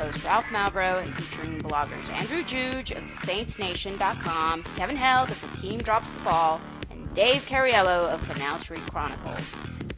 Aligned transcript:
host 0.00 0.24
Ralph 0.24 0.46
Malbrough 0.46 1.04
and 1.04 1.14
featuring 1.14 1.60
bloggers 1.60 2.08
Andrew 2.08 2.42
Juge 2.42 2.90
of 2.92 3.02
SaintsNation.com, 3.28 4.64
Kevin 4.74 4.96
Held 4.96 5.28
of 5.28 5.36
The 5.42 5.60
Team 5.60 5.82
Drops 5.82 6.06
the 6.16 6.24
Ball, 6.24 6.58
and 6.90 7.14
Dave 7.14 7.42
Cariello 7.50 8.08
of 8.08 8.20
Canal 8.26 8.58
Street 8.60 8.82
Chronicles. 8.88 9.44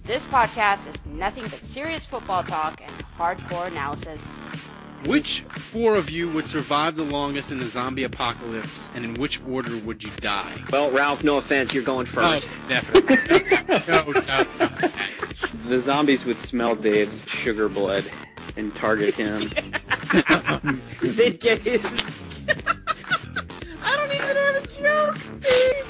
This 0.04 0.22
podcast 0.32 0.92
is 0.92 1.00
nothing 1.06 1.44
but 1.48 1.60
serious 1.72 2.04
football 2.10 2.42
talk 2.42 2.80
and 2.84 3.04
hardcore 3.16 3.68
analysis. 3.68 4.18
Which 5.06 5.44
four 5.72 5.96
of 5.96 6.08
you 6.08 6.32
would 6.32 6.46
survive 6.46 6.96
the 6.96 7.02
longest 7.02 7.50
in 7.50 7.60
the 7.60 7.70
zombie 7.70 8.02
apocalypse, 8.02 8.68
and 8.94 9.04
in 9.04 9.20
which 9.20 9.38
order 9.46 9.80
would 9.86 10.02
you 10.02 10.10
die? 10.20 10.56
Well, 10.72 10.92
Ralph, 10.92 11.20
no 11.22 11.36
offense, 11.36 11.70
you're 11.72 11.84
going 11.84 12.06
first. 12.12 12.48
Oh, 12.48 12.68
definitely. 12.68 13.02
no 13.68 13.78
doubt 13.86 14.08
about 14.08 14.48
that. 14.58 14.90
The 15.68 15.82
zombies 15.86 16.24
would 16.26 16.38
smell 16.48 16.74
Dave's 16.74 17.20
sugar 17.44 17.68
blood 17.68 18.02
and 18.56 18.72
target 18.74 19.14
him. 19.14 19.52
They'd 21.02 21.40
get 21.40 21.62
his. 21.62 21.80
I 23.82 23.96
don't 23.96 24.12
even 24.12 24.36
have 24.36 24.56
a 24.56 24.66
joke, 24.66 25.16
Dave. 25.40 25.86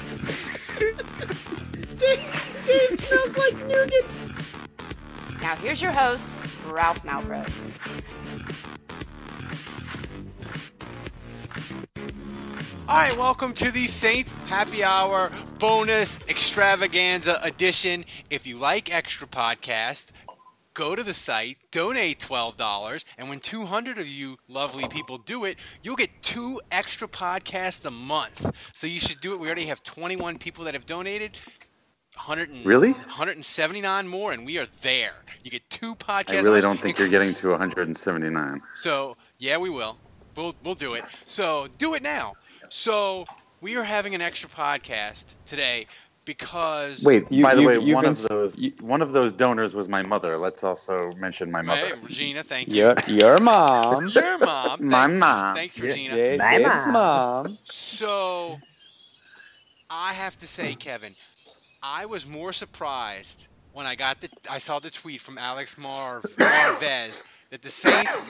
Dave, 1.99 2.23
Dave 2.65 2.99
smells 2.99 3.35
like 3.35 3.57
nougat. 3.67 4.05
Now 5.41 5.57
here's 5.57 5.81
your 5.81 5.91
host, 5.91 6.23
Ralph 6.71 6.99
Malbrough. 6.99 7.51
All 12.87 12.99
right, 12.99 13.17
welcome 13.17 13.53
to 13.55 13.71
the 13.71 13.87
Saints 13.87 14.31
Happy 14.45 14.85
Hour 14.85 15.31
bonus 15.59 16.17
extravaganza 16.29 17.41
edition. 17.43 18.05
If 18.29 18.47
you 18.47 18.57
like 18.57 18.93
extra 18.93 19.27
podcast, 19.27 20.13
go 20.73 20.95
to 20.95 21.03
the 21.03 21.13
site, 21.13 21.57
donate 21.71 22.19
$12, 22.19 23.03
and 23.17 23.29
when 23.29 23.39
200 23.39 23.99
of 23.99 24.07
you 24.07 24.37
lovely 24.47 24.87
people 24.87 25.17
do 25.17 25.45
it, 25.45 25.57
you'll 25.81 25.95
get 25.95 26.09
two 26.21 26.59
extra 26.71 27.07
podcasts 27.07 27.85
a 27.85 27.91
month. 27.91 28.51
So 28.73 28.87
you 28.87 28.99
should 28.99 29.21
do 29.21 29.33
it. 29.33 29.39
We 29.39 29.47
already 29.47 29.65
have 29.65 29.83
21 29.83 30.37
people 30.37 30.65
that 30.65 30.73
have 30.73 30.85
donated. 30.85 31.31
100 32.15 32.49
and, 32.49 32.65
Really? 32.65 32.91
179 32.91 34.07
more, 34.07 34.31
and 34.33 34.45
we 34.45 34.59
are 34.59 34.67
there. 34.81 35.13
You 35.43 35.51
get 35.51 35.67
two 35.69 35.95
podcasts. 35.95 36.37
I 36.37 36.41
really 36.41 36.61
don't 36.61 36.79
think 36.79 36.99
you're 36.99 37.09
getting 37.09 37.33
to 37.35 37.49
179. 37.49 38.61
So 38.75 39.17
yeah, 39.39 39.57
we 39.57 39.69
will. 39.69 39.97
We'll 40.35 40.53
we'll 40.63 40.75
do 40.75 40.93
it. 40.93 41.03
So 41.25 41.67
do 41.77 41.95
it 41.95 42.03
now. 42.03 42.33
So 42.69 43.25
we 43.61 43.77
are 43.77 43.83
having 43.83 44.13
an 44.13 44.21
extra 44.21 44.49
podcast 44.49 45.35
today 45.45 45.87
because 46.25 47.03
Wait, 47.03 47.25
You- 47.31 47.43
by 47.43 47.55
the 47.55 47.61
you- 47.61 47.67
way, 47.67 47.77
one 47.77 48.03
been 48.03 48.11
of 48.11 48.21
those 48.23 48.61
one 48.81 49.01
of 49.01 49.11
those 49.11 49.33
donors 49.33 49.75
was 49.75 49.87
my 49.89 50.01
mother. 50.03 50.37
Let's 50.37 50.63
also 50.63 51.13
mention 51.17 51.51
my 51.51 51.61
mother. 51.61 51.87
Hey, 51.87 51.93
Regina, 52.01 52.43
thank 52.43 52.69
you. 52.69 52.75
your, 52.75 52.95
your 53.07 53.37
mom. 53.39 54.07
Your 54.15 54.37
mom. 54.39 54.85
My 54.87 55.07
Thank- 55.07 55.19
mom. 55.19 55.55
Thanks, 55.55 55.79
Regina. 55.79 56.15
Dave- 56.15 56.39
My 56.39 56.57
Dave's 56.57 56.69
mom. 56.87 56.91
mom. 56.93 57.57
So 57.65 58.59
I 59.89 60.13
have 60.13 60.37
to 60.39 60.47
say, 60.47 60.73
Kevin, 60.75 61.15
I 61.81 62.05
was 62.05 62.25
more 62.25 62.53
surprised 62.53 63.47
when 63.73 63.85
I 63.85 63.95
got 63.95 64.21
the 64.21 64.29
I 64.49 64.57
saw 64.57 64.79
the 64.79 64.89
tweet 64.89 65.19
from 65.21 65.37
Alex 65.37 65.77
Marv 65.77 66.23
Marvez 66.37 67.25
that 67.49 67.61
the 67.61 67.69
Saints 67.69 68.23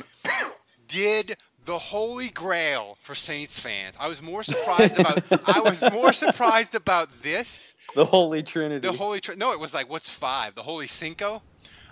did 0.87 1.37
the 1.65 1.77
holy 1.77 2.29
grail 2.29 2.97
for 2.99 3.15
Saints 3.15 3.59
fans. 3.59 3.95
I 3.99 4.07
was 4.07 4.21
more 4.21 4.43
surprised 4.43 4.99
about 4.99 5.23
I 5.47 5.61
was 5.61 5.81
more 5.91 6.13
surprised 6.13 6.75
about 6.75 7.21
this 7.21 7.75
The 7.95 8.05
Holy 8.05 8.43
Trinity. 8.43 8.87
The 8.87 8.93
holy 8.93 9.19
tri- 9.19 9.35
no, 9.35 9.51
it 9.51 9.59
was 9.59 9.73
like 9.73 9.89
what's 9.89 10.09
five? 10.09 10.55
The 10.55 10.63
holy 10.63 10.87
cinco 10.87 11.41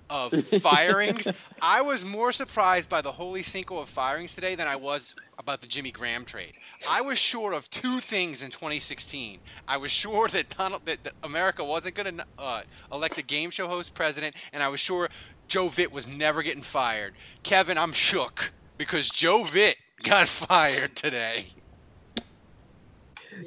of 0.10 0.34
firings. 0.62 1.28
I 1.62 1.82
was 1.82 2.04
more 2.04 2.32
surprised 2.32 2.90
by 2.90 3.02
the 3.02 3.14
holy 3.14 3.44
cinco 3.44 3.78
of 3.78 3.88
firings 3.88 4.36
today 4.36 4.56
than 4.56 4.68
I 4.68 4.76
was 4.76 5.16
about 5.40 5.62
the 5.62 5.68
Jimmy 5.68 5.92
Graham 5.92 6.26
trade. 6.26 6.54
I 6.90 7.02
was 7.02 7.18
sure 7.18 7.54
of 7.54 7.70
two 7.70 8.00
things 8.00 8.44
in 8.44 8.52
2016. 8.52 9.40
I 9.68 9.78
was 9.78 9.90
sure 9.92 10.28
that 10.28 10.50
Donald 10.50 10.86
that, 10.86 11.04
that 11.04 11.14
America 11.24 11.64
wasn't 11.64 11.96
going 11.96 12.18
to 12.18 12.26
uh, 12.38 12.64
elect 12.92 13.18
a 13.18 13.24
game 13.24 13.52
show 13.52 13.68
host 13.68 13.94
president, 13.94 14.36
and 14.52 14.62
I 14.62 14.68
was 14.68 14.80
sure 14.82 15.10
Joe 15.48 15.68
Vitt 15.68 15.92
was 15.92 16.08
never 16.08 16.44
getting 16.44 16.64
fired. 16.64 17.14
Kevin, 17.44 17.78
I'm 17.78 17.94
shook 17.94 18.52
because 18.82 19.10
Joe 19.10 19.44
Vitt 19.44 19.76
got 20.04 20.28
fired 20.44 20.96
today. 20.96 21.46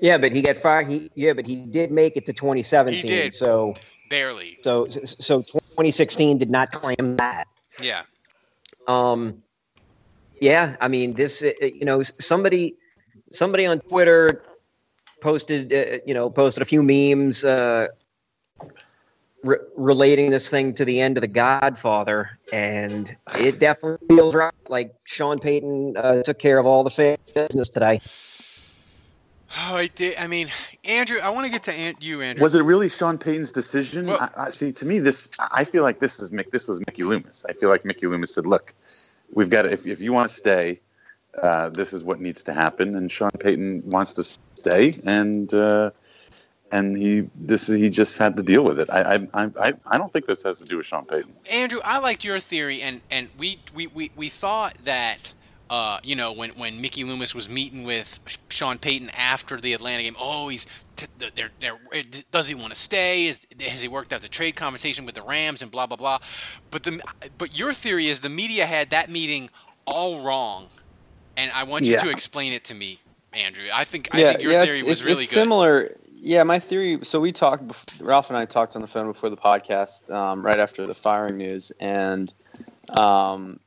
Yeah, 0.01 0.17
but 0.19 0.33
he 0.33 0.43
got 0.43 0.57
fired. 0.57 0.87
He 0.87 1.11
yeah, 1.15 1.33
but 1.33 1.47
he 1.47 1.67
did 1.67 1.91
make 1.91 2.17
it 2.17 2.25
to 2.27 2.33
2017. 2.33 3.01
He 3.03 3.09
did. 3.09 3.35
So 3.35 3.75
Barely. 4.11 4.59
so 4.63 4.87
so 4.89 5.43
2016 5.43 6.39
did 6.39 6.51
not 6.51 6.71
claim 6.71 7.17
that. 7.17 7.47
Yeah. 7.81 8.03
Um, 8.87 9.43
yeah, 10.41 10.77
I 10.81 10.89
mean 10.89 11.15
this. 11.15 11.43
uh, 11.43 11.51
You 11.61 11.85
know, 11.85 12.03
somebody 12.03 12.77
somebody 13.27 13.67
on 13.67 13.81
Twitter 13.81 14.45
posted 15.21 15.73
uh, 15.73 15.99
you 16.07 16.15
know 16.15 16.31
posted 16.31 16.63
a 16.63 16.65
few 16.65 16.83
memes 16.83 17.45
uh, 17.45 17.89
re- 19.45 19.59
relating 19.77 20.31
this 20.31 20.49
thing 20.51 20.75
to 20.75 20.85
the 20.85 21.01
end 21.01 21.17
of 21.17 21.21
the 21.21 21.29
Godfather, 21.29 22.31
and 22.53 23.15
it 23.39 23.59
definitely 23.61 24.07
feels 24.09 24.35
right. 24.35 24.53
Like 24.69 24.95
Sean 25.05 25.39
Payton 25.39 25.97
uh, 25.97 26.23
took 26.23 26.39
care 26.39 26.59
of 26.59 26.67
all 26.67 26.83
the 26.83 26.91
fa- 26.91 27.19
business 27.35 27.69
today. 27.69 28.01
Oh, 29.57 29.77
I 29.77 29.87
did. 29.87 30.19
I 30.19 30.27
mean, 30.27 30.49
Andrew, 30.85 31.19
I 31.21 31.31
want 31.31 31.47
to 31.47 31.53
get 31.53 31.63
to 31.65 31.73
An- 31.73 31.95
you, 32.01 32.21
Andrew. 32.23 32.43
Was 32.43 32.57
it 32.57 32.63
really 32.65 32.89
Sean 32.89 33.19
Payton's 33.19 33.53
decision? 33.53 34.07
Well- 34.07 34.19
I, 34.37 34.47
I, 34.47 34.51
see, 34.51 34.73
to 34.73 34.87
me, 34.87 34.99
this 34.99 35.31
I 35.53 35.65
feel 35.65 35.83
like 35.83 36.01
this 36.01 36.19
is 36.19 36.31
Mick. 36.31 36.51
This 36.51 36.67
was 36.67 36.81
Mickey 36.81 37.05
Loomis. 37.05 37.45
I 37.49 37.53
feel 37.53 37.69
like 37.69 37.85
Mickey 37.85 38.07
Loomis 38.07 38.35
said, 38.35 38.47
"Look, 38.47 38.75
we've 39.33 39.51
got 39.51 39.63
to, 39.63 39.71
if 39.73 39.87
if 39.87 40.01
you 40.01 40.13
want 40.13 40.29
to 40.29 40.35
stay, 40.35 40.81
uh, 41.41 41.69
this 41.69 41.93
is 41.93 42.03
what 42.03 42.21
needs 42.21 42.43
to 42.45 42.53
happen." 42.53 42.97
And 42.97 43.13
Sean 43.13 43.31
Payton 43.31 43.83
wants 43.87 44.15
to 44.15 44.25
stay, 44.25 44.95
and 45.05 45.53
uh, 45.55 45.91
and 46.75 46.97
he 46.97 47.29
this 47.37 47.69
he 47.69 47.89
just 47.89 48.19
had 48.19 48.37
to 48.37 48.43
deal 48.43 48.65
with 48.65 48.79
it. 48.81 48.89
I 48.91 49.01
I 49.33 49.51
I 49.67 49.73
I 49.87 49.99
don't 49.99 50.13
think 50.13 50.27
this 50.27 50.43
has 50.43 50.59
to 50.59 50.65
do 50.65 50.77
with 50.79 50.87
Sean 50.87 51.05
Payton. 51.07 51.33
Andrew, 51.51 51.81
I 51.85 51.99
liked 51.99 52.25
your 52.25 52.41
theory, 52.41 52.83
and 52.83 53.01
and 53.11 53.29
we 53.39 53.59
we, 53.75 53.87
we, 53.89 54.11
we 54.17 54.29
thought 54.29 54.75
that. 54.85 55.33
Uh, 55.71 55.99
you 56.05 56.15
know, 56.15 56.31
when, 56.31 56.51
when 56.51 56.79
Mickey 56.83 57.05
Loomis 57.05 57.35
was 57.35 57.49
meeting 57.49 57.85
with 57.85 58.21
Sean 58.51 58.77
Payton 58.77 59.11
after 59.17 59.59
the 59.59 59.73
Atlanta 59.73 60.03
game, 60.03 60.15
oh, 60.21 60.49
he's 60.49 60.67
t- 60.95 61.07
they're, 61.19 61.51
they're, 61.59 61.79
does 62.31 62.49
he 62.49 62.55
want 62.55 62.73
to 62.75 62.79
stay? 62.79 63.29
Is, 63.29 63.47
has 63.61 63.81
he 63.81 63.89
worked 63.89 64.13
out 64.13 64.21
the 64.21 64.29
trade 64.29 64.57
conversation 64.57 65.07
with 65.07 65.15
the 65.15 65.23
Rams 65.23 65.63
and 65.63 65.71
blah 65.71 65.87
blah 65.87 65.97
blah? 65.97 66.19
But 66.71 66.83
the 66.83 67.01
but 67.39 67.59
your 67.59 67.73
theory 67.73 68.09
is 68.09 68.21
the 68.21 68.29
media 68.29 68.67
had 68.67 68.91
that 68.91 69.09
meeting 69.09 69.49
all 69.87 70.21
wrong, 70.21 70.69
and 71.37 71.51
I 71.53 71.65
want 71.65 71.87
you 71.87 71.95
Yeah. 71.95 72.03
to 72.03 72.11
explain 72.11 72.53
it 72.53 72.63
to 72.65 72.75
me, 72.75 72.99
Andrew. 73.33 73.65
I 73.73 73.85
think 73.85 74.11
I 74.13 74.23
think 74.23 74.43
your 74.43 74.53
yeah, 74.53 74.65
theory 74.65 74.79
it's, 74.81 74.87
was 74.87 75.01
it's, 75.01 75.07
really 75.07 75.25
it's 75.25 75.33
good. 75.33 75.41
Similar. 75.41 75.97
Yeah, 76.25 76.43
my 76.43 76.59
theory. 76.59 77.01
So 77.03 77.21
we 77.21 77.33
talked. 77.33 78.01
Ralph 78.01 78.31
and 78.31 78.39
I 78.39 78.47
talked 78.47 78.77
on 78.77 78.81
the 78.81 78.89
phone 78.89 79.07
before 79.07 79.29
the 79.29 79.37
podcast, 79.37 80.11
um, 80.11 80.45
right 80.45 80.59
after 80.59 80.87
the 80.87 80.95
firing 80.95 81.37
news, 81.37 81.71
and 81.81 82.33
um, 82.97 83.61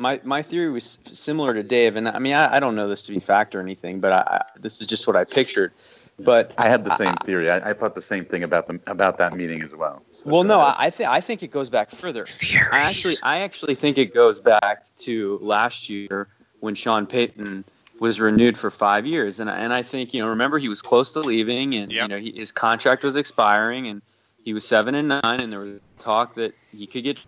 my 0.00 0.20
my 0.24 0.42
theory 0.42 0.72
was 0.72 0.98
similar 1.04 1.54
to 1.54 1.62
Dave. 1.62 1.94
And 1.94 2.08
I 2.08 2.18
mean, 2.18 2.32
I, 2.32 2.56
I 2.56 2.60
don't 2.60 2.74
know 2.74 2.88
this 2.88 3.02
to 3.02 3.12
be 3.12 3.20
fact 3.20 3.54
or 3.54 3.60
anything, 3.60 4.00
but 4.00 4.10
I, 4.10 4.38
I, 4.38 4.58
this 4.58 4.80
is 4.80 4.88
just 4.88 5.06
what 5.06 5.14
I 5.14 5.22
pictured. 5.22 5.72
But 6.18 6.52
I 6.58 6.68
had 6.68 6.84
the 6.84 6.96
same 6.96 7.14
theory. 7.24 7.48
I, 7.48 7.70
I 7.70 7.72
thought 7.74 7.94
the 7.94 8.02
same 8.02 8.24
thing 8.24 8.42
about 8.42 8.66
them 8.66 8.80
about 8.88 9.18
that 9.18 9.34
meeting 9.34 9.62
as 9.62 9.76
well. 9.76 10.02
So, 10.10 10.30
well, 10.30 10.42
no, 10.42 10.58
I, 10.58 10.86
I 10.86 10.90
think 10.90 11.08
I 11.08 11.20
think 11.20 11.44
it 11.44 11.52
goes 11.52 11.70
back 11.70 11.90
further. 11.90 12.26
I 12.72 12.80
actually 12.80 13.18
I 13.22 13.38
actually 13.38 13.76
think 13.76 13.98
it 13.98 14.12
goes 14.12 14.40
back 14.40 14.84
to 14.98 15.38
last 15.40 15.88
year 15.88 16.26
when 16.58 16.74
Sean 16.74 17.06
Payton 17.06 17.64
was 18.00 18.18
renewed 18.18 18.58
for 18.58 18.70
five 18.70 19.06
years, 19.06 19.38
and 19.38 19.48
and 19.48 19.72
I 19.72 19.82
think 19.82 20.12
you 20.12 20.20
know 20.20 20.28
remember 20.28 20.58
he 20.58 20.68
was 20.68 20.82
close 20.82 21.12
to 21.12 21.20
leaving, 21.20 21.74
and 21.76 21.92
Yep. 21.92 22.02
you 22.02 22.08
know 22.08 22.18
he, 22.18 22.32
his 22.34 22.50
contract 22.50 23.04
was 23.04 23.14
expiring, 23.14 23.86
and 23.86 24.02
he 24.42 24.52
was 24.52 24.66
seven 24.66 24.94
and 24.96 25.06
nine, 25.08 25.22
and 25.40 25.52
there 25.52 25.60
was 25.60 25.80
talk 25.98 26.34
that 26.34 26.54
he 26.76 26.86
could 26.86 27.04
get. 27.04 27.18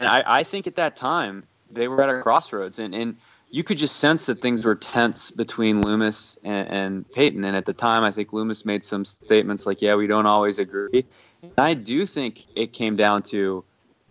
And 0.00 0.08
I, 0.08 0.22
I 0.26 0.42
think 0.44 0.66
at 0.66 0.74
that 0.76 0.96
time 0.96 1.44
they 1.70 1.88
were 1.88 2.02
at 2.02 2.10
a 2.10 2.20
crossroads, 2.22 2.78
and 2.78 2.94
and 2.94 3.16
you 3.50 3.64
could 3.64 3.78
just 3.78 3.96
sense 3.96 4.26
that 4.26 4.42
things 4.42 4.64
were 4.64 4.74
tense 4.74 5.30
between 5.30 5.80
Loomis 5.80 6.38
and, 6.44 6.68
and 6.68 7.12
Payton. 7.12 7.44
And 7.44 7.56
at 7.56 7.64
the 7.64 7.72
time, 7.72 8.02
I 8.02 8.10
think 8.10 8.32
Loomis 8.34 8.66
made 8.66 8.84
some 8.84 9.04
statements 9.04 9.64
like, 9.64 9.80
"Yeah, 9.80 9.94
we 9.94 10.06
don't 10.08 10.26
always 10.26 10.58
agree." 10.58 11.06
And 11.42 11.52
I 11.56 11.74
do 11.74 12.04
think 12.04 12.46
it 12.56 12.72
came 12.72 12.96
down 12.96 13.22
to, 13.24 13.64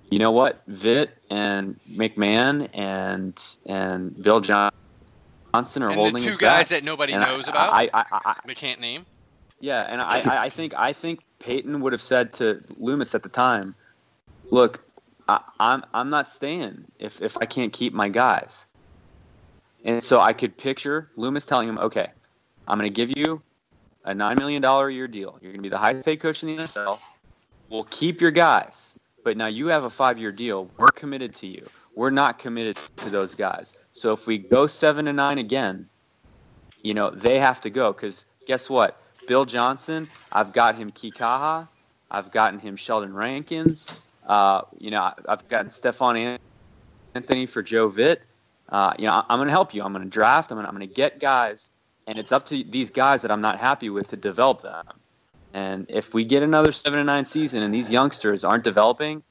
you 0.09 0.17
know 0.19 0.31
what, 0.31 0.67
Vitt 0.69 1.09
and 1.29 1.77
McMahon 1.91 2.69
and 2.73 3.37
and 3.65 4.19
Bill 4.23 4.39
John- 4.39 4.71
Johnson 5.53 5.83
are 5.83 5.87
And 5.87 5.95
holding 5.95 6.13
the 6.15 6.19
two 6.19 6.37
guys 6.37 6.69
back. 6.69 6.79
that 6.79 6.83
nobody 6.83 7.13
And 7.13 7.23
I- 7.23 7.27
knows 7.27 7.47
about, 7.47 7.73
I, 7.73 7.89
I, 7.93 8.03
I, 8.11 8.35
they 8.45 8.55
can't 8.55 8.79
name. 8.79 9.05
yeah, 9.59 9.81
and 9.89 10.01
I, 10.01 10.21
I- 10.29 10.43
I 10.45 10.49
think 10.49 10.73
I 10.75 10.93
think 10.93 11.21
Payton 11.39 11.79
would 11.81 11.93
have 11.93 12.01
said 12.01 12.33
to 12.35 12.63
Loomis 12.77 13.13
at 13.15 13.23
the 13.23 13.29
time, 13.29 13.75
"Look, 14.51 14.81
I, 15.27 15.39
I'm 15.59 15.83
I'm 15.93 16.09
not 16.09 16.29
staying 16.29 16.85
if 16.99 17.21
if 17.21 17.37
I 17.37 17.45
can't 17.45 17.71
keep 17.73 17.93
my 17.93 18.09
guys." 18.09 18.67
And 19.85 20.03
so 20.03 20.19
I 20.19 20.33
could 20.33 20.57
picture 20.57 21.09
Loomis 21.15 21.45
telling 21.45 21.69
him, 21.69 21.77
"Okay, 21.77 22.07
I'm 22.67 22.77
going 22.79 22.89
to 22.91 22.93
give 22.93 23.15
you 23.17 23.41
a 24.03 24.13
nine 24.13 24.37
million 24.37 24.61
dollar 24.61 24.87
a 24.89 24.93
year 24.93 25.07
deal. 25.07 25.37
You're 25.41 25.51
going 25.51 25.59
to 25.59 25.63
be 25.63 25.69
the 25.69 25.77
highest 25.77 26.05
paid 26.05 26.19
coach 26.19 26.43
in 26.43 26.55
the 26.55 26.63
NFL. 26.63 26.99
We'll 27.69 27.85
keep 27.85 28.19
your 28.21 28.31
guys, 28.31 28.95
but 29.23 29.37
now 29.37 29.47
you 29.47 29.67
have 29.67 29.85
a 29.85 29.89
five 29.89 30.17
year 30.17 30.31
deal. 30.31 30.69
We're 30.77 30.87
committed 30.87 31.35
to 31.35 31.47
you. 31.47 31.67
We're 31.97 32.11
not 32.11 32.37
committed 32.37 32.77
to 32.97 33.09
those 33.09 33.33
guys. 33.33 33.73
So 33.91 34.13
if 34.13 34.27
we 34.27 34.37
go 34.37 34.67
seven 34.67 35.07
and 35.07 35.17
nine 35.17 35.39
again, 35.39 35.89
you 36.83 36.93
know 36.93 37.09
they 37.09 37.39
have 37.39 37.59
to 37.61 37.71
go 37.71 37.91
because 37.91 38.23
guess 38.45 38.69
what? 38.69 39.01
Bill 39.27 39.45
Johnson, 39.45 40.07
I've 40.31 40.53
got 40.53 40.75
him 40.75 40.91
Kikaha, 40.91 41.67
I've 42.11 42.31
gotten 42.31 42.59
him 42.59 42.75
Sheldon 42.75 43.13
Rankins, 43.15 43.95
uh, 44.27 44.61
you 44.77 44.91
know, 44.91 45.11
I've 45.27 45.47
gotten 45.49 45.71
Stephone 45.71 46.37
Anthony 47.15 47.47
for 47.47 47.63
Joe 47.63 47.89
Vitt. 47.89 48.17
Uh, 48.69 48.93
you 48.99 49.07
know, 49.07 49.23
I'm 49.27 49.39
going 49.39 49.47
to 49.47 49.51
help 49.51 49.73
you. 49.73 49.81
I'm 49.81 49.91
going 49.91 50.03
to 50.03 50.09
draft. 50.09 50.51
I'm 50.51 50.57
going 50.57 50.67
to 50.67 50.71
I'm 50.71 50.79
to 50.79 50.85
get 50.85 51.19
guys, 51.19 51.71
and 52.05 52.19
it's 52.19 52.31
up 52.31 52.45
to 52.47 52.63
these 52.63 52.91
guys 52.91 53.23
that 53.23 53.31
I'm 53.31 53.41
not 53.41 53.57
happy 53.57 53.89
with 53.89 54.09
to 54.09 54.17
develop 54.17 54.61
them. 54.61 54.83
And 55.53 55.87
if 55.89 56.13
we 56.13 56.25
get 56.25 56.43
another 56.43 56.71
seven 56.71 56.99
and 56.99 57.07
nine 57.07 57.25
season 57.25 57.63
and 57.63 57.73
these 57.73 57.91
youngsters 57.91 58.43
aren't 58.43 58.63
developing, 58.63 59.23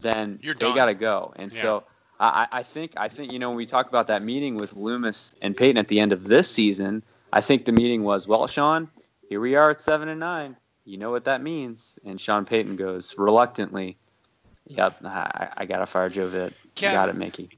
then 0.00 0.40
You're 0.42 0.54
they 0.54 0.72
got 0.72 0.86
to 0.86 0.94
go. 0.94 1.32
And 1.36 1.52
Yeah. 1.52 1.62
so 1.62 1.84
I, 2.20 2.46
I 2.52 2.62
think 2.62 2.92
I 2.96 3.08
think 3.08 3.32
you 3.32 3.38
know 3.38 3.48
when 3.50 3.56
we 3.56 3.66
talk 3.66 3.88
about 3.88 4.08
that 4.08 4.22
meeting 4.22 4.56
with 4.56 4.74
Loomis 4.74 5.36
and 5.40 5.56
Payton 5.56 5.78
at 5.78 5.88
the 5.88 6.00
end 6.00 6.12
of 6.12 6.24
this 6.24 6.50
season, 6.50 7.02
I 7.32 7.40
think 7.40 7.64
the 7.64 7.72
meeting 7.72 8.02
was, 8.02 8.26
well, 8.26 8.46
Sean, 8.46 8.88
here 9.28 9.40
we 9.40 9.54
are 9.54 9.70
at 9.70 9.80
seven 9.80 10.08
and 10.08 10.18
nine. 10.18 10.56
You 10.84 10.96
know 10.98 11.10
what 11.10 11.24
that 11.26 11.42
means? 11.42 11.98
And 12.04 12.20
Sean 12.20 12.44
Payton 12.44 12.76
goes 12.76 13.16
reluctantly, 13.18 13.96
"Yep, 14.66 15.04
I, 15.04 15.48
I 15.58 15.64
got 15.66 15.78
to 15.78 15.86
fire 15.86 16.08
Joe 16.08 16.28
Vitt. 16.28 16.52
Kev- 16.74 16.92
Got 16.92 17.08
it, 17.10 17.16
Mickey." 17.16 17.50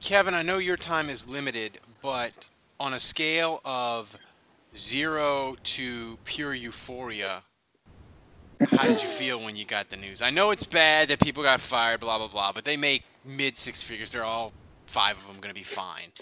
Kevin, 0.00 0.34
I 0.34 0.42
know 0.42 0.58
your 0.58 0.76
time 0.76 1.08
is 1.08 1.28
limited, 1.28 1.78
but 2.02 2.32
on 2.80 2.94
a 2.94 3.00
scale 3.00 3.60
of 3.64 4.16
zero 4.76 5.56
to 5.62 6.18
pure 6.24 6.54
euphoria, 6.54 7.42
how 8.72 8.86
did 8.86 9.02
you 9.02 9.08
feel 9.08 9.40
when 9.42 9.56
you 9.56 9.64
got 9.64 9.88
the 9.88 9.96
news? 9.96 10.22
I 10.22 10.30
know 10.30 10.50
it's 10.50 10.64
bad 10.64 11.08
that 11.08 11.20
people 11.20 11.42
got 11.42 11.60
fired, 11.60 12.00
blah 12.00 12.18
blah 12.18 12.28
blah, 12.28 12.52
but 12.52 12.64
they 12.64 12.76
make 12.76 13.04
mid 13.24 13.56
six 13.56 13.82
figures. 13.82 14.10
They're 14.10 14.24
all 14.24 14.52
five 14.86 15.16
of 15.16 15.26
them 15.26 15.36
going 15.36 15.54
to 15.54 15.58
be 15.58 15.64
fine. 15.64 16.12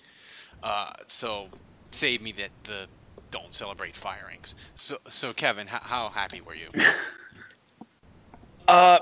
Uh, 0.62 0.92
so 1.06 1.48
save 1.90 2.20
me 2.20 2.32
that 2.32 2.50
the 2.64 2.86
don't 3.30 3.54
celebrate 3.54 3.94
firings. 3.94 4.54
So, 4.74 4.98
so 5.08 5.32
Kevin, 5.32 5.66
how, 5.66 5.78
how 5.78 6.08
happy 6.08 6.40
were 6.40 6.54
you? 6.54 6.68
Uh, 8.68 8.98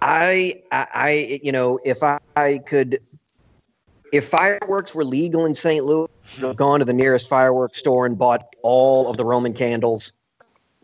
I, 0.00 0.62
I, 0.70 1.40
you 1.42 1.50
know, 1.50 1.80
if 1.84 2.04
I, 2.04 2.20
I 2.36 2.58
could, 2.58 3.00
if 4.12 4.28
fireworks 4.28 4.94
were 4.94 5.04
legal 5.04 5.44
in 5.44 5.56
St. 5.56 5.84
Louis, 5.84 6.06
I 6.06 6.40
would 6.40 6.46
have 6.50 6.56
gone 6.56 6.78
to 6.78 6.84
the 6.84 6.92
nearest 6.92 7.28
fireworks 7.28 7.78
store 7.78 8.06
and 8.06 8.16
bought 8.16 8.54
all 8.62 9.10
of 9.10 9.16
the 9.16 9.24
Roman 9.24 9.52
candles 9.52 10.12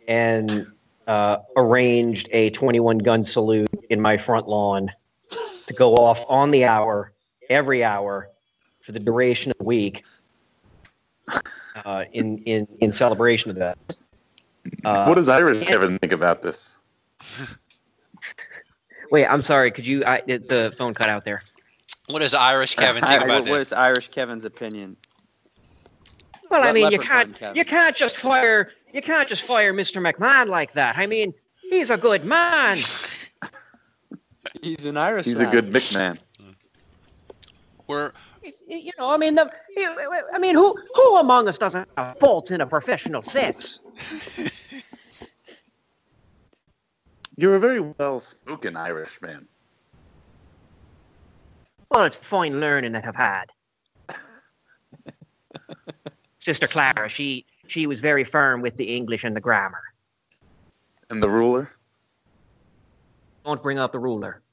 and 0.08 0.66
uh, 1.06 1.38
arranged 1.56 2.28
a 2.32 2.50
21 2.50 2.98
gun 2.98 3.24
salute 3.24 3.68
in 3.90 4.00
my 4.00 4.16
front 4.16 4.48
lawn 4.48 4.90
to 5.66 5.74
go 5.74 5.94
off 5.96 6.24
on 6.28 6.50
the 6.50 6.64
hour, 6.64 7.12
every 7.48 7.84
hour, 7.84 8.30
for 8.80 8.92
the 8.92 9.00
duration 9.00 9.50
of 9.50 9.58
the 9.58 9.64
week. 9.64 10.04
Uh, 11.84 12.04
in, 12.12 12.38
in, 12.44 12.66
in 12.80 12.92
celebration 12.92 13.50
of 13.50 13.56
that. 13.56 13.76
Uh, 14.84 15.04
what 15.06 15.16
does 15.16 15.28
Irish 15.28 15.58
and- 15.58 15.66
Kevin 15.66 15.98
think 15.98 16.12
about 16.12 16.40
this? 16.40 16.78
Wait, 19.10 19.26
I'm 19.26 19.42
sorry. 19.42 19.70
Could 19.70 19.86
you? 19.86 20.04
I, 20.04 20.22
the- 20.26 20.38
the 20.38 20.74
phone 20.76 20.94
cut 20.94 21.08
out 21.08 21.24
there. 21.24 21.42
What 22.08 22.20
does 22.20 22.34
Irish 22.34 22.76
Kevin 22.76 23.02
think 23.02 23.22
about 23.22 23.28
what, 23.28 23.38
this? 23.44 23.50
what 23.50 23.60
is 23.60 23.72
Irish 23.72 24.08
Kevin's 24.08 24.44
opinion? 24.44 24.96
Well, 26.50 26.62
I 26.62 26.72
mean, 26.72 26.92
you 26.92 26.98
can't 26.98 27.36
you 27.54 27.64
can't 27.64 27.96
just 27.96 28.16
fire 28.16 28.70
you 28.96 29.02
can't 29.02 29.28
just 29.28 29.42
fire 29.42 29.74
Mr. 29.74 30.00
McMahon 30.00 30.48
like 30.48 30.72
that. 30.72 30.96
I 30.96 31.06
mean, 31.06 31.34
he's 31.60 31.90
a 31.90 31.98
good 31.98 32.24
man. 32.24 32.78
He's 34.62 34.86
an 34.86 34.96
Irish. 34.96 35.26
He's 35.26 35.38
a 35.38 35.46
good 35.46 35.66
McMahon. 35.66 36.18
We're 37.86 38.12
you 38.66 38.90
know, 38.98 39.10
I 39.10 39.18
mean, 39.18 39.34
the, 39.34 39.52
I 40.32 40.38
mean, 40.38 40.54
who 40.54 40.74
who 40.94 41.16
among 41.18 41.46
us 41.46 41.58
doesn't 41.58 41.86
have 41.98 42.18
faults 42.18 42.50
in 42.50 42.62
a 42.62 42.66
professional 42.66 43.20
sense? 43.20 43.80
You're 47.36 47.56
a 47.56 47.60
very 47.60 47.80
well-spoken 47.80 48.76
Irish 48.76 49.20
man. 49.20 49.46
Well, 51.90 52.04
it's 52.04 52.16
fine 52.16 52.60
learning 52.60 52.92
that 52.92 53.04
I've 53.04 53.14
had. 53.14 53.52
Sister 56.38 56.66
Clara, 56.66 57.10
she 57.10 57.44
she 57.70 57.86
was 57.86 58.00
very 58.00 58.24
firm 58.24 58.60
with 58.60 58.76
the 58.76 58.94
English 58.94 59.24
and 59.24 59.36
the 59.36 59.40
grammar. 59.40 59.82
And 61.10 61.22
the 61.22 61.28
ruler? 61.28 61.70
Don't 63.44 63.62
bring 63.62 63.78
up 63.78 63.92
the 63.92 63.98
ruler. 63.98 64.40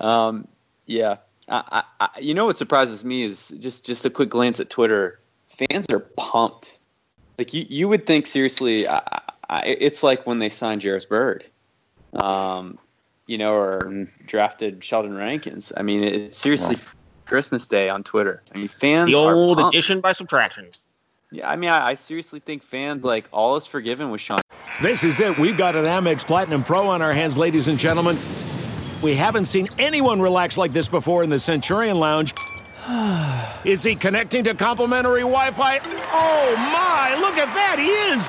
Um, 0.00 0.48
yeah. 0.86 1.16
I, 1.48 1.82
I, 2.00 2.06
I, 2.14 2.20
you 2.20 2.34
know 2.34 2.46
what 2.46 2.56
surprises 2.56 3.04
me 3.04 3.22
is 3.22 3.54
just 3.60 3.84
just 3.84 4.04
a 4.04 4.10
quick 4.10 4.30
glance 4.30 4.58
at 4.60 4.70
Twitter. 4.70 5.20
Fans 5.48 5.86
are 5.90 6.00
pumped. 6.00 6.78
Like 7.38 7.52
you, 7.54 7.66
you 7.68 7.88
would 7.88 8.06
think 8.06 8.26
seriously. 8.26 8.88
I, 8.88 9.00
I, 9.48 9.62
it's 9.66 10.02
like 10.02 10.26
when 10.26 10.38
they 10.38 10.48
signed 10.48 10.82
Jairus 10.82 11.04
Byrd, 11.04 11.44
um, 12.14 12.78
you 13.26 13.36
know, 13.36 13.54
or 13.54 14.06
drafted 14.26 14.82
Sheldon 14.82 15.16
Rankins. 15.16 15.72
I 15.76 15.82
mean, 15.82 16.04
it's 16.04 16.38
seriously 16.38 16.76
Christmas 17.30 17.64
Day 17.64 17.88
on 17.88 18.02
Twitter. 18.02 18.42
I 18.52 18.58
mean, 18.58 18.66
fans 18.66 19.06
The 19.08 19.14
old 19.14 19.56
pumped. 19.56 19.72
addition 19.72 20.00
by 20.00 20.10
subtraction. 20.10 20.66
Yeah, 21.30 21.48
I 21.48 21.54
mean, 21.54 21.70
I, 21.70 21.90
I 21.90 21.94
seriously 21.94 22.40
think 22.40 22.64
fans 22.64 23.04
like 23.04 23.26
all 23.32 23.56
is 23.56 23.68
forgiven 23.68 24.10
with 24.10 24.20
Sean 24.20 24.40
This 24.82 25.04
is 25.04 25.20
it. 25.20 25.38
We've 25.38 25.56
got 25.56 25.76
an 25.76 25.84
Amex 25.84 26.26
Platinum 26.26 26.64
Pro 26.64 26.88
on 26.88 27.02
our 27.02 27.12
hands, 27.12 27.38
ladies 27.38 27.68
and 27.68 27.78
gentlemen. 27.78 28.18
We 29.00 29.14
haven't 29.14 29.44
seen 29.44 29.68
anyone 29.78 30.20
relax 30.20 30.58
like 30.58 30.72
this 30.72 30.88
before 30.88 31.22
in 31.22 31.30
the 31.30 31.38
Centurion 31.38 32.00
Lounge. 32.00 32.34
Is 33.64 33.84
he 33.84 33.94
connecting 33.94 34.42
to 34.44 34.54
complimentary 34.54 35.20
Wi 35.20 35.52
Fi? 35.52 35.78
Oh 36.12 36.56
my, 36.56 37.16
look 37.20 37.36
at 37.36 37.54
that, 37.54 37.78
he 37.78 37.86
is! 38.12 38.28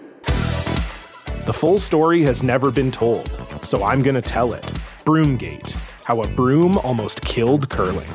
The 1.45 1.53
full 1.53 1.79
story 1.79 2.21
has 2.21 2.43
never 2.43 2.69
been 2.69 2.91
told, 2.91 3.27
so 3.65 3.83
I'm 3.83 4.03
going 4.03 4.13
to 4.13 4.21
tell 4.21 4.53
it. 4.53 4.61
Broomgate 5.05 5.71
How 6.03 6.21
a 6.21 6.27
Broom 6.27 6.77
Almost 6.77 7.21
Killed 7.21 7.67
Curling. 7.67 8.07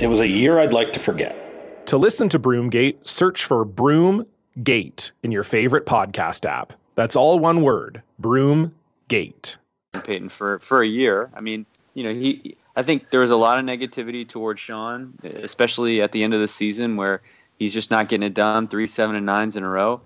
It 0.00 0.06
was 0.06 0.20
a 0.20 0.28
year 0.28 0.58
I'd 0.58 0.74
like 0.74 0.92
to 0.92 1.00
forget. 1.00 1.86
To 1.86 1.96
listen 1.96 2.28
to 2.28 2.38
Broomgate, 2.38 3.08
search 3.08 3.46
for 3.46 3.64
Broomgate 3.64 5.12
in 5.22 5.32
your 5.32 5.44
favorite 5.44 5.86
podcast 5.86 6.44
app. 6.44 6.74
That's 6.94 7.16
all 7.16 7.38
one 7.38 7.62
word 7.62 8.02
Broomgate. 8.20 9.56
Payton 10.04 10.28
for 10.28 10.58
for 10.58 10.82
a 10.82 10.86
year. 10.86 11.30
I 11.34 11.40
mean, 11.40 11.64
you 11.94 12.02
know, 12.04 12.12
he. 12.12 12.54
I 12.76 12.82
think 12.82 13.08
there 13.08 13.20
was 13.20 13.30
a 13.30 13.36
lot 13.36 13.58
of 13.58 13.64
negativity 13.64 14.28
towards 14.28 14.60
Sean, 14.60 15.14
especially 15.22 16.02
at 16.02 16.12
the 16.12 16.22
end 16.22 16.34
of 16.34 16.40
the 16.40 16.48
season 16.48 16.96
where 16.96 17.22
he's 17.58 17.72
just 17.72 17.90
not 17.90 18.10
getting 18.10 18.26
it 18.26 18.34
done, 18.34 18.68
three 18.68 18.86
seven 18.86 19.16
and 19.16 19.24
nines 19.24 19.56
in 19.56 19.64
a 19.64 19.68
row. 19.70 20.02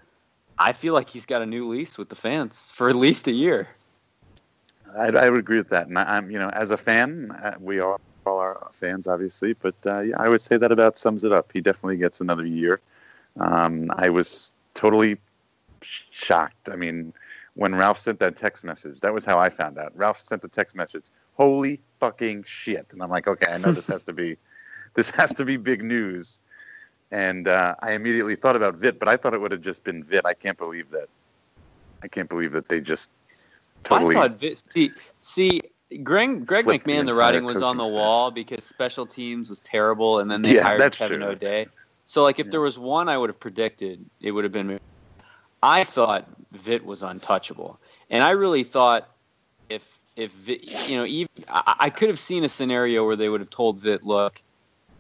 I 0.63 0.73
feel 0.73 0.95
like 0.95 1.11
he's 1.11 1.27
got 1.27 1.43
a 1.43 1.47
new 1.47 1.69
lease 1.69 1.99
with 1.99 2.09
the 2.09 2.15
fans 2.15 2.71
for 2.73 2.89
at 2.89 2.95
least 2.95 3.27
a 3.27 3.33
year. 3.33 3.69
I, 4.97 5.09
I 5.09 5.29
would 5.29 5.41
agree 5.41 5.57
with 5.57 5.71
that, 5.71 5.89
and 5.89 5.99
I, 5.99 6.19
am 6.19 6.31
you 6.31 6.39
know, 6.39 6.51
as 6.51 6.71
a 6.71 6.77
fan, 6.77 7.33
uh, 7.33 7.57
we 7.59 7.81
all, 7.81 8.01
all 8.25 8.39
are 8.39 8.69
fans, 8.73 9.09
obviously, 9.09 9.55
but 9.55 9.75
uh, 9.87 10.01
yeah, 10.01 10.15
I 10.21 10.29
would 10.29 10.41
say 10.41 10.57
that 10.59 10.71
about 10.71 10.97
sums 10.97 11.25
it 11.25 11.33
up. 11.33 11.51
He 11.53 11.61
definitely 11.61 11.97
gets 11.97 12.21
another 12.21 12.47
year. 12.47 12.81
Um, 13.41 13.91
I 13.97 14.11
was 14.11 14.55
totally 14.75 15.19
shocked. 15.81 16.69
I 16.71 16.77
mean, 16.77 17.13
when 17.55 17.75
Ralph 17.75 17.99
sent 17.99 18.21
that 18.21 18.37
text 18.37 18.65
message, 18.65 19.01
that 19.01 19.13
was 19.13 19.25
how 19.25 19.41
I 19.41 19.49
found 19.49 19.79
out. 19.79 19.97
Ralph 19.97 20.19
sent 20.19 20.43
the 20.43 20.49
text 20.49 20.77
message, 20.77 21.07
"Holy 21.35 21.81
fucking 21.99 22.45
shit!" 22.45 22.87
And 22.93 23.03
I'm 23.03 23.11
like, 23.11 23.27
okay, 23.27 23.51
I 23.51 23.59
know 23.59 23.73
this 23.73 23.89
has 23.89 24.05
to 24.05 24.13
be, 24.13 24.37
this 24.95 25.11
has 25.11 25.35
to 25.35 25.45
be 25.45 25.57
big 25.57 25.83
news. 25.83 26.39
And 27.13 27.47
uh, 27.47 27.75
I 27.81 27.93
immediately 27.93 28.37
thought 28.37 28.57
about 28.57 28.75
Vitt, 28.77 28.99
but 28.99 29.07
I 29.07 29.19
thought 29.19 29.35
it 29.35 29.41
would 29.41 29.53
have 29.53 29.61
just 29.61 29.85
been 29.85 30.03
Vitt. 30.03 30.23
I 30.25 30.33
can't 30.33 30.57
believe 30.57 30.91
that. 30.91 31.09
I 32.03 32.09
can't 32.09 32.29
believe 32.29 32.53
that 32.53 32.69
they 32.69 32.81
just 32.81 33.11
totally. 33.85 34.17
I 34.17 34.23
thought 34.23 34.39
Vitt. 34.39 34.73
See, 34.73 34.93
see, 35.21 35.61
Greg 36.03 36.47
Greg 36.47 36.65
McMahon, 36.65 37.05
the, 37.05 37.13
the 37.13 37.17
writing 37.17 37.45
was 37.45 37.61
on 37.61 37.77
the 37.77 37.85
staff. 37.85 37.95
wall 37.95 38.31
because 38.31 38.65
special 38.65 39.05
teams 39.05 39.51
was 39.51 39.61
terrible, 39.61 40.21
and 40.21 40.31
then 40.31 40.41
they 40.41 40.55
yeah, 40.55 40.63
hired 40.63 40.93
Kevin 40.95 41.21
true. 41.21 41.29
O'Dea. 41.29 41.67
So, 42.07 42.23
like, 42.23 42.41
if 42.41 42.47
yeah. 42.47 42.53
there 42.53 42.61
was 42.63 42.79
one 42.79 43.11
I 43.11 43.19
would 43.19 43.29
have 43.29 43.39
predicted, 43.39 44.03
it 44.23 44.33
would 44.33 44.45
have 44.45 44.53
been. 44.53 44.81
I 45.63 45.85
thought 45.85 46.27
Vitt 46.57 46.83
was 46.83 47.03
untouchable, 47.03 47.79
and 48.09 48.25
I 48.25 48.31
really 48.31 48.65
thought 48.65 49.11
if 49.69 49.87
if 50.17 50.33
Vitt, 50.47 50.89
you 50.89 50.97
know, 50.97 51.05
even 51.05 51.29
I, 51.47 51.75
I 51.79 51.91
could 51.91 52.09
have 52.09 52.19
seen 52.19 52.43
a 52.43 52.49
scenario 52.49 53.05
where 53.05 53.17
they 53.17 53.29
would 53.29 53.41
have 53.41 53.51
told 53.51 53.81
Vitt, 53.83 54.03
look 54.03 54.43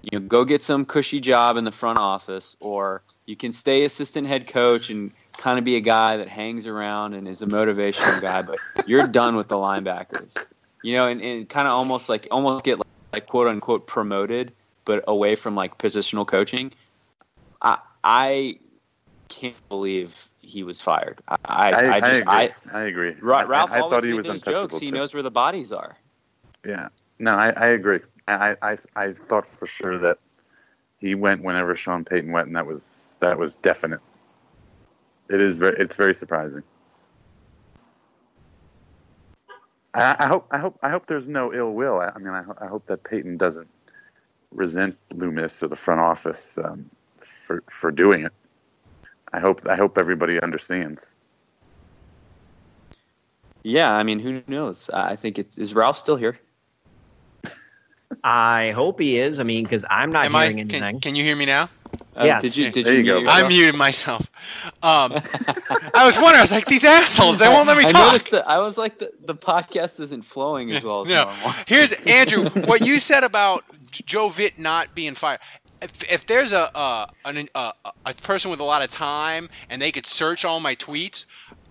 you 0.02 0.18
know, 0.18 0.26
go 0.26 0.44
get 0.44 0.62
some 0.62 0.85
cushy 0.85 1.21
job 1.21 1.56
in 1.56 1.64
the 1.64 1.73
front 1.73 1.99
office, 1.99 2.56
or 2.61 3.02
you 3.26 3.37
can 3.37 3.52
stay 3.52 3.85
assistant 3.85 4.26
head 4.26 4.47
coach 4.47 4.90
and 4.90 5.12
kind 5.38 5.59
of 5.59 5.64
be 5.64 5.76
a 5.76 5.80
guy 5.80 6.16
that 6.16 6.28
hangs 6.28 6.66
around 6.66 7.14
and 7.14 7.28
is 7.28 7.40
a 7.42 7.47
motivational 7.47 8.21
guy, 8.21 8.42
but 8.42 8.59
you're 8.87 9.06
done 9.06 9.37
with 9.37 9.49
the 9.49 9.56
linebackers. 9.56 10.37
You 10.82 10.94
know, 10.94 11.06
and, 11.06 11.21
and 11.23 11.49
kind 11.49 11.68
of 11.68 11.75
almost 11.75 12.09
like 12.09 12.26
almost 12.30 12.64
get 12.64 12.78
like, 12.78 12.88
like 13.12 13.26
quote 13.26 13.47
unquote 13.47 13.87
promoted, 13.87 14.52
but 14.85 15.04
away 15.06 15.37
from 15.37 15.54
like 15.54 15.78
positional 15.78 16.26
coaching. 16.26 16.73
I 17.61 17.78
I 18.02 18.59
can't 19.28 19.68
believe 19.68 20.28
he 20.40 20.64
was 20.64 20.82
fired. 20.82 21.21
I 21.28 21.37
I, 21.44 21.54
I, 21.54 21.66
I, 21.66 22.00
just, 22.00 22.04
I 22.04 22.12
agree. 22.14 22.54
I, 22.73 22.82
agree. 22.82 23.14
Ralph 23.23 23.71
I, 23.71 23.78
thought 23.78 24.02
he 24.02 24.12
was 24.12 24.26
those 24.26 24.42
jokes. 24.42 24.78
He 24.78 24.90
knows 24.90 25.14
where 25.14 25.23
the 25.23 25.30
bodies 25.30 25.71
are. 25.71 25.97
Yeah. 26.66 26.88
No, 27.21 27.35
I, 27.35 27.50
I 27.56 27.66
agree. 27.68 28.00
I, 28.28 28.56
I 28.62 28.76
I 28.94 29.12
thought 29.12 29.46
for 29.46 29.66
sure 29.66 29.98
that 29.98 30.18
he 30.98 31.14
went 31.14 31.42
whenever 31.42 31.74
Sean 31.74 32.04
Payton 32.04 32.30
went, 32.30 32.46
and 32.46 32.56
that 32.56 32.66
was 32.66 33.16
that 33.20 33.38
was 33.38 33.56
definite. 33.56 34.00
It 35.28 35.40
is 35.40 35.56
very 35.56 35.76
it's 35.78 35.96
very 35.96 36.14
surprising. 36.14 36.62
I, 39.94 40.16
I 40.18 40.26
hope 40.26 40.46
I 40.50 40.58
hope 40.58 40.78
I 40.82 40.90
hope 40.90 41.06
there's 41.06 41.28
no 41.28 41.52
ill 41.52 41.72
will. 41.72 41.98
I, 41.98 42.12
I 42.14 42.18
mean, 42.18 42.28
I, 42.28 42.44
I, 42.60 42.66
hope 42.66 42.86
that 42.86 43.04
Payton 43.04 43.36
doesn't 43.36 43.68
resent 44.50 44.96
Loomis 45.14 45.62
or 45.62 45.68
the 45.68 45.76
front 45.76 46.00
office 46.00 46.56
um, 46.58 46.88
for 47.16 47.62
for 47.68 47.90
doing 47.90 48.24
it. 48.24 48.32
I 49.32 49.40
hope 49.40 49.66
I 49.66 49.76
hope 49.76 49.98
everybody 49.98 50.40
understands. 50.40 51.16
Yeah, 53.64 53.92
I 53.92 54.02
mean, 54.02 54.18
who 54.18 54.42
knows? 54.46 54.90
I 54.90 55.16
think 55.16 55.38
it's 55.38 55.58
is 55.58 55.74
Ralph 55.74 55.96
still 55.96 56.16
here? 56.16 56.38
I 58.25 58.73
hope 58.73 59.00
he 59.00 59.19
is. 59.19 59.40
I 59.40 59.42
mean, 59.42 59.64
because 59.64 59.85
I'm 59.88 60.11
not 60.11 60.25
Am 60.25 60.33
hearing 60.33 60.59
I, 60.59 60.61
anything. 60.61 60.81
Can, 60.81 61.00
can 61.00 61.14
you 61.14 61.25
hear 61.25 61.37
me 61.37 61.47
now? 61.47 61.69
Uh, 62.16 62.25
yes. 62.25 62.42
Did 62.42 62.57
you? 62.57 62.71
Did 62.71 62.87
There 62.87 62.92
you, 62.95 62.99
you 63.00 63.04
go. 63.07 63.14
mute 63.21 63.25
yourself? 63.26 63.45
I 63.45 63.49
muted 63.49 63.75
myself. 63.75 64.31
Um, 64.83 65.12
I 65.95 66.04
was 66.07 66.16
wondering. 66.16 66.37
I 66.37 66.40
was 66.40 66.52
like, 66.52 66.66
these 66.66 66.85
assholes. 66.85 67.38
They 67.38 67.49
won't 67.50 67.66
let 67.69 67.76
me 67.78 67.85
I 67.85 67.92
talk. 67.92 68.12
noticed 68.12 68.31
that. 68.33 68.49
I 68.49 68.59
was 68.59 68.76
like, 68.78 68.99
the, 68.99 69.12
the 69.25 69.35
podcast 69.35 69.99
isn't 70.00 70.23
flowing 70.25 70.71
as 70.73 70.85
well 70.85 71.02
as 71.02 71.09
No. 71.09 71.25
normal. 71.25 71.50
Here's 71.66 71.92
Andrew. 72.07 72.49
What 72.66 72.83
you 72.87 72.99
said 72.99 73.25
about 73.25 73.64
Joe 73.90 74.28
Vitt 74.28 74.59
not 74.59 74.95
being 74.95 75.14
fired. 75.14 75.40
If, 75.81 76.12
if 76.12 76.26
there's 76.26 76.52
a, 76.52 76.75
uh, 76.76 77.07
an, 77.25 77.49
uh, 77.54 77.73
a 78.07 78.14
person 78.14 78.50
with 78.50 78.61
a 78.61 78.64
lot 78.64 78.83
of 78.83 78.88
time 78.88 79.49
and 79.69 79.83
they 79.83 79.90
could 79.90 80.07
search 80.07 80.45
all 80.45 80.61
my 80.61 80.76
tweets, 80.76 81.26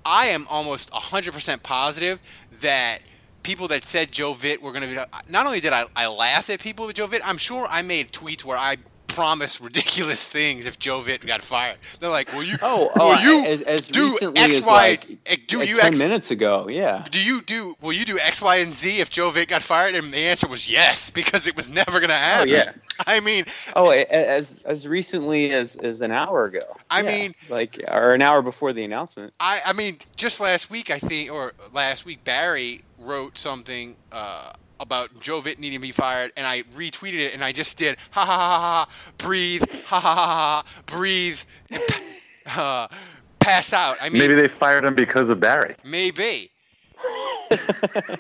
I 0.06 0.26
am 0.28 0.48
almost 0.50 0.92
100% 0.92 1.64
positive 1.64 2.20
that 2.62 3.00
people 3.44 3.68
that 3.70 3.84
said 3.84 4.12
Joe 4.12 4.34
Vitt 4.34 4.62
were 4.62 4.72
going 4.72 4.88
to 4.88 4.88
be. 4.88 5.32
Not 5.32 5.46
only 5.46 5.60
did 5.60 5.74
I, 5.74 5.86
I 5.96 6.08
laugh 6.08 6.50
at 6.50 6.60
people 6.60 6.86
with 6.88 6.96
Joe 6.96 7.08
Vitt, 7.08 7.22
I'm 7.24 7.38
sure 7.38 7.68
I 7.70 7.82
made 7.82 8.12
tweets 8.12 8.44
where 8.44 8.58
I 8.58 8.78
promised 9.14 9.60
ridiculous 9.62 10.28
things 10.28 10.66
if 10.66 10.80
Joe 10.80 11.02
Vitt 11.02 11.26
got 11.26 11.42
fired. 11.42 11.78
They're 12.00 12.10
like, 12.10 12.32
"Will 12.34 12.44
you? 12.44 12.58
Oh, 12.62 12.92
will 12.96 13.02
oh, 13.04 13.20
you 13.20 13.46
as, 13.46 13.62
as 13.62 13.82
do 13.82 14.18
X, 14.36 14.62
Y, 14.62 14.66
like, 14.68 15.10
eh, 15.26 15.36
do 15.48 15.62
you 15.64 15.80
X, 15.80 16.00
minutes 16.00 16.32
ago. 16.32 16.68
Yeah. 16.68 17.06
do 17.10 17.22
you 17.22 17.42
do? 17.42 17.76
Will 17.82 17.94
you 17.94 18.06
do 18.06 18.18
X, 18.20 18.42
Y, 18.42 18.58
and 18.58 18.74
Z 18.74 19.00
if 19.00 19.10
Joe 19.10 19.32
Vitt 19.32 19.48
got 19.48 19.64
fired?" 19.64 19.96
And 19.96 20.14
the 20.14 20.18
answer 20.18 20.48
was 20.48 20.70
yes 20.70 21.10
because 21.10 21.48
it 21.48 21.56
was 21.56 21.70
never 21.70 22.00
going 22.00 22.10
to 22.10 22.14
happen. 22.16 22.50
yeah. 22.50 22.74
I 23.08 23.20
mean, 23.20 23.46
Oh, 23.76 23.90
as 23.92 24.62
as 24.64 24.88
recently 24.88 25.52
as 25.54 25.76
as 25.78 26.02
an 26.02 26.12
hour 26.12 26.44
ago. 26.44 26.66
I 26.90 27.02
Yeah, 27.02 27.08
mean- 27.08 27.36
like 27.50 27.80
or 27.88 28.14
an 28.14 28.22
hour 28.22 28.42
before 28.42 28.74
the 28.74 28.84
announcement. 28.84 29.34
I, 29.40 29.60
I 29.66 29.74
mean, 29.74 29.98
just 30.16 30.40
last 30.40 30.70
week, 30.70 30.92
I 30.92 31.00
think, 31.00 31.32
or 31.32 31.54
last 31.74 32.06
week, 32.06 32.24
Barry 32.24 32.84
wrote 33.00 33.38
something 33.38 33.96
uh, 34.12 34.54
about 34.82 35.18
Joe 35.22 35.42
Vitt 35.42 35.60
needing 35.60 35.80
to 35.80 35.82
be 35.82 35.92
fired, 35.92 36.32
and 36.36 36.46
I 36.48 36.64
retweeted 36.76 37.20
it, 37.20 37.34
and 37.34 37.44
I 37.44 37.52
just 37.52 37.78
did 37.78 37.98
ha 38.12 38.26
ha 38.26 38.36
ha 38.36 38.60
ha, 38.60 38.90
breathe, 39.18 39.64
ha 39.86 40.00
ha 40.00 40.16
ha 40.16 40.26
ha, 40.26 40.64
breathe, 40.88 41.40
and 41.70 41.82
pa- 41.88 42.62
uh, 42.92 42.96
pass 43.40 43.74
out. 43.74 43.98
I 44.02 44.10
mean, 44.10 44.20
Maybe 44.20 44.34
they 44.36 44.48
fired 44.48 44.84
him 44.84 44.96
because 44.96 45.30
of 45.30 45.40
Barry. 45.40 45.76
maybe. 45.84 46.52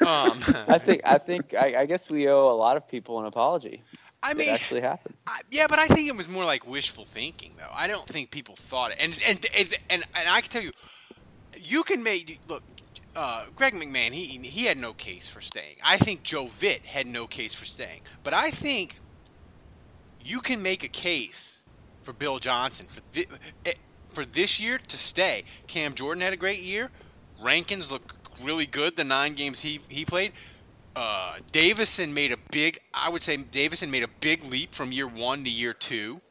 um, 0.06 0.39
I 0.68 0.80
think 0.80 1.01
I 1.06 1.18
think 1.18 1.53
I, 1.53 1.82
I 1.82 1.86
guess 1.86 2.10
we 2.10 2.27
owe 2.30 2.50
a 2.50 2.58
lot 2.58 2.77
of 2.77 2.88
people 2.88 3.20
an 3.20 3.25
apology. 3.25 3.84
I 4.24 4.34
That 4.34 4.38
mean, 4.38 4.50
actually 4.50 4.82
happened. 4.82 5.15
I, 5.27 5.39
yeah, 5.51 5.68
but 5.68 5.80
I 5.80 5.88
think 5.88 6.08
it 6.08 6.15
was 6.15 6.27
more 6.27 6.46
like 6.46 6.68
wishful 6.68 7.06
thinking, 7.06 7.53
though. 7.58 7.72
I 7.74 7.88
don't 7.88 8.08
think 8.08 8.32
people 8.32 8.56
thought 8.56 8.91
it, 8.91 8.98
and 9.00 9.13
and 9.27 9.46
and 9.58 9.74
and, 9.89 10.03
and 10.15 10.30
I 10.30 10.41
can 10.41 10.50
tell 10.51 10.62
you, 10.63 10.72
you 11.56 11.84
can 11.84 12.03
make 12.03 12.39
look. 12.48 12.63
Uh, 13.15 13.44
Greg 13.56 13.74
McMahon, 13.74 14.12
he 14.13 14.25
he 14.25 14.65
had 14.65 14.77
no 14.77 14.94
case 14.94 15.27
for 15.27 15.41
staying. 15.41 15.75
I 15.84 15.98
think 15.98 16.24
Joe 16.24 16.46
Vitt 16.46 16.84
had 16.86 17.08
no 17.08 17.27
case 17.27 17.53
for 17.53 17.65
staying, 17.65 18.01
but 18.24 18.34
I 18.34 18.51
think 18.51 19.00
you 20.24 20.39
can 20.39 20.62
make 20.62 20.84
a 20.84 20.88
case 20.88 21.63
for 22.01 22.13
Bill 22.13 22.39
Johnson 22.39 22.88
for 22.88 23.01
thi- 23.12 23.27
eh, 23.65 23.74
for 24.08 24.24
this 24.24 24.60
year 24.60 24.77
to 24.77 24.98
stay. 24.98 25.44
Cam 25.68 25.94
Jordan 25.94 26.22
had 26.22 26.32
a 26.34 26.38
great 26.38 26.62
year. 26.62 26.89
Rankins 27.41 27.91
looked 27.91 28.13
really 28.41 28.65
good 28.65 28.96
the 28.96 29.03
nine 29.03 29.34
games 29.34 29.62
he 29.62 29.82
he 29.89 30.06
played. 30.06 30.32
Uh, 30.96 31.36
Davison 31.51 32.13
made 32.13 32.32
a 32.32 32.38
big. 32.51 32.80
I 32.94 33.10
would 33.10 33.24
say 33.24 33.38
Davison 33.38 33.91
made 33.91 34.03
a 34.03 34.10
big 34.20 34.46
leap 34.46 34.74
from 34.74 34.91
year 34.91 35.08
one 35.08 35.44
to 35.44 35.50
year 35.50 35.74
two. 35.74 36.22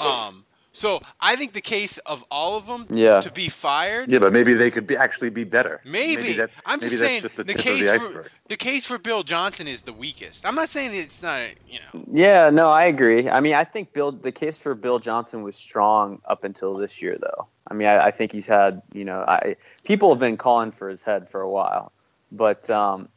Um, 0.00 0.43
so 0.74 1.00
I 1.20 1.36
think 1.36 1.52
the 1.52 1.60
case 1.60 1.98
of 1.98 2.24
all 2.32 2.56
of 2.56 2.66
them 2.66 2.86
Yeah. 2.90 3.20
to 3.20 3.30
be 3.30 3.48
fired. 3.48 4.10
Yeah, 4.10 4.18
but 4.18 4.32
maybe 4.32 4.54
they 4.54 4.70
could 4.72 4.88
be 4.88 4.96
actually 4.96 5.30
be 5.30 5.44
better. 5.44 5.80
Maybe, 5.84 6.32
that, 6.34 6.50
I'm 6.66 6.80
maybe 6.80 6.90
just 6.90 7.00
saying 7.00 7.22
just 7.22 7.36
the, 7.36 7.44
the 7.44 7.54
case 7.54 7.88
the 7.90 8.00
for 8.00 8.26
the 8.48 8.56
case 8.56 8.84
for 8.84 8.98
Bill 8.98 9.22
Johnson 9.22 9.68
is 9.68 9.82
the 9.82 9.92
weakest. 9.92 10.44
I'm 10.44 10.56
not 10.56 10.68
saying 10.68 10.90
it's 10.92 11.22
not, 11.22 11.42
you 11.68 11.78
know. 11.78 12.04
Yeah, 12.12 12.50
no, 12.50 12.70
I 12.70 12.84
agree. 12.86 13.30
I 13.30 13.40
mean, 13.40 13.54
I 13.54 13.62
think 13.62 13.92
Bill, 13.92 14.10
the 14.10 14.32
case 14.32 14.58
for 14.58 14.74
Bill 14.74 14.98
Johnson 14.98 15.42
was 15.44 15.54
strong 15.54 16.20
up 16.26 16.42
until 16.42 16.74
this 16.76 17.00
year, 17.00 17.16
though. 17.20 17.46
I 17.68 17.74
mean, 17.74 17.86
I, 17.86 18.06
I 18.06 18.10
think 18.10 18.32
he's 18.32 18.46
had, 18.46 18.82
you 18.92 19.04
know, 19.04 19.24
I 19.26 19.56
people 19.84 20.10
have 20.10 20.18
been 20.18 20.36
calling 20.36 20.72
for 20.72 20.88
his 20.88 21.02
head 21.04 21.30
for 21.30 21.40
a 21.40 21.48
while, 21.48 21.92
but, 22.32 22.68
um, 22.68 23.08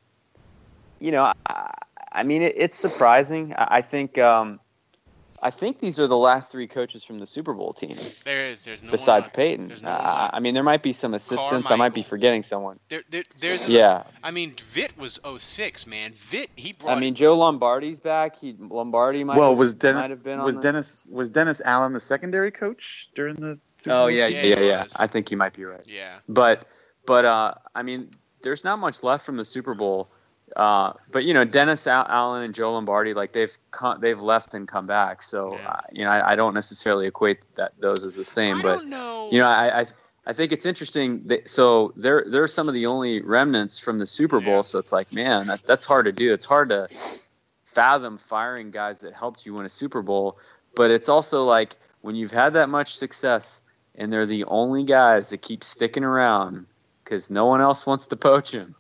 you 1.00 1.12
know, 1.12 1.34
I, 1.48 1.74
I 2.12 2.24
mean, 2.24 2.44
it, 2.44 2.54
it's 2.56 2.78
surprising. 2.78 3.54
I, 3.58 3.78
I 3.78 3.82
think, 3.82 4.18
um, 4.20 4.60
I 5.41 5.51
think 5.51 5.79
these 5.79 6.00
are 6.00 6.08
the 6.08 6.17
last 6.17 6.51
three 6.51 6.67
coaches 6.67 7.03
from 7.03 7.20
the 7.20 7.25
Super 7.25 7.53
Bowl 7.53 7.72
team. 7.74 7.96
There 8.25 8.46
is. 8.48 8.65
There's 8.65 8.82
no 8.82 8.89
besides 8.91 9.27
one, 9.27 9.34
Payton. 9.34 9.67
There's 9.67 9.84
no 9.84 9.89
uh, 9.91 10.29
I 10.34 10.39
mean, 10.39 10.53
there 10.56 10.63
might 10.63 10.82
be 10.82 10.94
some 10.94 11.13
assistants. 11.13 11.70
I 11.70 11.75
might 11.75 11.94
be 11.94 12.01
forgetting 12.03 12.41
someone. 12.44 12.79
There, 12.89 13.03
there, 13.10 13.24
there's. 13.39 13.70
A, 13.70 13.72
Yeah. 13.72 14.03
I 14.24 14.32
mean, 14.32 14.53
Vitt 14.56 14.98
was 14.98 15.20
06, 15.38 15.86
man. 15.86 16.13
Vitt, 16.13 16.48
he 16.56 16.74
brought. 16.79 16.98
I 16.98 17.00
mean, 17.00 17.13
Joe 17.13 17.38
Lombardi's 17.38 18.00
back. 18.00 18.36
He 18.36 18.56
Lombardi 18.58 19.24
might. 19.24 19.38
well, 19.38 19.50
have, 19.51 19.60
was 19.60 19.74
might 19.75 19.79
Dennis 19.82 20.01
have 20.10 20.24
been 20.24 20.41
was 20.41 20.56
on 20.58 20.62
the- 20.62 20.67
Dennis 20.67 21.08
was 21.12 21.29
Dennis 21.29 21.62
Allen 21.63 21.94
the 21.94 22.00
secondary 22.00 22.51
coach 22.51 23.10
during 23.15 23.36
the? 23.36 23.60
Super 23.79 23.94
Oh 23.96 24.00
Bowl 24.06 24.10
yeah, 24.12 24.27
season? 24.27 24.50
yeah, 24.50 24.60
yeah, 24.60 24.65
yeah. 24.65 24.84
I 24.98 25.06
think 25.06 25.29
you 25.29 25.38
might 25.38 25.53
be 25.56 25.63
right. 25.63 25.86
Yeah. 25.86 26.15
But 26.27 26.65
but 27.06 27.25
uh, 27.25 27.53
I 27.75 27.84
mean, 27.84 28.10
there's 28.41 28.63
not 28.63 28.79
much 28.79 29.03
left 29.03 29.24
from 29.24 29.38
the 29.38 29.46
Super 29.46 29.75
Bowl. 29.75 30.10
Uh, 30.58 30.94
but 31.12 31.24
you 31.24 31.36
know, 31.36 31.46
Dennis 31.46 31.86
Allen 31.86 32.42
and 32.42 32.56
Joe 32.56 32.74
Lombardi, 32.74 33.14
like 33.14 33.32
they've 33.32 33.56
come, 33.70 34.02
they've 34.02 34.20
left 34.20 34.56
and 34.56 34.68
come 34.68 34.88
back. 34.88 35.22
So 35.22 35.56
uh, 35.56 35.82
you 35.92 36.04
know, 36.04 36.10
I, 36.10 36.32
I 36.32 36.36
don't 36.36 36.56
necessarily 36.56 37.06
equate 37.06 37.40
that 37.56 37.74
those 37.80 38.04
as 38.04 38.16
the 38.16 38.24
same. 38.24 38.58
but 38.64 38.80
you 39.32 39.38
know, 39.40 39.48
I, 39.48 39.82
I 39.82 39.86
I 40.26 40.34
think 40.34 40.52
it's 40.52 40.66
interesting. 40.66 41.22
That, 41.28 41.48
so 41.48 41.94
they're 41.96 42.26
they're 42.28 42.48
some 42.48 42.68
of 42.68 42.74
the 42.74 42.88
only 42.88 43.22
remnants 43.22 43.78
from 43.78 44.00
the 44.00 44.08
Super 44.08 44.40
Bowl. 44.42 44.64
So 44.64 44.80
it's 44.80 44.92
like, 44.92 45.14
man, 45.14 45.46
that, 45.46 45.64
that's 45.64 45.86
hard 45.86 46.06
to 46.06 46.12
do. 46.12 46.34
It's 46.34 46.46
hard 46.46 46.70
to 46.70 46.88
fathom 47.64 48.18
firing 48.18 48.72
guys 48.72 49.00
that 49.00 49.14
helped 49.14 49.46
you 49.46 49.54
win 49.54 49.66
a 49.68 49.70
Super 49.70 50.02
Bowl. 50.02 50.40
But 50.76 50.90
it's 50.90 51.08
also 51.08 51.44
like 51.44 51.76
when 52.02 52.16
you've 52.16 52.32
had 52.32 52.54
that 52.54 52.68
much 52.68 52.98
success 52.98 53.62
and 53.94 54.12
they're 54.12 54.26
the 54.26 54.46
only 54.46 54.84
guys 54.84 55.30
that 55.30 55.44
keep 55.44 55.64
sticking 55.64 56.04
around 56.04 56.66
because 57.04 57.30
no 57.30 57.46
one 57.46 57.62
else 57.62 57.86
wants 57.86 58.08
to 58.08 58.16
poach 58.16 58.52
them. 58.52 58.76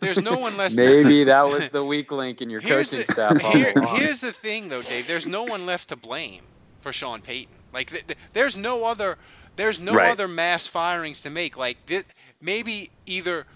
There's 0.00 0.20
no 0.20 0.38
one 0.38 0.56
less. 0.56 0.76
Maybe 0.76 1.24
that 1.32 1.46
was 1.46 1.68
the 1.70 1.84
weak 1.84 2.10
link 2.12 2.40
in 2.40 2.50
your 2.50 2.60
Here's 2.60 2.90
coaching 2.90 3.04
the- 3.06 3.12
staff. 3.12 3.38
here- 3.52 3.72
here's 3.96 4.20
the 4.20 4.32
thing, 4.32 4.68
though, 4.68 4.82
Dave. 4.82 5.06
There's 5.06 5.26
no 5.26 5.44
one 5.44 5.66
left 5.66 5.88
to 5.90 5.96
blame 5.96 6.44
for 6.78 6.92
Sean 6.92 7.20
Payton. 7.20 7.56
Like, 7.72 7.90
th- 7.90 8.06
th- 8.06 8.18
there's 8.32 8.56
no 8.56 8.84
other, 8.84 9.18
there's 9.56 9.78
no 9.80 9.92
Right. 9.94 10.10
other 10.10 10.28
mass 10.28 10.66
firings 10.66 11.20
to 11.22 11.30
make. 11.30 11.56
Like 11.56 11.86
this, 11.86 12.08
maybe 12.40 12.90
either 13.06 13.46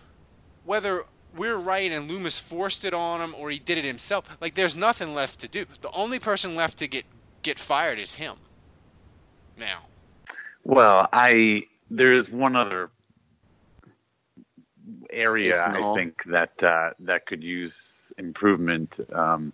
whether 0.65 1.05
we're 1.35 1.57
right 1.57 1.91
and 1.91 2.09
Loomis 2.09 2.39
forced 2.39 2.85
it 2.85 2.93
on 2.93 3.21
him 3.21 3.35
or 3.39 3.51
he 3.51 3.59
did 3.59 3.79
it 3.79 3.85
himself. 3.85 4.37
Like, 4.41 4.55
there's 4.55 4.77
nothing 4.77 5.15
left 5.15 5.41
to 5.41 5.49
do. 5.49 5.65
The 5.81 5.91
only 5.93 6.19
person 6.19 6.55
left 6.55 6.77
to 6.79 6.87
get 6.89 7.05
get 7.43 7.59
fired 7.59 7.99
is 7.99 8.15
him. 8.15 8.37
Now, 9.57 9.83
Well, 10.65 11.09
I 11.13 11.63
there 11.91 12.13
is 12.13 12.29
one 12.31 12.55
other 12.57 12.91
area 15.13 15.63
I 15.65 15.95
think 15.97 16.25
that 16.25 16.63
uh, 16.63 16.91
that 17.01 17.27
could 17.27 17.43
use 17.43 18.13
improvement, 18.19 18.99
um, 19.13 19.53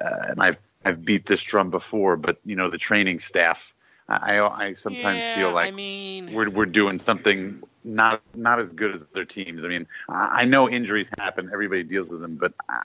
uh, 0.00 0.10
and 0.30 0.42
I've 0.42 0.58
I've 0.84 1.04
beat 1.04 1.26
this 1.26 1.42
drum 1.42 1.70
before, 1.70 2.16
but 2.16 2.38
you 2.44 2.56
know 2.56 2.70
the 2.70 2.78
training 2.78 3.18
staff. 3.20 3.72
I 4.08 4.36
I, 4.38 4.66
I 4.68 4.72
sometimes 4.74 5.20
Yeah, 5.20 5.34
feel 5.36 5.52
like 5.52 5.68
I 5.68 5.70
mean- 5.70 6.32
we're 6.34 6.50
we're 6.50 6.66
doing 6.66 6.98
something 6.98 7.62
not 7.84 8.22
not 8.34 8.58
as 8.58 8.72
good 8.72 8.92
as 8.94 9.06
other 9.12 9.24
teams. 9.24 9.64
I 9.64 9.68
mean, 9.68 9.86
I, 10.08 10.42
I 10.42 10.44
know 10.46 10.68
injuries 10.68 11.10
happen, 11.18 11.50
everybody 11.52 11.82
deals 11.82 12.08
with 12.10 12.20
them, 12.20 12.36
but 12.36 12.52
uh, 12.68 12.80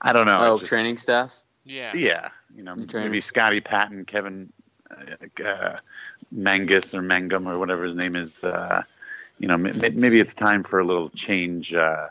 I 0.00 0.12
don't 0.12 0.26
know. 0.26 0.38
oh, 0.52 0.58
just- 0.58 0.68
training 0.68 0.96
staff. 0.96 1.42
Yeah. 1.64 1.92
Yeah, 1.94 2.30
you 2.56 2.62
know, 2.62 2.74
maybe 2.74 3.20
Scotty 3.20 3.60
Patton, 3.60 4.04
Kevin 4.06 4.50
uh, 4.90 5.44
uh, 5.44 5.78
Mangus 6.32 6.94
or 6.94 7.02
Mangum 7.02 7.46
or 7.46 7.58
whatever 7.58 7.84
his 7.84 7.94
name 7.94 8.16
is. 8.16 8.42
Uh, 8.42 8.82
you 9.40 9.48
know, 9.48 9.54
m- 9.54 9.66
m- 9.82 10.00
maybe 10.00 10.20
it's 10.20 10.34
time 10.34 10.62
for 10.62 10.78
a 10.78 10.84
little 10.84 11.08
change 11.08 11.74
uh, 11.74 12.06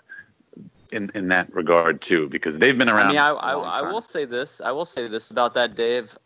in 0.92 1.12
in 1.14 1.30
that 1.30 1.54
regard 1.54 2.02
too, 2.02 2.28
because 2.28 2.58
they've 2.58 2.78
been 2.78 2.90
around. 2.90 3.08
I 3.08 3.10
mean, 3.10 3.20
I, 3.20 3.30
a 3.30 3.36
I, 3.36 3.54
long 3.54 3.66
I 3.66 3.82
will 3.84 4.02
say 4.02 4.26
this. 4.26 4.60
I 4.60 4.72
will 4.72 4.86
say 4.86 5.08
this 5.08 5.30
about 5.32 5.54
that, 5.54 5.76
Dave. 5.76 6.18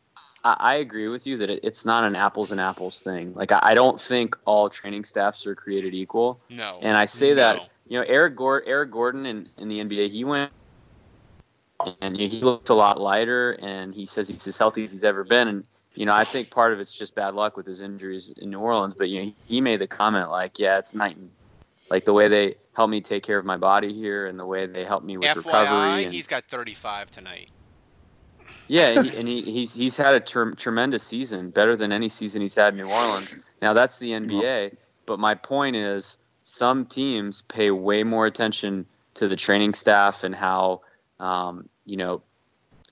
I, 0.44 0.56
I 0.60 0.74
agree 0.76 1.10
with 1.10 1.28
you 1.28 1.38
that 1.38 1.50
it, 1.50 1.60
it's 1.64 1.86
not 1.86 2.06
an 2.06 2.16
apples 2.16 2.52
and 2.52 2.62
apples 2.62 3.02
thing. 3.02 3.34
Like 3.34 3.52
I, 3.52 3.60
I 3.62 3.74
don't 3.74 4.00
think 4.00 4.38
all 4.46 4.70
training 4.70 5.04
staffs 5.04 5.46
are 5.46 5.56
created 5.56 5.94
equal. 5.94 6.40
No. 6.50 6.80
And 6.82 6.96
I 6.96 7.06
say 7.06 7.30
No. 7.30 7.36
that 7.36 7.70
you 7.88 8.00
know 8.00 8.06
Eric 8.08 8.38
Gord- 8.38 8.64
Eric 8.66 8.92
Gordon 8.92 9.26
in, 9.26 9.50
in 9.58 9.68
the 9.68 9.80
NBA, 9.80 10.10
he 10.10 10.24
went 10.24 10.52
and 12.02 12.16
he 12.16 12.40
looked 12.40 12.70
a 12.70 12.74
lot 12.74 13.00
lighter, 13.02 13.52
and 13.62 13.94
he 13.94 14.06
says 14.06 14.30
he's 14.30 14.48
as 14.48 14.58
healthy 14.58 14.84
as 14.84 14.92
he's 14.94 15.04
ever 15.04 15.26
been. 15.26 15.48
And 15.50 15.64
you 15.96 16.06
know, 16.06 16.14
I 16.14 16.24
think 16.24 16.50
part 16.50 16.74
of 16.74 16.80
it's 16.80 16.96
just 16.98 17.16
bad 17.16 17.36
luck 17.36 17.56
with 17.58 17.66
his 17.66 17.82
injuries 17.82 18.34
in 18.38 18.50
New 18.50 18.60
Orleans. 18.60 18.96
But 18.96 19.10
you 19.10 19.26
know, 19.26 19.34
he, 19.46 19.62
made 19.62 19.80
the 19.80 19.88
comment 19.88 20.30
like, 20.30 20.60
"Yeah, 20.60 20.80
it's 20.80 20.96
night 20.96 21.18
and 21.18 21.30
like 21.90 22.06
the 22.06 22.14
way 22.14 22.28
they 22.28 22.56
help 22.76 22.90
me 22.90 23.02
take 23.02 23.24
care 23.24 23.38
of 23.38 23.46
my 23.46 23.58
body 23.58 23.94
here, 23.94 24.28
and 24.28 24.39
the 24.39 24.46
way 24.46 24.65
they 24.65 24.86
help 24.86 25.04
me 25.04 25.17
with 25.17 25.28
FYI, 25.28 25.36
recovery." 25.36 26.04
And, 26.06 26.13
he's 26.13 26.28
got 26.28 26.46
35 26.46 27.12
tonight. 27.12 27.52
yeah, 28.67 29.02
he, 29.02 29.15
and 29.17 29.28
he, 29.28 29.41
he's 29.41 29.74
he's 29.74 29.98
had 29.98 30.13
a 30.13 30.20
ter- 30.20 30.54
tremendous 30.54 31.04
season, 31.04 31.52
better 31.52 31.76
than 31.76 31.91
any 31.91 32.10
season 32.10 32.41
he's 32.41 32.56
had 32.56 32.74
in 32.74 32.80
New 32.80 32.91
Orleans. 32.91 33.38
Now 33.62 33.74
that's 33.74 34.00
the 34.00 34.13
NBA, 34.13 34.76
but 35.06 35.20
my 35.20 35.36
point 35.36 35.76
is, 35.76 36.17
some 36.44 36.86
teams 36.86 37.44
pay 37.44 37.72
way 37.72 38.04
more 38.04 38.26
attention 38.26 38.86
to 39.15 39.28
the 39.28 39.36
training 39.36 39.74
staff 39.74 40.24
and 40.24 40.34
how, 40.34 40.82
um, 41.20 41.70
you 41.86 41.98
know, 41.98 42.22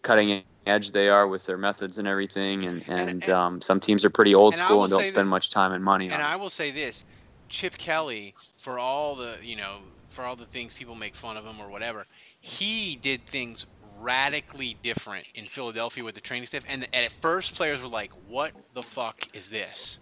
cutting 0.04 0.44
edge 0.66 0.92
they 0.92 1.10
are 1.10 1.28
with 1.28 1.46
their 1.46 1.58
methods 1.58 1.98
and 1.98 2.08
everything. 2.08 2.66
And 2.66 2.88
and, 2.88 3.30
um, 3.30 3.62
some 3.62 3.80
teams 3.80 4.06
are 4.06 4.10
pretty 4.10 4.36
old 4.36 4.54
and 4.54 4.64
school 4.64 4.84
and 4.84 4.92
don't 4.92 5.02
spend 5.02 5.16
that- 5.16 5.26
much 5.26 5.50
time 5.50 5.72
and 5.74 5.84
money 5.84 6.08
on. 6.08 6.14
And 6.14 6.22
it. 6.22 6.26
I 6.26 6.36
will 6.36 6.50
say 6.50 6.72
this, 6.72 7.04
Chip 7.50 7.78
Kelly, 7.78 8.36
for 8.60 8.80
all 8.80 9.16
the 9.16 9.38
you 9.42 9.56
know, 9.56 9.80
for 10.10 10.24
all 10.26 10.36
the 10.36 10.46
things 10.46 10.74
people 10.74 10.96
make 10.96 11.16
fun 11.16 11.38
of 11.38 11.46
him 11.46 11.60
or 11.60 11.70
whatever, 11.70 12.06
he 12.40 12.96
did 12.96 13.26
things 13.26 13.66
radically 14.00 14.78
different 14.82 15.26
in 15.36 15.46
Philadelphia 15.46 16.04
with 16.04 16.16
the 16.16 16.22
training 16.22 16.48
staff. 16.48 16.64
And, 16.68 16.88
and 16.92 17.06
at 17.06 17.12
first, 17.12 17.56
players 17.56 17.82
were 17.82 17.88
like, 17.88 18.12
"What 18.28 18.52
the 18.74 18.82
fuck 18.84 19.28
is 19.36 19.50
this?" 19.50 20.00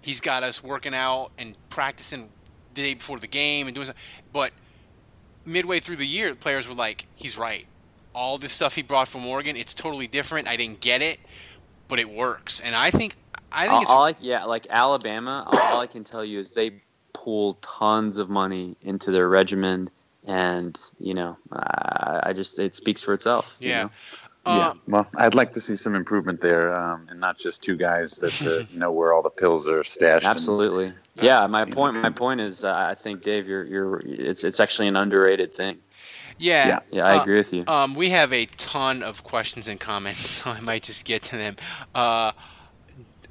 He's 0.00 0.20
got 0.20 0.42
us 0.42 0.62
working 0.64 0.94
out 0.94 1.30
and 1.38 1.56
practicing 1.68 2.30
the 2.74 2.82
day 2.82 2.94
before 2.94 3.18
the 3.18 3.26
game 3.26 3.66
and 3.66 3.74
doing 3.74 3.86
something. 3.86 4.02
But 4.32 4.52
midway 5.44 5.80
through 5.80 5.96
the 5.96 6.06
year, 6.06 6.34
players 6.34 6.66
were 6.68 6.74
like, 6.74 7.06
"He's 7.14 7.36
right. 7.38 7.66
All 8.14 8.38
this 8.38 8.52
stuff 8.52 8.74
he 8.74 8.82
brought 8.82 9.08
from 9.08 9.26
Oregon, 9.26 9.56
it's 9.56 9.74
totally 9.74 10.06
different. 10.06 10.48
I 10.48 10.56
didn't 10.56 10.80
get 10.80 11.02
it, 11.02 11.18
but 11.88 11.98
it 11.98 12.08
works." 12.10 12.60
And 12.60 12.74
I 12.74 12.90
think, 12.90 13.16
I 13.50 13.62
think 13.62 13.72
all, 13.72 13.82
it's 13.82 13.90
all 13.90 14.04
I, 14.06 14.14
yeah, 14.20 14.44
like 14.44 14.66
Alabama. 14.70 15.44
all, 15.50 15.58
all 15.58 15.80
I 15.80 15.86
can 15.86 16.04
tell 16.04 16.24
you 16.24 16.38
is 16.38 16.52
they 16.52 16.82
pool 17.12 17.54
tons 17.62 18.16
of 18.18 18.28
money 18.28 18.76
into 18.82 19.10
their 19.10 19.28
regimen, 19.28 19.88
and 20.26 20.78
you 21.00 21.14
know, 21.14 21.36
I, 21.52 22.20
I 22.26 22.32
just 22.32 22.58
it 22.58 22.76
speaks 22.76 23.02
for 23.02 23.14
itself. 23.14 23.56
you 23.60 23.70
Yeah. 23.70 23.82
know? 23.84 23.90
yeah, 24.44 24.72
well, 24.88 25.06
I'd 25.18 25.36
like 25.36 25.52
to 25.52 25.60
see 25.60 25.76
some 25.76 25.94
improvement 25.94 26.40
there, 26.40 26.74
um, 26.74 27.06
and 27.08 27.20
not 27.20 27.38
just 27.38 27.62
two 27.62 27.76
guys 27.76 28.16
that 28.16 28.42
uh, 28.44 28.66
know 28.76 28.90
where 28.90 29.12
all 29.12 29.22
the 29.22 29.30
pills 29.30 29.68
are 29.68 29.84
stashed. 29.84 30.24
and- 30.26 30.34
Absolutely. 30.34 30.92
Yeah, 31.14 31.46
my 31.46 31.64
point. 31.64 31.94
My 31.96 32.10
point 32.10 32.40
is, 32.40 32.64
uh, 32.64 32.74
I 32.90 32.94
think 32.94 33.22
Dave, 33.22 33.46
you're 33.46 33.64
you're. 33.64 34.00
It's 34.04 34.42
it's 34.44 34.58
actually 34.60 34.88
an 34.88 34.96
underrated 34.96 35.54
thing. 35.54 35.78
Yeah. 36.42 36.66
Yeah. 36.68 36.78
Yeah, 36.90 37.06
I 37.06 37.16
Uh, 37.18 37.22
agree 37.22 37.36
with 37.38 37.52
you. 37.52 37.64
Um, 37.68 37.94
we 37.94 38.10
have 38.10 38.32
a 38.32 38.46
ton 38.46 39.02
of 39.02 39.22
questions 39.24 39.68
and 39.68 39.78
comments, 39.80 40.26
so 40.42 40.50
I 40.50 40.60
might 40.60 40.82
just 40.82 41.04
get 41.04 41.22
to 41.22 41.36
them. 41.36 41.56
Uh, 41.94 42.32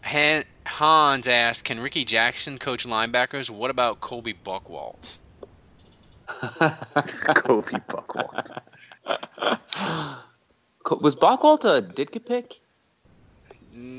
Han- 0.03 0.45
Hans 0.65 1.27
asked, 1.27 1.65
"Can 1.65 1.79
Rickey 1.79 2.05
Jackson 2.05 2.57
coach 2.57 2.85
linebackers? 2.87 3.49
What 3.49 3.69
about 3.69 3.99
Colby 3.99 4.33
Bockwoldt?" 4.33 5.17
Kobe 6.31 7.77
Bockwoldt. 7.89 8.51
Was 11.01 11.15
Bockwoldt 11.15 11.63
a 11.65 11.81
Ditka 11.81 12.25
pick? 12.25 12.59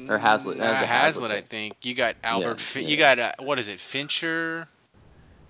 Or 0.08 0.18
Haslett? 0.18 0.58
Uh, 0.58 0.64
That 0.64 0.72
was 0.72 0.82
a 0.82 0.86
Haslett, 0.86 1.30
I 1.30 1.40
think. 1.40 1.76
You 1.82 1.94
got 1.94 2.16
Albert. 2.24 2.48
Yeah, 2.48 2.54
Fi- 2.56 2.80
yeah. 2.80 2.88
You 2.88 2.96
got 2.96 3.18
uh, 3.18 3.32
what 3.40 3.58
is 3.58 3.68
it? 3.68 3.78
Fincher, 3.80 4.66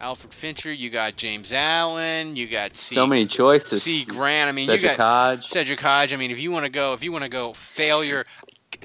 Alfred 0.03 0.35
Fincher. 0.35 0.73
You 0.73 0.91
got 0.91 1.17
James 1.17 1.53
Allen. 1.53 2.35
You 2.37 2.49
got 2.49 2.77
C- 2.77 2.97
So 2.97 3.07
many 3.07 3.25
choices. 3.27 3.83
C. 3.85 4.05
Grant. 4.05 4.49
I 4.49 4.53
mean, 4.53 4.67
Cedric 4.67 4.83
you 4.83 4.89
got 4.89 4.97
Hodge. 4.99 5.47
Cedric 5.49 5.81
Hodge. 5.81 6.13
I 6.13 6.17
mean, 6.17 6.31
if 6.33 6.41
you 6.41 6.51
want 6.51 6.65
to 6.65 6.71
go, 6.71 6.93
if 6.93 7.05
you 7.05 7.13
want 7.13 7.25
to 7.25 7.31
go, 7.31 7.53
failure. 7.53 8.27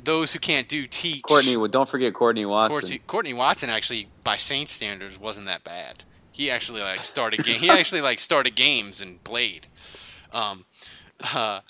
Those 0.04 0.32
who 0.32 0.40
can't 0.40 0.70
do 0.70 0.86
teach. 0.86 1.24
Courtney. 1.24 1.58
Well, 1.58 1.70
don't 1.70 1.90
forget 1.90 2.14
Courtney 2.14 2.46
Watson. 2.46 2.72
Courtney, 2.72 2.98
Courtney 3.08 3.34
Watson 3.34 3.70
actually, 3.70 4.10
by 4.24 4.38
Saint 4.38 4.70
standards, 4.70 5.20
wasn't 5.20 5.48
that 5.48 5.64
bad. 5.64 6.04
He 6.32 6.52
actually 6.52 6.82
like 6.82 7.02
started 7.02 7.44
game. 7.44 7.60
He 7.60 7.70
actually 7.72 8.02
like 8.02 8.20
started 8.20 8.56
games 8.56 9.02
and 9.02 9.24
played. 9.24 9.66
Um, 10.32 10.66
uh, 11.34 11.62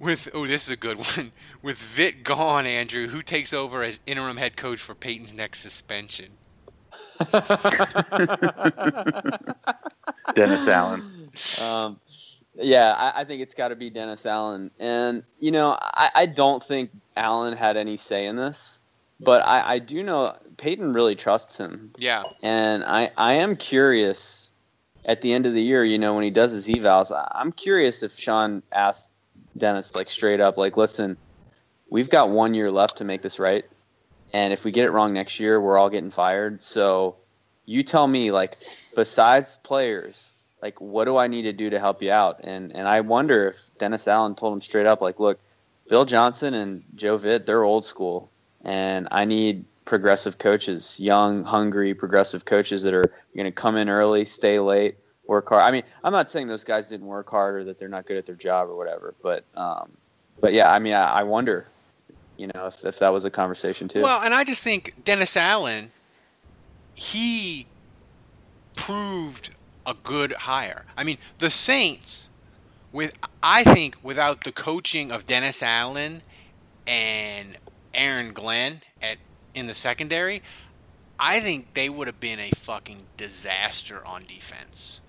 with 0.00 0.28
oh, 0.34 0.44
this 0.44 0.64
is 0.64 0.70
a 0.70 0.76
good 0.76 0.98
one. 1.16 1.30
With 1.62 1.78
Vitt 1.78 2.24
gone, 2.24 2.66
Andrew, 2.66 3.06
who 3.06 3.22
takes 3.22 3.52
over 3.52 3.84
as 3.84 4.00
interim 4.06 4.38
head 4.38 4.56
coach 4.56 4.80
for 4.80 4.96
Payton's 4.96 5.32
next 5.32 5.60
suspension? 5.60 6.30
Dennis 10.34 10.66
Allen. 10.68 11.02
Um, 11.62 11.98
yeah, 12.54 12.92
I, 12.92 13.20
I 13.20 13.24
think 13.24 13.42
it's 13.42 13.54
got 13.54 13.68
to 13.68 13.76
be 13.76 13.90
Dennis 13.90 14.26
Allen. 14.26 14.70
And, 14.78 15.22
you 15.40 15.50
know, 15.50 15.78
I, 15.80 16.10
I 16.14 16.26
don't 16.26 16.62
think 16.62 16.90
Allen 17.16 17.56
had 17.56 17.76
any 17.76 17.96
say 17.96 18.26
in 18.26 18.36
this, 18.36 18.80
but 19.20 19.46
I, 19.46 19.74
I 19.74 19.78
do 19.78 20.02
know 20.02 20.36
Payton 20.56 20.92
really 20.92 21.14
trusts 21.14 21.56
him. 21.56 21.90
Yeah. 21.96 22.24
And 22.42 22.84
I, 22.84 23.10
I 23.16 23.34
am 23.34 23.56
curious 23.56 24.50
at 25.04 25.20
the 25.22 25.32
end 25.32 25.46
of 25.46 25.54
the 25.54 25.62
year, 25.62 25.84
you 25.84 25.98
know, 25.98 26.14
when 26.14 26.24
he 26.24 26.30
does 26.30 26.52
his 26.52 26.66
evals, 26.66 27.10
I- 27.10 27.30
I'm 27.34 27.52
curious 27.52 28.02
if 28.02 28.12
Sean 28.18 28.62
asked 28.72 29.10
Dennis, 29.56 29.94
like, 29.94 30.08
straight 30.08 30.40
up, 30.40 30.56
like, 30.56 30.76
listen, 30.76 31.16
we've 31.90 32.10
got 32.10 32.30
one 32.30 32.54
year 32.54 32.70
left 32.70 32.96
to 32.98 33.04
make 33.04 33.22
this 33.22 33.38
right, 33.38 33.64
and 34.32 34.52
if 34.52 34.64
we 34.64 34.70
get 34.70 34.84
it 34.84 34.90
wrong 34.90 35.12
next 35.12 35.40
year, 35.40 35.60
we're 35.60 35.78
all 35.78 35.90
getting 35.90 36.10
fired. 36.10 36.62
So, 36.62 37.16
you 37.66 37.82
tell 37.82 38.06
me, 38.06 38.30
like, 38.30 38.56
besides 38.96 39.58
players, 39.62 40.30
like, 40.60 40.80
what 40.80 41.04
do 41.04 41.16
I 41.16 41.26
need 41.26 41.42
to 41.42 41.52
do 41.52 41.70
to 41.70 41.78
help 41.78 42.02
you 42.02 42.10
out? 42.10 42.40
And 42.44 42.74
and 42.74 42.86
I 42.88 43.00
wonder 43.00 43.48
if 43.48 43.70
Dennis 43.78 44.06
Allen 44.08 44.34
told 44.34 44.54
him 44.54 44.60
straight 44.60 44.86
up, 44.86 45.00
like, 45.00 45.20
look, 45.20 45.38
Bill 45.88 46.04
Johnson 46.04 46.54
and 46.54 46.84
Joe 46.94 47.18
Vitt, 47.18 47.46
they're 47.46 47.64
old 47.64 47.84
school, 47.84 48.30
and 48.64 49.08
I 49.10 49.24
need 49.24 49.64
progressive 49.84 50.38
coaches, 50.38 50.98
young, 50.98 51.44
hungry, 51.44 51.94
progressive 51.94 52.44
coaches 52.44 52.82
that 52.82 52.94
are 52.94 53.12
going 53.34 53.46
to 53.46 53.52
come 53.52 53.76
in 53.76 53.88
early, 53.88 54.24
stay 54.24 54.58
late, 54.58 54.96
work 55.26 55.48
hard. 55.48 55.62
I 55.62 55.70
mean, 55.70 55.82
I'm 56.04 56.12
not 56.12 56.30
saying 56.30 56.46
those 56.46 56.64
guys 56.64 56.86
didn't 56.86 57.06
work 57.06 57.28
hard 57.28 57.56
or 57.56 57.64
that 57.64 57.78
they're 57.78 57.88
not 57.88 58.06
good 58.06 58.16
at 58.16 58.26
their 58.26 58.36
job 58.36 58.68
or 58.68 58.76
whatever, 58.76 59.14
but 59.22 59.44
um, 59.56 59.90
but 60.40 60.52
yeah, 60.52 60.70
I 60.70 60.78
mean, 60.78 60.94
I, 60.94 61.02
I 61.02 61.22
wonder, 61.24 61.66
you 62.36 62.48
know, 62.54 62.66
if, 62.66 62.84
if 62.84 62.98
that 62.98 63.12
was 63.12 63.24
a 63.24 63.30
conversation 63.30 63.88
too. 63.88 64.02
Well, 64.02 64.22
and 64.22 64.34
I 64.34 64.44
just 64.44 64.62
think 64.62 65.04
Dennis 65.04 65.36
Allen, 65.36 65.90
he 66.94 67.66
proved 68.74 69.50
a 69.86 69.94
good 69.94 70.32
hire. 70.32 70.84
I 70.96 71.04
mean, 71.04 71.18
the 71.38 71.50
Saints, 71.50 72.30
with 72.92 73.12
I 73.42 73.64
think 73.64 73.96
without 74.02 74.44
the 74.44 74.52
coaching 74.52 75.10
of 75.10 75.26
Dennis 75.26 75.62
Allen 75.62 76.22
and 76.86 77.58
Aaron 77.94 78.32
Glenn 78.32 78.82
at 79.02 79.18
in 79.54 79.66
the 79.66 79.74
secondary, 79.74 80.42
I 81.18 81.40
think 81.40 81.74
they 81.74 81.88
would 81.88 82.06
have 82.06 82.20
been 82.20 82.40
a 82.40 82.50
fucking 82.50 83.06
disaster 83.16 84.04
on 84.06 84.24
defense. 84.24 85.02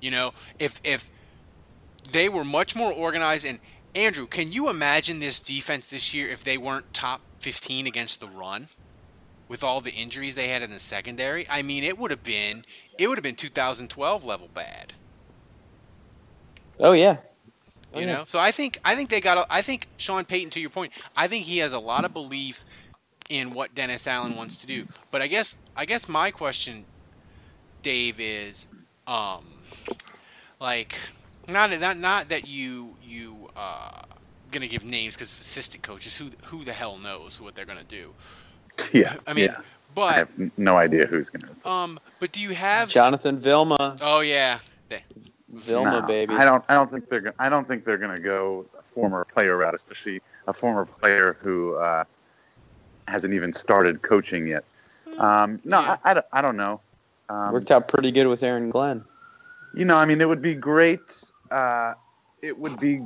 You 0.00 0.10
know, 0.10 0.32
if 0.58 0.80
if 0.82 1.10
they 2.10 2.28
were 2.28 2.44
much 2.44 2.74
more 2.74 2.92
organized 2.92 3.44
and 3.44 3.58
Andrew, 3.94 4.26
can 4.26 4.52
you 4.52 4.68
imagine 4.68 5.20
this 5.20 5.40
defense 5.40 5.86
this 5.86 6.14
year 6.14 6.28
if 6.28 6.44
they 6.44 6.56
weren't 6.56 6.92
top 6.94 7.20
15 7.40 7.86
against 7.86 8.20
the 8.20 8.28
run? 8.28 8.68
With 9.48 9.64
all 9.64 9.80
the 9.80 9.90
injuries 9.90 10.36
they 10.36 10.46
had 10.46 10.62
in 10.62 10.70
the 10.70 10.78
secondary, 10.78 11.44
I 11.50 11.62
mean, 11.62 11.82
it 11.82 11.98
would 11.98 12.12
have 12.12 12.22
been 12.22 12.64
it 12.96 13.08
would 13.08 13.18
have 13.18 13.24
been 13.24 13.34
2012 13.34 14.24
level 14.24 14.48
bad. 14.54 14.92
Oh 16.78 16.92
yeah, 16.92 17.16
you 17.94 18.06
know. 18.06 18.22
So 18.26 18.38
I 18.38 18.52
think 18.52 18.78
I 18.84 18.94
think 18.94 19.10
they 19.10 19.20
got. 19.20 19.38
A, 19.38 19.46
I 19.52 19.62
think 19.62 19.88
Sean 19.96 20.24
Payton, 20.24 20.50
to 20.50 20.60
your 20.60 20.70
point, 20.70 20.92
I 21.16 21.26
think 21.26 21.44
he 21.46 21.58
has 21.58 21.72
a 21.72 21.78
lot 21.78 22.04
of 22.04 22.12
belief 22.12 22.64
in 23.28 23.52
what 23.52 23.74
Dennis 23.74 24.06
Allen 24.06 24.36
wants 24.36 24.56
to 24.58 24.66
do. 24.66 24.86
But 25.10 25.20
I 25.20 25.26
guess 25.26 25.54
I 25.76 25.84
guess 25.84 26.08
my 26.08 26.30
question, 26.30 26.84
Dave, 27.82 28.20
is, 28.20 28.66
um, 29.06 29.44
like, 30.60 30.94
not 31.48 31.78
not 31.80 31.98
not 31.98 32.28
that 32.28 32.46
you 32.46 32.96
you 33.02 33.49
uh 33.60 34.02
gonna 34.50 34.66
give 34.66 34.84
names 34.84 35.14
because 35.14 35.30
assistant 35.32 35.82
coaches 35.82 36.16
who 36.18 36.26
who 36.44 36.64
the 36.64 36.72
hell 36.72 36.98
knows 36.98 37.40
what 37.40 37.54
they're 37.54 37.66
gonna 37.72 37.84
do. 38.00 38.12
Yeah. 38.94 39.16
I 39.26 39.32
mean, 39.34 39.46
yeah. 39.46 39.60
but 39.94 40.02
I 40.02 40.12
have 40.14 40.28
no 40.56 40.76
idea 40.78 41.04
who's 41.06 41.28
going 41.28 41.42
to. 41.54 41.68
um, 41.68 41.98
but 42.18 42.32
do 42.32 42.40
you 42.40 42.50
have 42.54 42.88
Jonathan 42.88 43.38
Vilma, 43.38 43.96
Oh 44.00 44.20
yeah, 44.20 44.58
They- 44.88 45.04
Vilma 45.52 46.00
No, 46.00 46.06
baby. 46.06 46.34
I 46.34 46.44
don't. 46.44 46.64
I 46.68 46.74
don't 46.74 46.90
think 46.90 47.08
they're. 47.10 47.20
go- 47.20 47.32
I 47.38 47.48
don't 47.50 47.66
think 47.68 47.84
they're 47.84 47.98
going 47.98 48.14
to 48.16 48.22
go 48.22 48.64
a 48.78 48.82
former 48.82 49.24
player 49.26 49.56
route, 49.56 49.74
especially 49.74 50.20
a 50.46 50.52
former 50.52 50.86
player 50.86 51.36
who 51.42 51.74
uh, 51.74 52.04
hasn't 53.08 53.34
even 53.34 53.52
started 53.52 54.00
coaching 54.02 54.46
yet. 54.46 54.64
Um, 55.18 55.60
no, 55.64 55.78
I, 55.80 55.98
I, 56.04 56.14
don't- 56.14 56.26
I 56.32 56.40
don't 56.40 56.56
know. 56.56 56.80
Um, 57.28 57.52
Worked 57.52 57.70
out 57.72 57.88
pretty 57.88 58.12
good 58.12 58.28
with 58.28 58.42
Aaron 58.44 58.70
Glenn. 58.70 59.04
you 59.74 59.84
know, 59.84 59.96
I 59.96 60.04
mean, 60.06 60.20
it 60.20 60.28
would 60.28 60.40
be 60.42 60.54
great. 60.54 61.22
Uh, 61.50 61.94
it 62.42 62.56
would 62.56 62.78
be 62.80 63.02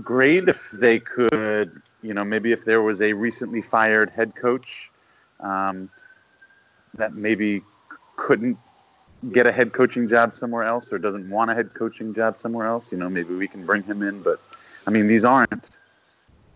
great 0.00 0.48
if 0.48 0.70
they 0.70 0.98
could, 0.98 1.82
you 2.02 2.14
know, 2.14 2.24
maybe 2.24 2.52
if 2.52 2.64
there 2.64 2.82
was 2.82 3.02
a 3.02 3.12
recently 3.12 3.60
fired 3.60 4.10
head 4.10 4.34
coach 4.34 4.90
um, 5.40 5.90
that 6.94 7.14
maybe 7.14 7.62
couldn't 8.16 8.58
get 9.32 9.46
a 9.46 9.52
head 9.52 9.72
coaching 9.72 10.08
job 10.08 10.34
somewhere 10.34 10.64
else 10.64 10.92
or 10.92 10.98
doesn't 10.98 11.28
want 11.28 11.50
a 11.50 11.54
head 11.54 11.74
coaching 11.74 12.14
job 12.14 12.38
somewhere 12.38 12.66
else. 12.66 12.90
You 12.90 12.98
know, 12.98 13.08
maybe 13.08 13.34
we 13.34 13.48
can 13.48 13.64
bring 13.64 13.82
him 13.82 14.02
in. 14.02 14.22
But 14.22 14.40
I 14.86 14.90
mean, 14.90 15.06
these 15.06 15.24
aren't. 15.24 15.70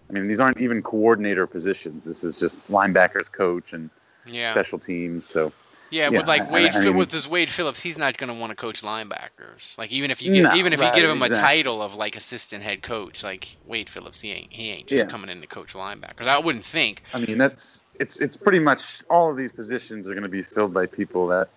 I 0.09 0.13
mean, 0.13 0.29
these 0.29 0.39
aren't 0.39 0.61
even 0.61 0.83
coordinator 0.83 1.47
positions. 1.49 2.05
This 2.05 2.23
is 2.23 2.39
just 2.39 2.69
linebackers 2.69 3.31
coach 3.31 3.73
and 3.73 3.91
Yeah. 4.25 4.53
special 4.53 4.79
teams. 4.79 5.27
So 5.27 5.53
Yeah, 5.91 6.11
Yeah, 6.11 6.19
with 6.19 6.27
like 6.27 6.43
I- 6.43 6.51
Wade, 6.51 6.73
I 6.75 6.85
mean- 6.85 6.97
with 6.97 7.11
this 7.11 7.29
Wade 7.29 7.49
Phillips, 7.49 7.81
he's 7.83 7.97
not 7.97 8.17
going 8.17 8.33
to 8.33 8.39
want 8.39 8.51
to 8.51 8.57
coach 8.57 8.83
linebackers. 8.83 9.79
Like 9.79 9.93
even 9.93 10.11
if 10.11 10.21
you 10.21 10.33
get, 10.33 10.43
No, 10.43 10.55
even 10.55 10.73
if 10.73 10.81
you 10.81 10.87
right, 10.87 10.95
give 10.95 11.09
him 11.09 11.23
a 11.23 11.29
title 11.29 11.81
of 11.83 11.95
like 11.95 12.17
assistant 12.17 12.63
head 12.65 12.83
coach, 12.83 13.23
like 13.23 13.57
Wade 13.67 13.89
Phillips, 13.89 14.21
he 14.21 14.33
ain't 14.33 14.53
he 14.53 14.71
ain't 14.71 14.87
just 14.89 15.05
Yeah. 15.05 15.11
coming 15.11 15.31
in 15.31 15.41
to 15.41 15.47
coach 15.47 15.75
linebackers. 15.75 16.27
I 16.27 16.39
wouldn't 16.41 16.65
think. 16.65 17.03
I 17.15 17.21
mean, 17.21 17.39
that's 17.39 17.85
it's 18.01 18.19
it's 18.21 18.37
pretty 18.37 18.59
much 18.59 19.03
all 19.09 19.31
of 19.31 19.37
these 19.37 19.53
positions 19.53 20.09
are 20.09 20.13
going 20.15 20.23
to 20.25 20.29
be 20.29 20.43
filled 20.43 20.75
by 20.75 20.87
people 20.87 21.27
that 21.29 21.49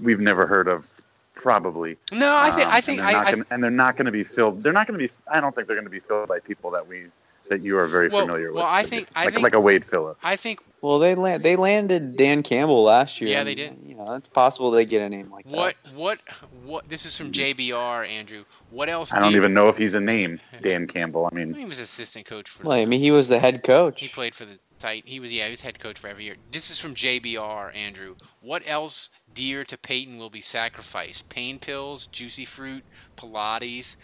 we've 0.00 0.20
never 0.20 0.46
heard 0.46 0.68
of, 0.68 0.88
probably. 1.34 1.96
No, 2.12 2.36
I 2.36 2.50
think 2.50 2.66
Um, 2.68 2.72
I 2.74 2.80
think 2.80 2.98
and 3.00 3.08
they're, 3.08 3.16
I, 3.16 3.22
not 3.22 3.30
gonna, 3.32 3.46
and 3.50 3.64
they're 3.64 3.70
not 3.70 3.96
going 3.96 4.06
to 4.06 4.12
be 4.12 4.24
filled. 4.24 4.62
They're 4.62 4.72
not 4.72 4.86
going 4.86 4.98
to 4.98 5.06
be. 5.06 5.12
I 5.30 5.40
don't 5.40 5.54
think 5.54 5.66
they're 5.66 5.76
going 5.76 5.84
to 5.86 5.90
be 5.90 6.00
filled 6.00 6.28
by 6.28 6.40
people 6.40 6.70
that 6.72 6.86
we 6.88 7.06
that 7.50 7.60
you 7.62 7.78
are 7.78 7.86
very 7.86 8.08
Well- 8.08 8.22
familiar 8.26 8.46
well, 8.48 8.54
with. 8.56 8.62
Well, 8.64 8.72
I 8.72 8.82
think- 8.82 9.08
I 9.16 9.24
like 9.24 9.34
think- 9.34 9.42
like 9.44 9.54
a 9.54 9.60
Wade 9.60 9.84
Phillips. 9.84 10.20
I 10.22 10.36
think 10.36 10.60
Well, 10.80 10.98
they 10.98 11.14
land, 11.14 11.42
they 11.42 11.56
landed 11.56 12.16
Dan 12.16 12.42
Campbell 12.42 12.82
last 12.82 13.20
year. 13.20 13.30
Yeah, 13.30 13.40
I 13.40 13.44
they 13.44 13.54
mean, 13.54 13.84
You 13.86 13.94
know, 13.96 14.14
it's 14.14 14.28
possible 14.28 14.70
they 14.70 14.84
get 14.84 15.02
a 15.02 15.08
name 15.08 15.30
like 15.30 15.44
what 15.46 15.74
what 15.94 16.20
what 16.64 16.88
this 16.88 17.04
is 17.04 17.16
from 17.16 17.32
JBR 17.32 18.08
Andrew. 18.08 18.44
What 18.70 18.88
else? 18.88 19.12
I 19.12 19.20
don't 19.20 19.34
even 19.34 19.54
know 19.54 19.68
if 19.68 19.76
he's 19.76 19.94
a 19.94 20.00
name, 20.00 20.40
Dan 20.62 20.86
Campbell. 20.86 21.28
I 21.30 21.34
mean, 21.34 21.52
He 21.54 21.64
was 21.64 21.78
assistant 21.78 22.26
coach 22.26 22.48
for. 22.48 22.64
Well, 22.64 22.78
I 22.78 22.84
mean, 22.84 23.00
he 23.00 23.10
was 23.10 23.28
the 23.28 23.38
head 23.38 23.64
coach. 23.64 24.00
He 24.00 24.08
played 24.08 24.34
for 24.34 24.44
the 24.44 24.58
tight. 24.78 25.02
He 25.06 25.20
was 25.20 25.32
yeah, 25.32 25.44
he 25.44 25.50
was 25.50 25.62
head 25.62 25.80
coach 25.80 25.98
for 25.98 26.08
every 26.08 26.24
year. 26.24 26.36
This 26.52 26.70
is 26.70 26.78
from 26.78 26.94
JBR 26.94 27.74
Andrew. 27.76 28.14
What 28.40 28.62
else 28.66 29.10
dear 29.34 29.64
to 29.64 29.76
Payton 29.76 30.18
will 30.18 30.30
be 30.30 30.40
sacrificed? 30.40 31.28
Pain 31.28 31.58
pills, 31.58 32.06
juicy 32.06 32.44
fruit, 32.44 32.84
Pilates, 33.16 33.96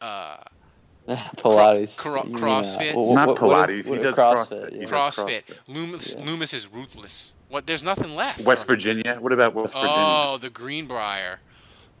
uh, 0.00 0.38
Pilates. 1.36 1.96
Cro- 1.96 2.22
you 2.24 2.30
mean, 2.34 2.36
uh, 2.36 2.46
CrossFit. 2.46 2.92
wh- 2.92 3.14
Not 3.14 3.38
wh- 3.38 3.42
what 3.42 3.70
is- 3.70 3.86
Pilates, 3.86 3.90
he 3.90 3.90
what- 3.92 4.02
does 4.02 4.14
CrossFit. 4.16 4.70
CrossFit. 4.70 4.80
yeah. 4.80 4.86
CrossFit. 4.86 5.42
CrossFit. 5.44 5.58
Loomis, 5.68 6.16
Yeah. 6.18 6.24
Loomis 6.26 6.54
is 6.54 6.68
ruthless. 6.72 7.34
What? 7.48 7.66
There's 7.66 7.82
nothing 7.82 8.14
left. 8.14 8.40
West 8.42 8.66
Virginia. 8.66 9.16
What 9.20 9.32
about 9.32 9.54
West 9.54 9.74
Virginia? 9.74 9.94
Oh, 9.96 10.38
the 10.40 10.50
Greenbrier. 10.50 11.40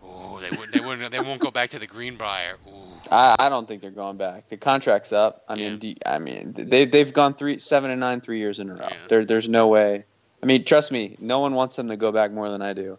Oh, 0.04 0.40
they 0.40 0.50
would. 0.56 0.70
They 0.72 0.80
wouldn't. 0.80 1.10
They 1.10 1.20
won't 1.20 1.40
go 1.40 1.50
back 1.50 1.70
to 1.70 1.78
the 1.78 1.86
Greenbrier. 1.86 2.56
Ooh. 2.68 2.72
I, 3.10 3.34
I 3.38 3.48
don't 3.48 3.66
think 3.66 3.80
they're 3.80 3.90
going 3.90 4.16
back. 4.18 4.48
The 4.48 4.56
contract's 4.56 5.12
up. 5.12 5.42
I 5.48 5.54
mean, 5.54 5.72
Yeah. 5.72 5.78
do 5.78 5.88
you- 5.88 5.96
I 6.04 6.18
mean, 6.18 6.54
they 6.56 6.84
they've 6.84 7.12
gone 7.12 7.34
three, 7.34 7.58
seven 7.58 7.90
and 7.90 8.00
nine, 8.00 8.20
three 8.20 8.38
years 8.38 8.58
in 8.58 8.68
a 8.70 8.74
row. 8.74 8.88
Yeah. 8.90 8.96
There, 9.08 9.24
there's 9.24 9.48
no 9.48 9.66
way. 9.68 10.04
I 10.42 10.46
mean, 10.46 10.64
trust 10.64 10.92
me, 10.92 11.16
no 11.18 11.40
one 11.40 11.54
wants 11.54 11.76
them 11.76 11.88
to 11.88 11.96
go 11.96 12.12
back 12.12 12.30
more 12.32 12.48
than 12.50 12.60
I 12.62 12.72
do. 12.74 12.98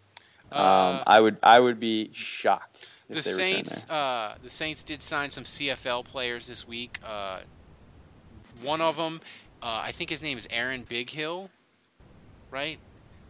Um, 0.51 0.59
Uh, 0.61 1.03
I 1.05 1.19
would, 1.21 1.37
I 1.43 1.59
would 1.59 1.79
be 1.79 2.09
shocked 2.13 2.83
if 2.83 2.88
the 3.09 3.23
Saints, 3.23 3.89
uh, 3.89 4.35
the 4.43 4.49
Saints 4.49 4.83
did 4.83 5.01
sign 5.01 5.31
some 5.31 5.43
CFL 5.43 6.05
players 6.05 6.47
this 6.47 6.65
week. 6.67 6.99
Uh, 7.05 7.39
one 8.61 8.81
of 8.81 8.97
them, 8.97 9.21
uh, 9.61 9.81
I 9.83 9.91
think 9.91 10.09
his 10.09 10.21
name 10.21 10.37
is 10.37 10.47
Aaron 10.51 10.85
Bighill, 10.85 11.49
right? 12.51 12.77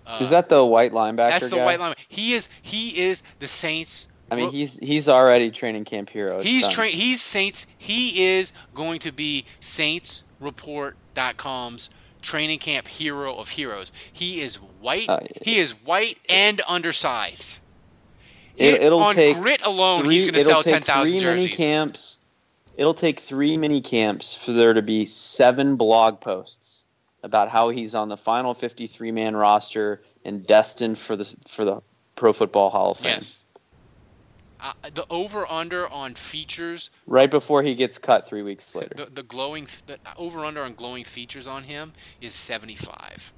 Uh, 0.06 0.20
Is 0.22 0.30
that 0.32 0.50
the 0.50 0.66
white 0.66 0.92
linebacker? 0.92 1.30
that's 1.32 1.50
the 1.50 1.56
guy? 1.58 1.66
white 1.66 1.80
line? 1.80 1.96
He 2.08 2.34
is. 2.34 2.50
He 2.62 3.00
is 3.00 3.24
the 3.40 3.48
Saints. 3.48 4.08
I 4.32 4.36
mean, 4.36 4.50
he's 4.50 4.78
he's 4.78 5.10
already 5.10 5.50
training 5.52 5.86
camp 5.86 6.10
hero. 6.10 6.42
He's 6.42 6.68
train. 6.68 6.92
He's 6.92 7.22
Saints. 7.22 7.66
He 7.78 8.26
is 8.26 8.52
going 8.76 9.00
to 9.00 9.12
be 9.12 9.46
SaintsReport.com's 9.62 11.90
training 12.22 12.60
camp 12.60 12.88
hero 12.88 13.36
of 13.36 13.50
heroes. 13.50 13.92
He 14.12 14.42
is 14.42 14.58
white. 14.58 15.10
Uh, 15.10 15.20
he 15.42 15.58
is 15.58 15.72
white 15.72 16.20
and 16.30 16.62
undersized. 16.68 17.62
It, 18.60 18.82
it'll 18.82 19.00
on 19.00 19.16
take 19.16 19.38
grit 19.38 19.66
alone, 19.66 20.04
three, 20.04 20.16
he's 20.16 20.26
going 20.26 20.34
to 20.36 20.42
sell 20.42 20.64
ten 20.64 20.82
thousand 20.82 21.20
three 21.20 21.36
Mini 21.36 21.48
camps. 21.50 22.18
It'll 22.78 22.94
take 22.94 23.20
three 23.20 23.58
mini 23.58 23.82
camps 23.82 24.34
for 24.34 24.54
there 24.54 24.74
to 24.74 24.82
be 24.82 25.06
seven 25.06 25.76
blog 25.76 26.22
posts 26.22 26.86
about 27.24 27.50
how 27.50 27.70
he's 27.70 27.94
on 27.94 28.08
the 28.08 28.16
final 28.16 28.54
53 28.54 29.12
man 29.12 29.36
roster 29.36 30.02
and 30.24 30.48
destined 30.48 30.98
for 30.98 31.18
the 31.18 31.26
for 31.48 31.66
the 31.66 31.82
Pro 32.16 32.32
Football 32.34 32.70
Hall 32.70 32.92
of 32.92 32.98
Fame. 32.98 33.12
Yes. 33.14 33.46
Uh, 34.62 34.74
the 34.94 35.06
over 35.10 35.50
under 35.50 35.88
on 35.88 36.16
features, 36.16 36.90
Right 37.08 37.32
before 37.32 37.64
he 37.64 37.76
gets 37.76 37.98
cut 37.98 38.28
three 38.28 38.42
weeks 38.42 38.76
later. 38.76 38.94
the, 38.94 39.06
the 39.06 39.24
glowing, 39.24 39.68
the 39.86 39.98
over 40.18 40.44
under 40.44 40.62
on 40.64 40.74
glowing 40.74 41.06
features 41.06 41.48
on 41.48 41.64
him 41.64 41.94
is 42.20 42.34
75. 42.34 43.32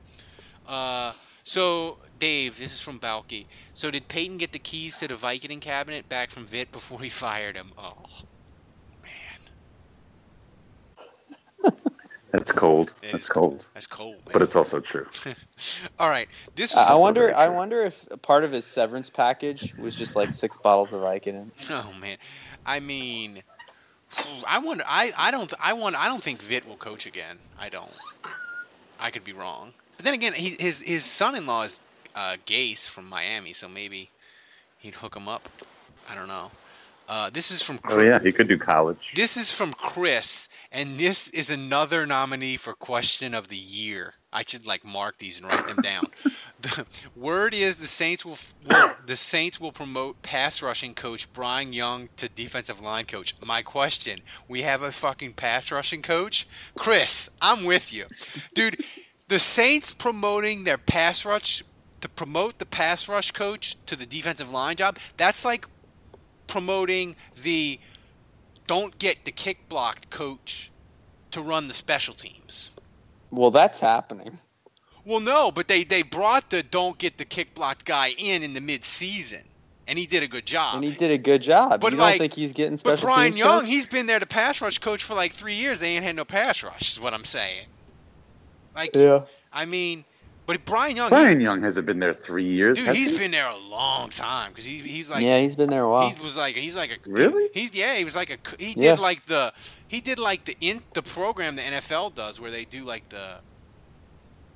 Uh, 0.67 1.13
so, 1.43 1.97
Dave, 2.21 2.60
this 2.60 2.73
is 2.73 2.79
from 2.79 2.99
Balky. 2.99 3.47
So, 3.73 3.89
did 3.89 4.07
Payton 4.07 4.38
get 4.38 4.51
the 4.51 4.60
keys 4.60 4.99
to 4.99 5.07
the 5.07 5.15
Vicodin 5.15 5.60
cabinet 5.60 6.07
back 6.07 6.29
from 6.29 6.45
Vitt 6.45 6.71
before 6.71 7.01
he 7.01 7.10
fired 7.25 7.55
him? 7.55 7.71
Oh, 7.75 7.95
man. 11.63 11.73
That's 12.31 12.51
cold. 12.51 12.93
It 13.01 13.12
That's 13.12 13.23
is 13.23 13.29
cold. 13.29 13.67
that's 13.73 13.88
cold. 13.88 14.17
Man. 14.17 14.34
But 14.34 14.43
it's 14.43 14.55
also 14.55 14.79
true. 14.79 15.07
All 15.99 16.10
right. 16.12 16.29
This 16.55 16.71
is 16.71 16.77
I 16.77 16.91
I 16.91 16.93
wonder. 16.93 17.36
I 17.36 17.49
wonder 17.49 17.81
if 17.84 18.05
part 18.21 18.43
of 18.43 18.51
his 18.51 18.65
severance 18.65 19.10
package 19.10 19.73
was 19.79 19.95
just 19.95 20.15
like 20.15 20.31
six 20.31 20.57
bottles 20.57 20.93
of 20.93 21.01
Vicodin. 21.01 21.49
Oh 21.71 21.91
man, 21.99 22.17
I 22.65 22.79
mean, 22.79 23.41
I 24.47 24.60
wonder. 24.60 24.84
I, 24.88 25.12
I 25.17 25.31
don't. 25.31 25.51
I 25.60 25.73
want. 25.73 25.95
I 25.95 26.05
don't 26.07 26.23
think 26.23 26.41
Vitt 26.41 26.65
will 26.67 26.77
coach 26.77 27.05
again. 27.07 27.39
I 27.60 27.67
don't. 27.69 27.91
I 28.99 29.10
could 29.10 29.23
be 29.25 29.34
wrong. 29.34 29.73
But 29.97 30.05
then 30.05 30.13
again, 30.13 30.34
he, 30.34 30.55
his 30.57 30.81
his 30.81 31.03
son-in-law 31.03 31.63
is 31.63 31.81
uh, 32.15 32.38
Gase 32.45 32.88
from 32.88 33.08
Miami, 33.08 33.54
so 33.54 33.67
maybe 33.67 34.10
he'd 34.78 34.95
hook 34.95 35.15
him 35.15 35.28
up. 35.28 35.47
I 36.10 36.15
don't 36.15 36.28
know. 36.28 36.52
Uh, 37.12 37.30
this 37.30 37.52
is 37.52 37.62
from. 37.62 37.78
Oh 37.89 38.00
yeah, 38.00 38.19
he 38.19 38.32
could 38.32 38.47
do 38.47 38.58
college. 38.58 39.12
This 39.15 39.36
is 39.36 39.52
from 39.52 39.74
Chris, 39.74 40.47
and 40.71 40.97
this 40.97 41.30
is 41.30 41.50
another 41.50 42.06
nominee 42.06 42.56
for 42.56 42.74
question 42.74 43.34
of 43.34 43.50
the 43.50 43.58
year. 43.58 44.13
I 44.32 44.43
should 44.47 44.65
like 44.65 44.86
mark 44.86 45.17
these 45.17 45.38
and 45.38 45.52
write 45.52 45.67
them 45.67 45.82
down. 45.82 46.06
the 46.62 46.86
word 47.13 47.54
is 47.54 47.76
the 47.76 47.88
Saints 47.88 48.24
will, 48.24 48.38
will 48.65 48.93
the 49.06 49.17
Saints 49.17 49.60
will 49.60 49.74
promote 49.74 50.21
pass 50.21 50.62
rushing 50.62 50.93
coach 50.93 51.32
Brian 51.34 51.74
Young 51.74 52.08
to 52.15 52.30
defensive 52.30 52.80
line 52.80 53.06
coach. 53.06 53.36
My 53.45 53.62
question: 53.62 54.21
We 54.47 54.62
have 54.62 54.82
a 54.82 54.93
fucking 54.93 55.34
pass 55.34 55.69
rushing 55.69 56.02
coach, 56.02 56.47
Chris. 56.78 57.30
I'm 57.41 57.65
with 57.65 57.91
you, 57.91 58.06
dude. 58.54 58.86
The 59.28 59.39
Saints 59.39 59.91
promoting 59.91 60.63
their 60.63 60.78
pass 60.78 61.26
rush 61.26 61.63
to 62.02 62.10
promote 62.10 62.58
the 62.60 62.66
pass 62.66 63.08
rush 63.08 63.32
coach 63.32 63.78
to 63.86 63.96
the 63.96 64.06
defensive 64.06 64.50
line 64.50 64.76
job. 64.76 64.98
That's 65.18 65.46
like 65.46 65.66
promoting 66.48 67.16
the 67.42 67.80
don't 68.68 68.98
get 69.00 69.26
the 69.26 69.32
kick 69.32 69.70
blocked 69.70 70.10
coach 70.10 70.72
to 71.32 71.42
run 71.42 71.68
the 71.68 71.74
special 71.74 72.14
teams. 72.14 72.72
Well, 73.30 73.52
that's 73.52 73.80
happening. 73.80 74.40
Well, 75.06 75.20
no, 75.20 75.52
but 75.52 75.68
they, 75.68 75.84
they 75.84 76.04
brought 76.04 76.50
the 76.52 76.62
don't 76.62 76.98
get 76.98 77.18
the 77.18 77.26
kick 77.26 77.56
blocked 77.56 77.86
guy 77.86 78.12
in 78.18 78.44
in 78.44 78.54
the 78.54 78.60
midseason, 78.60 79.46
and 79.88 79.98
he 79.98 80.06
did 80.06 80.22
a 80.22 80.28
good 80.28 80.46
job. 80.46 80.76
And 80.76 80.84
he 80.84 80.92
did 80.92 81.10
a 81.12 81.18
good 81.18 81.42
job. 81.42 81.80
But 81.82 81.94
you 81.94 81.98
like, 81.98 82.14
don't 82.14 82.20
think 82.20 82.34
he's 82.34 82.54
getting 82.54 82.78
special 82.78 82.98
But 83.08 83.14
Brian 83.14 83.32
teams 83.32 83.40
Young, 83.40 83.60
coach? 83.62 83.70
he's 83.70 83.86
been 83.86 84.06
there 84.06 84.20
to 84.20 84.26
pass 84.28 84.62
rush 84.62 84.78
coach 84.78 85.04
for 85.04 85.16
like 85.16 85.32
three 85.34 85.56
years. 85.56 85.80
They 85.80 85.96
ain't 85.96 86.04
had 86.04 86.16
no 86.16 86.26
pass 86.26 86.62
rush. 86.62 86.92
Is 86.92 87.00
what 87.00 87.14
I'm 87.14 87.26
saying. 87.26 87.66
Like, 88.76 88.96
Yeah. 88.96 89.24
I 89.52 89.66
mean, 89.66 90.06
but 90.52 90.66
Brian 90.66 90.96
Young, 90.96 91.10
Brian 91.10 91.40
he, 91.40 91.44
Young 91.46 91.62
hasn't 91.62 91.86
been 91.86 92.00
there 92.00 92.14
three 92.14 92.44
years. 92.44 92.78
dude, 92.78 92.88
has 92.88 92.98
he's 92.98 93.12
he? 93.12 93.18
been 93.18 93.32
there 93.32 93.48
a 93.48 93.58
long 93.58 94.10
time 94.10 94.52
because 94.52 94.66
he, 94.66 94.80
he's 94.80 95.10
like 95.10 95.22
yeah, 95.24 95.40
he's 95.40 95.56
been 95.56 95.70
there 95.70 95.84
a 95.84 95.90
while. 95.90 96.10
He 96.10 96.22
was 96.22 96.36
like 96.36 96.56
he's 96.56 96.76
like 96.76 96.92
a 96.92 97.10
Really? 97.10 97.50
He's 97.54 97.74
yeah, 97.74 97.96
he 97.96 98.04
was 98.04 98.16
like 98.16 98.30
a 98.30 98.38
he 98.64 98.74
Yeah. 98.78 98.92
did 98.96 99.00
like 99.00 99.26
the 99.28 99.54
he 99.88 100.02
did 100.02 100.20
like 100.20 100.46
the 100.46 100.56
in 100.60 100.82
the 100.94 101.02
program 101.02 101.56
the 101.56 101.62
NFL 101.62 102.16
does 102.16 102.40
where 102.40 102.52
they 102.52 102.66
do 102.66 102.84
like 102.84 103.08
the 103.10 103.36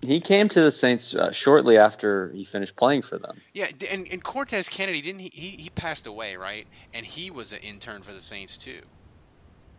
He 0.02 0.20
came 0.20 0.50
to 0.50 0.62
the 0.62 0.72
Saints 0.72 1.16
uh, 1.16 1.32
shortly 1.32 1.78
after 1.78 2.30
he 2.30 2.44
finished 2.44 2.76
playing 2.76 3.02
for 3.02 3.18
them. 3.18 3.38
yeah 3.54 3.68
and, 3.92 4.08
and 4.12 4.24
Cortez 4.24 4.68
Kennedy 4.70 5.02
didn't 5.02 5.20
he, 5.22 5.32
he 5.34 5.50
he 5.64 5.70
passed 5.70 6.06
away 6.08 6.36
right 6.36 6.68
and 6.94 7.06
he 7.06 7.32
was 7.32 7.54
an 7.54 7.60
intern 7.60 8.02
for 8.04 8.12
the 8.14 8.22
Saints 8.22 8.58
too. 8.58 8.82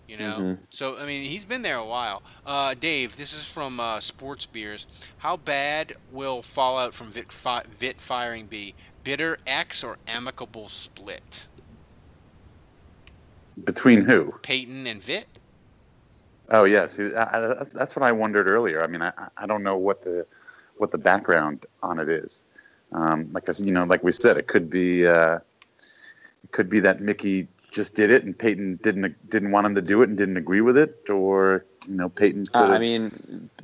You 0.08 0.18
know, 0.18 0.36
Mhm. 0.38 0.58
so 0.70 0.96
I 0.98 1.04
mean 1.04 1.24
he's 1.24 1.44
been 1.44 1.62
there 1.62 1.76
a 1.76 1.84
while. 1.84 2.22
Uh, 2.46 2.74
Dave, 2.74 3.16
this 3.16 3.32
is 3.32 3.46
from 3.46 3.80
uh, 3.80 3.98
Sports 4.00 4.46
Beers. 4.46 4.86
How 5.18 5.36
bad 5.36 5.96
will 6.12 6.42
fallout 6.42 6.94
from 6.94 7.10
Vitt, 7.12 7.32
fi- 7.32 7.64
Vitt 7.64 7.96
firing 8.00 8.46
be? 8.46 8.74
Bitter 9.02 9.38
X 9.46 9.82
or 9.84 9.98
amicable 10.06 10.68
split? 10.68 11.48
Between 13.64 14.02
who? 14.02 14.34
Payton 14.42 14.86
and 14.86 15.02
Vitt. 15.02 15.26
Oh 16.50 16.64
yeah, 16.64 16.82
I, 17.16 17.40
that's, 17.40 17.70
that's 17.70 17.96
what 17.96 18.04
I 18.04 18.12
wondered 18.12 18.46
earlier. 18.46 18.82
I 18.82 18.86
mean, 18.86 19.02
I, 19.02 19.12
I 19.36 19.46
don't 19.46 19.62
know 19.64 19.76
what 19.76 20.04
the 20.04 20.24
what 20.76 20.92
the 20.92 20.98
background 20.98 21.66
on 21.82 21.98
it 21.98 22.08
is. 22.08 22.46
Um, 22.92 23.28
like 23.32 23.48
I 23.48 23.52
said, 23.52 23.66
you 23.66 23.72
know, 23.72 23.84
like 23.84 24.04
we 24.04 24.12
said, 24.12 24.36
it 24.36 24.46
could 24.46 24.70
be 24.70 25.06
uh, 25.06 25.36
it 26.44 26.52
could 26.52 26.68
be 26.68 26.78
that 26.80 27.00
Mickey 27.00 27.48
just 27.76 27.94
did 27.94 28.10
it 28.10 28.24
and 28.24 28.36
Payton 28.36 28.80
didn't 28.82 29.30
didn't 29.30 29.52
want 29.52 29.66
him 29.66 29.74
to 29.76 29.82
do 29.82 30.02
it 30.02 30.08
and 30.08 30.18
didn't 30.18 30.38
agree 30.38 30.62
with 30.62 30.76
it, 30.76 31.08
or 31.10 31.64
you 31.86 31.94
know, 31.94 32.08
Payton. 32.08 32.46
Uh, 32.52 32.62
could've 32.62 32.74
I 32.74 32.78
mean, 32.78 33.02
just 33.02 33.62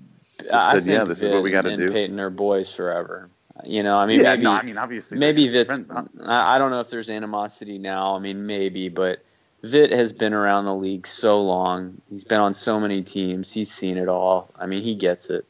I 0.52 0.74
said, 0.74 0.86
yeah, 0.86 1.04
this 1.04 1.22
is 1.22 1.32
what 1.32 1.42
we 1.42 1.50
got 1.50 1.62
to 1.62 1.76
do. 1.76 1.88
Payton 1.88 2.20
are 2.20 2.30
boys 2.30 2.72
forever. 2.72 3.30
You 3.64 3.82
know, 3.82 3.96
I 3.96 4.06
mean, 4.06 4.20
yeah, 4.20 4.30
maybe 4.30 4.42
no, 4.44 4.52
I 4.52 4.62
mean, 4.62 4.78
obviously, 4.78 5.18
maybe 5.18 5.48
they're 5.48 5.64
Vitt. 5.64 5.86
friends. 5.86 6.10
I 6.24 6.56
I 6.56 6.58
don't 6.58 6.70
know 6.70 6.80
if 6.80 6.90
there's 6.90 7.10
animosity 7.10 7.78
now. 7.78 8.14
I 8.14 8.18
mean, 8.18 8.46
maybe, 8.46 8.88
but 8.88 9.24
Vitt 9.64 9.92
has 9.92 10.12
been 10.12 10.34
around 10.34 10.66
the 10.66 10.74
league 10.74 11.06
so 11.06 11.40
long. 11.42 12.00
He's 12.10 12.24
been 12.24 12.40
on 12.40 12.54
so 12.54 12.78
many 12.78 13.02
teams. 13.02 13.52
He's 13.52 13.72
seen 13.72 13.96
it 13.96 14.08
all. 14.08 14.50
I 14.58 14.66
mean, 14.66 14.82
he 14.82 14.94
gets 14.94 15.30
it. 15.30 15.46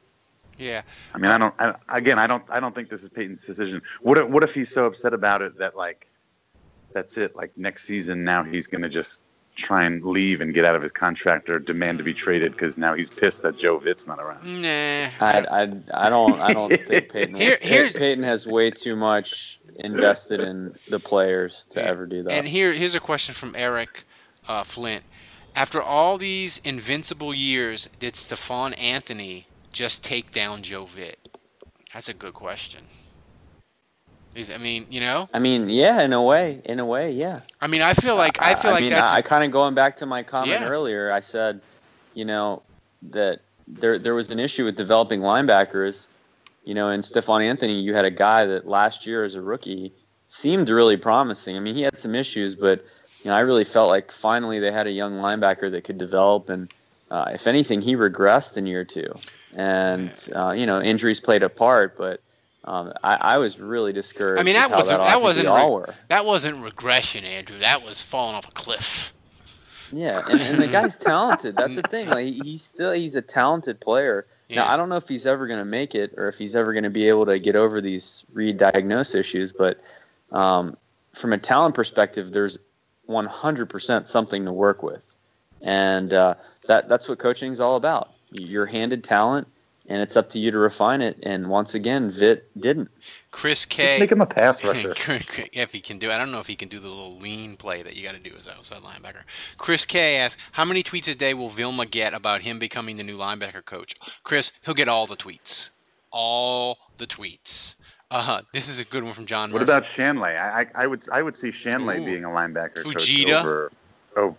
Yeah. 0.59 0.83
I 1.14 1.18
mean, 1.18 1.31
I 1.31 1.38
don't. 1.38 1.55
I, 1.59 1.75
again, 1.88 2.18
I 2.18 2.27
don't. 2.27 2.44
I 2.48 2.61
don't 2.61 2.75
think 2.75 2.90
this 2.90 3.03
is 3.03 3.09
Payton's 3.09 3.44
decision. 3.44 3.83
What 4.01 4.18
if, 4.18 4.29
What 4.29 4.42
if 4.42 4.55
he's 4.55 4.72
so 4.72 4.87
upset 4.87 5.14
about 5.14 5.42
it 5.42 5.59
that 5.59 5.77
like, 5.77 6.09
that's 6.94 7.16
it. 7.18 7.35
Like 7.37 7.57
next 7.57 7.85
season, 7.85 8.24
now 8.24 8.42
he's 8.44 8.66
going 8.66 8.83
to 8.83 8.88
just 8.88 9.22
try 9.55 9.85
and 9.85 10.02
leave 10.02 10.40
and 10.40 10.55
get 10.55 10.64
out 10.64 10.74
of 10.74 10.83
his 10.83 10.92
contract 10.92 11.50
or 11.50 11.59
demand 11.59 11.98
to 11.98 12.05
be 12.05 12.14
traded 12.14 12.52
because 12.52 12.78
now 12.78 12.94
he's 12.94 13.11
pissed 13.11 13.42
that 13.42 13.59
Joe 13.59 13.78
Vitt's 13.78 14.07
not 14.07 14.18
around. 14.18 14.44
Nah. 14.62 14.68
I, 15.20 15.44
I, 15.50 15.62
I 15.92 16.09
don't 16.09 16.40
I 16.40 16.52
don't 16.55 16.74
think 16.87 17.11
Payton. 17.12 17.35
Here- 17.35 17.59
here's- 17.61 17.96
Payton 17.96 18.24
has 18.24 18.46
way 18.46 18.70
too 18.70 18.96
much 18.96 19.61
invested 19.76 20.40
in 20.40 20.74
the 20.88 20.98
players 20.98 21.66
to 21.70 21.83
ever 21.85 22.07
do 22.07 22.22
that. 22.22 22.33
And 22.33 22.48
here, 22.48 22.72
here's 22.72 22.94
a 22.94 23.00
question 23.00 23.35
from 23.35 23.55
Eric 23.57 24.05
uh, 24.48 24.62
Flint. 24.62 25.05
After 25.55 25.83
all 25.83 26.16
these 26.16 26.59
invincible 26.64 27.35
years, 27.35 27.88
did 27.98 28.16
Stephone 28.16 28.72
Anthony 28.74 29.46
just 29.70 30.02
take 30.02 30.31
down 30.33 30.62
Joe 30.62 30.85
Vitt? 30.85 31.16
That's 31.92 32.09
a 32.09 32.14
good 32.14 32.33
question. 32.33 32.83
Is 34.35 34.51
I 34.51 34.57
mean, 34.57 34.87
you 34.88 35.01
know, 35.01 35.29
I 35.35 35.38
mean, 35.38 35.68
yeah, 35.68 36.01
in 36.03 36.12
a 36.14 36.23
way, 36.23 36.62
in 36.64 36.81
a 36.81 36.87
way, 36.87 37.12
yeah. 37.12 37.40
I 37.61 37.66
mean, 37.66 37.83
I 37.83 37.92
feel 37.92 38.16
like 38.16 38.40
I 38.40 38.55
feel 38.55 38.71
like 38.71 38.81
mean, 38.81 38.90
that's 38.90 39.12
I, 39.12 39.21
kind 39.21 39.45
of 39.45 39.51
going 39.51 39.75
back 39.75 39.97
to 39.99 40.07
my 40.07 40.23
comment 40.23 40.53
Yeah. 40.53 40.68
earlier. 40.68 41.12
I 41.12 41.21
said, 41.21 41.61
you 42.14 42.25
know, 42.25 42.62
that 43.11 43.40
there 43.68 43.99
there 43.99 44.14
was 44.14 44.31
an 44.31 44.38
issue 44.38 44.64
with 44.64 44.77
developing 44.77 45.21
linebackers. 45.21 46.07
You 46.64 46.75
know, 46.75 46.88
and 46.88 47.05
Stephone 47.05 47.42
Anthony, 47.42 47.81
you 47.81 47.92
had 47.92 48.05
a 48.05 48.11
guy 48.11 48.47
that 48.47 48.66
last 48.68 49.05
year 49.05 49.25
as 49.25 49.35
a 49.35 49.42
rookie 49.42 49.92
seemed 50.29 50.71
really 50.71 50.97
promising. 50.97 51.57
I 51.57 51.61
mean, 51.61 51.75
he 51.75 51.83
had 51.83 51.99
some 51.99 52.14
issues, 52.14 52.55
but 52.55 52.85
you 53.23 53.31
know, 53.31 53.35
I 53.37 53.40
really 53.40 53.64
felt 53.64 53.90
like 53.90 54.11
finally 54.12 54.61
they 54.61 54.73
had 54.73 54.87
a 54.87 54.92
young 54.92 55.14
linebacker 55.14 55.71
that 55.73 55.85
could 55.85 55.99
develop. 55.99 56.49
And 56.49 56.73
uh, 57.11 57.33
if 57.35 57.47
anything, 57.47 57.83
he 57.83 57.97
regressed 57.97 58.57
in 58.57 58.66
year 58.66 58.85
two. 58.85 59.12
And 59.57 60.11
uh, 60.35 60.53
you 60.53 60.64
know, 60.64 60.81
injuries 60.81 61.21
played 61.21 61.42
a 61.42 61.51
part, 61.51 61.99
but. 61.99 62.23
Um, 62.64 62.92
I, 63.03 63.16
I 63.35 63.38
was 63.38 63.59
really 63.59 63.92
discouraged. 63.92 64.38
I 64.38 64.44
mean, 64.44 64.55
that 64.55 64.70
wasn't 64.70 65.01
that, 65.01 65.09
offense- 65.09 65.22
wasn't 65.22 65.48
re- 65.48 65.94
that 66.09 66.25
wasn't 66.25 66.59
regression, 66.59 67.25
Andrew. 67.25 67.59
That 67.59 67.85
was 67.85 68.01
falling 68.01 68.35
off 68.37 68.48
a 68.48 68.53
cliff. 68.53 69.12
Yeah, 69.90 70.22
and, 70.31 70.40
and 70.40 70.62
the 70.62 70.68
guy's 70.68 70.96
talented. 70.98 71.57
That's 71.57 71.75
the 71.75 71.83
thing. 71.83 72.09
Like 72.09 72.25
he's 72.27 72.62
still 72.62 72.92
he's 72.92 73.16
a 73.16 73.22
talented 73.22 73.81
player. 73.81 74.27
Now 74.48 74.68
I 74.72 74.77
don't 74.77 74.88
know 74.88 74.96
if 74.96 75.09
he's 75.09 75.27
ever 75.27 75.46
going 75.46 75.59
to 75.59 75.64
make 75.64 75.94
it 75.94 76.14
or 76.16 76.29
if 76.29 76.38
he's 76.38 76.55
ever 76.55 76.72
going 76.72 76.85
to 76.85 76.90
be 76.90 77.09
able 77.09 77.27
to 77.27 77.38
get 77.38 77.57
over 77.57 77.81
these 77.81 78.25
re-diagnose 78.33 79.14
issues. 79.14 79.51
But 79.53 79.81
um, 80.31 80.77
from 81.14 81.33
a 81.33 81.38
talent 81.38 81.75
perspective, 81.75 82.33
there's 82.33 82.59
100% 83.09 84.07
something 84.07 84.44
to 84.44 84.53
work 84.53 84.83
with, 84.83 85.16
and 85.61 86.12
uh, 86.12 86.35
that 86.68 86.88
that's 86.88 87.09
what 87.09 87.18
coaching 87.18 87.53
is 87.53 87.61
all 87.61 87.77
about. 87.77 88.11
You're 88.31 88.66
handed 88.66 89.05
talent, 89.05 89.48
and 89.88 90.01
it's 90.01 90.16
up 90.16 90.31
to 90.31 90.38
you 90.38 90.51
to 90.51 90.59
refine 90.59 91.03
it. 91.03 91.18
And 91.23 91.49
once 91.49 91.75
again, 91.75 92.11
Vitt 92.11 92.42
didn't. 92.59 92.90
Chris 93.31 93.64
K. 93.64 93.83
Just 93.83 94.01
make 94.01 94.12
him 94.12 94.21
a 94.21 94.27
pass 94.27 94.64
rusher. 94.64 94.95
if 95.53 95.73
he 95.73 95.81
can 95.81 95.99
do, 95.99 96.11
it. 96.11 96.14
I 96.14 96.18
don't 96.18 96.33
know 96.33 96.40
if 96.40 96.47
he 96.47 96.57
can 96.57 96.68
do 96.68 96.79
the 96.79 96.88
little 96.88 97.16
lean 97.18 97.57
play 97.57 97.83
that 97.83 97.97
you 97.97 98.03
got 98.03 98.14
to 98.14 98.21
do 98.21 98.35
as 98.38 98.49
outside 98.49 98.83
linebacker. 98.83 99.23
Chris 99.59 99.87
K 99.87 100.16
asks, 100.16 100.42
how 100.53 100.64
many 100.64 100.83
tweets 100.83 101.11
a 101.11 101.14
day 101.14 101.35
will 101.35 101.49
Vilma 101.49 101.87
get 101.87 102.14
about 102.14 102.42
him 102.42 102.59
becoming 102.59 102.97
the 102.97 103.05
new 103.05 103.18
linebacker 103.18 103.64
coach? 103.64 103.95
Chris, 104.23 104.53
he'll 104.64 104.75
get 104.75 104.88
all 104.88 105.07
the 105.07 105.16
tweets, 105.16 105.71
all 106.11 106.79
the 106.99 107.07
tweets. 107.07 107.75
Uh, 108.11 108.42
this 108.53 108.68
is 108.68 108.79
a 108.79 108.85
good 108.85 109.03
one 109.03 109.14
from 109.14 109.25
John. 109.25 109.51
What 109.53 109.61
Murphy. 109.61 109.73
about 109.73 109.85
Shanle? 109.85 110.25
I, 110.25 110.61
I, 110.61 110.66
I 110.83 110.87
would 110.87 111.03
I 111.11 111.23
would 111.23 111.35
see 111.35 111.49
Shanle 111.49 111.99
Ooh. 111.99 112.05
being 112.05 112.25
a 112.25 112.29
linebacker 112.29 112.85
coach 112.85 113.27
over. 113.27 113.71
over 114.16 114.37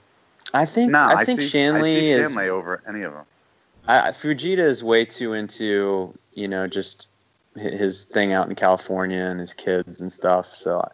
I 0.54 0.66
think 0.66 0.92
no, 0.92 1.00
I, 1.00 1.14
I, 1.16 1.26
think 1.26 1.42
see, 1.42 1.48
Shanle 1.48 1.80
I 1.80 1.82
see 1.82 2.12
is 2.12 2.32
Shanle 2.32 2.50
over 2.50 2.84
any 2.88 3.02
of 3.02 3.14
them. 3.14 3.26
Fujita 3.88 4.60
is 4.60 4.84
way 4.84 5.06
too 5.06 5.34
into 5.34 6.18
you 6.34 6.48
know 6.48 6.68
just 6.68 7.08
his 7.56 8.04
thing 8.06 8.34
out 8.34 8.50
in 8.50 8.56
California 8.56 9.20
and 9.20 9.40
his 9.40 9.54
kids 9.54 10.02
and 10.02 10.12
stuff. 10.12 10.48
So 10.48 10.88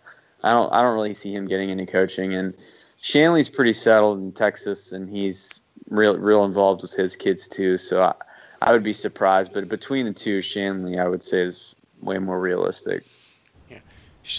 I 0.43 0.51
don't 0.51 0.71
I 0.71 0.81
don't 0.81 0.95
really 0.95 1.13
see 1.13 1.33
him 1.33 1.47
getting 1.47 1.71
any 1.71 1.85
coaching. 1.85 2.33
And 2.33 2.53
Shanle's 3.01 3.49
pretty 3.49 3.73
settled 3.73 4.19
in 4.19 4.31
Texas, 4.31 4.91
and 4.91 5.09
he's 5.09 5.61
real 5.89 6.17
real 6.17 6.45
involved 6.45 6.81
with 6.81 6.93
his 6.93 7.15
kids 7.15 7.47
too. 7.47 7.77
So 7.77 8.03
I, 8.03 8.13
I 8.61 8.71
would 8.71 8.83
be 8.83 8.93
surprised. 8.93 9.53
But 9.53 9.69
between 9.69 10.05
the 10.05 10.13
two, 10.13 10.39
Shanle 10.39 10.99
I 10.99 11.07
would 11.07 11.23
say 11.23 11.41
is 11.41 11.75
way 12.01 12.17
more 12.17 12.39
realistic. 12.39 13.03
Yeah, 13.69 13.79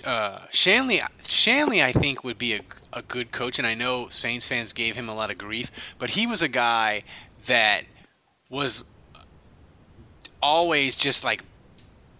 uh, 0.04 0.40
Shanle, 0.50 1.00
Shanle, 1.22 1.82
I 1.82 1.92
think 1.92 2.24
would 2.24 2.38
be 2.38 2.54
a, 2.54 2.60
a 2.92 3.02
good 3.02 3.32
coach, 3.32 3.58
and 3.58 3.66
I 3.66 3.74
know 3.74 4.08
Saints 4.08 4.46
fans 4.46 4.72
gave 4.72 4.96
him 4.96 5.08
a 5.08 5.14
lot 5.14 5.30
of 5.30 5.38
grief, 5.38 5.70
but 5.98 6.10
he 6.10 6.26
was 6.26 6.42
a 6.42 6.48
guy 6.48 7.04
that 7.46 7.84
was 8.50 8.84
always 10.42 10.96
just 10.96 11.24
like 11.24 11.42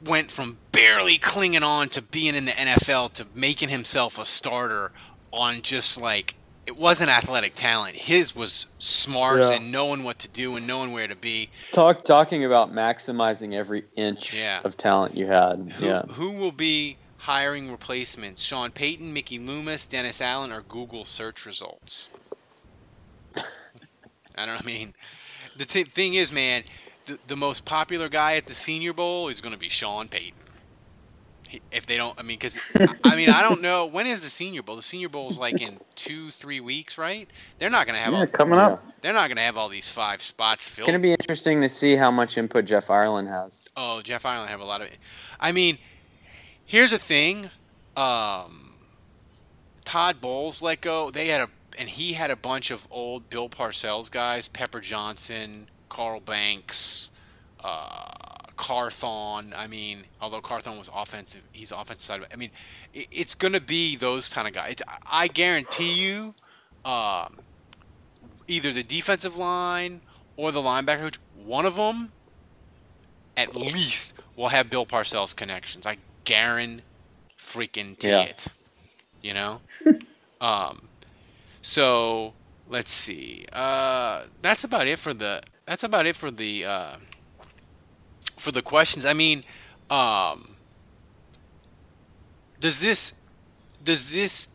went 0.05 0.31
from 0.31 0.57
barely 0.73 1.19
clinging 1.19 1.63
on 1.63 1.89
to 1.91 2.01
being 2.01 2.35
in 2.35 2.47
the 2.47 2.53
NFL 2.53 3.13
to 3.15 3.27
making 3.35 3.69
himself 3.69 4.19
a 4.19 4.25
starter 4.25 4.93
on 5.33 5.61
just 5.63 6.01
like 6.01 6.35
it 6.67 6.77
wasn't 6.77 7.11
athletic 7.11 7.55
talent. 7.55 7.97
His 7.97 8.37
was 8.37 8.67
smarts 8.79 9.51
Yeah. 9.51 9.57
and 9.57 9.73
knowing 9.73 10.05
what 10.05 10.19
to 10.21 10.29
do 10.29 10.57
and 10.57 10.67
knowing 10.67 10.93
where 10.93 11.09
to 11.09 11.17
be. 11.17 11.51
Talk 11.73 12.05
talking 12.05 12.45
about 12.45 12.73
maximizing 12.73 13.55
every 13.55 13.85
inch 13.97 14.33
Yeah. 14.35 14.61
of 14.63 14.77
talent 14.77 15.17
you 15.17 15.27
had. 15.27 15.73
Who, 15.77 15.85
yeah. 15.87 16.03
who 16.03 16.31
will 16.33 16.53
be 16.53 16.97
hiring 17.19 17.71
replacements? 17.73 18.43
Sean 18.43 18.71
Payton, 18.71 19.13
Mickey 19.13 19.39
Loomis, 19.39 19.87
Dennis 19.87 20.21
Allen, 20.21 20.53
or 20.53 20.61
Google 20.63 21.05
search 21.05 21.45
results? 21.45 22.17
I 23.37 23.43
don't 24.47 24.55
know. 24.55 24.61
I 24.61 24.65
mean, 24.65 24.95
the 25.57 25.65
t- 25.65 25.85
thing 25.85 26.15
is, 26.15 26.33
man, 26.33 26.63
the, 27.07 27.19
the 27.27 27.37
most 27.37 27.65
popular 27.65 28.09
guy 28.09 28.37
at 28.37 28.47
the 28.47 28.55
Senior 28.55 28.93
Bowl 28.93 29.29
is 29.29 29.41
going 29.41 29.55
to 29.55 29.59
be 29.61 29.69
Sean 29.69 30.09
Payton. 30.09 30.35
He- 31.49 31.63
If 31.73 31.87
they 31.87 31.97
don't, 31.97 32.19
I 32.19 32.23
mean, 32.23 32.39
because 32.39 32.77
I 33.05 33.17
mean, 33.17 33.29
I 33.31 33.43
don't 33.43 33.61
know 33.63 33.87
when 33.87 34.07
is 34.07 34.21
the 34.21 34.29
Senior 34.29 34.63
Bowl. 34.63 34.77
The 34.77 34.83
Senior 34.83 35.09
Bowl 35.09 35.29
is 35.29 35.39
like 35.39 35.61
in 35.61 35.81
two, 35.95 36.31
three 36.31 36.61
weeks, 36.61 36.97
right? 36.99 37.29
They're 37.59 37.71
not 37.71 37.87
going 37.87 37.97
to 37.97 38.03
have 38.03 38.13
Yeah, 38.13 38.21
all, 38.21 38.27
coming 38.27 38.59
up. 38.59 38.85
They're 39.01 39.13
not 39.15 39.29
going 39.29 39.37
to 39.37 39.43
have 39.43 39.57
all 39.57 39.69
these 39.69 39.89
five 39.89 40.21
spots 40.23 40.69
filled. 40.69 40.89
It's 40.89 40.93
going 40.93 41.01
to 41.01 41.07
be 41.07 41.13
interesting 41.13 41.61
to 41.63 41.69
see 41.69 41.97
how 41.97 42.11
much 42.11 42.37
input 42.39 42.67
Jeff 42.67 42.91
Ireland 42.91 43.29
has. 43.29 43.65
Oh, 43.77 44.03
Jeff 44.03 44.27
Ireland 44.27 44.51
have 44.51 44.61
a 44.61 44.65
lot 44.65 44.83
of. 44.83 44.89
I 45.41 45.53
mean, 45.53 45.79
here's 46.67 46.91
the 46.91 46.99
thing. 46.99 47.51
Um, 47.97 48.75
Todd 49.85 50.21
Bowles 50.21 50.63
let 50.63 50.81
go. 50.83 51.11
They 51.11 51.29
had 51.29 51.41
a 51.41 51.49
and 51.79 51.89
he 51.89 52.13
had 52.15 52.31
a 52.31 52.37
bunch 52.37 52.71
of 52.71 52.87
old 52.91 53.29
Bill 53.31 53.49
Parcells 53.49 54.11
guys: 54.11 54.49
Pepper 54.49 54.81
Johnson, 54.81 55.69
Carl 55.89 56.21
Banks, 56.21 57.11
uh, 57.63 58.13
Carthon. 58.57 59.55
I 59.57 59.67
mean, 59.67 60.05
although 60.21 60.41
Carthon 60.41 60.79
was 60.79 60.91
offensive, 60.95 61.43
he's 61.53 61.73
offensive 61.73 62.01
side. 62.07 62.19
of 62.21 62.23
it. 62.27 62.31
I 62.33 62.37
mean, 62.37 62.51
it, 62.95 63.07
it's 63.11 63.35
going 63.35 63.53
to 63.55 63.61
be 63.61 63.97
those 63.97 64.29
kind 64.29 64.47
of 64.49 64.55
guys. 64.55 64.73
It's, 64.73 64.83
I 65.07 65.29
guarantee 65.29 65.93
you, 66.07 66.35
um, 66.85 67.39
either 68.49 68.73
the 68.73 68.83
defensive 68.83 69.37
line 69.37 70.01
or 70.37 70.53
the 70.53 70.61
linebacker 70.61 71.01
coach, 71.01 71.19
one 71.45 71.67
of 71.67 71.77
them 71.77 72.13
at 73.37 73.55
least 73.57 74.15
will 74.37 74.49
have 74.49 74.69
Bill 74.71 74.85
Parcells 74.87 75.35
connections. 75.35 75.87
I 75.87 75.97
guarantee 76.25 76.83
freaking 77.39 77.97
Yeah. 78.05 78.21
it. 78.23 78.47
You 79.23 79.35
know? 79.35 79.61
um 80.41 80.83
so 81.63 82.35
let's 82.69 82.93
see. 82.93 83.47
Uh 83.53 84.25
that's 84.43 84.65
about 84.65 84.87
it 84.87 84.99
for 84.99 85.13
the 85.13 85.43
that's 85.67 85.85
about 85.85 86.07
it 86.07 86.17
for 86.17 86.31
the 86.31 86.65
uh 86.65 86.97
for 88.37 88.53
the 88.53 88.63
questions. 88.63 89.05
I 89.05 89.13
mean, 89.13 89.45
um 89.89 90.57
does 92.61 92.81
this 92.81 93.15
does 93.83 94.13
this 94.13 94.49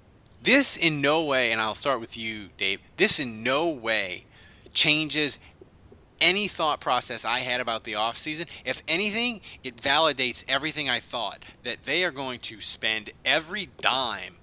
this 0.43 0.77
in 0.77 1.01
no 1.01 1.25
way 1.25 1.51
and 1.51 1.59
I'll 1.59 1.75
start 1.75 1.99
with 1.99 2.17
you, 2.17 2.49
Dave. 2.57 2.79
This 2.97 3.19
in 3.19 3.43
no 3.43 3.69
way 3.69 4.25
changes 4.73 5.39
any 6.21 6.47
thought 6.47 6.79
process 6.79 7.25
I 7.25 7.39
had 7.39 7.61
about 7.61 7.83
the 7.83 7.93
offseason. 7.93 8.47
If 8.63 8.83
anything, 8.87 9.41
it 9.63 9.77
validates 9.77 10.43
everything 10.47 10.89
I 10.89 10.99
thought 10.99 11.43
that 11.63 11.85
they 11.85 12.03
are 12.03 12.11
going 12.11 12.39
to 12.41 12.61
spend 12.61 13.11
every 13.23 13.69
dime 13.79 14.37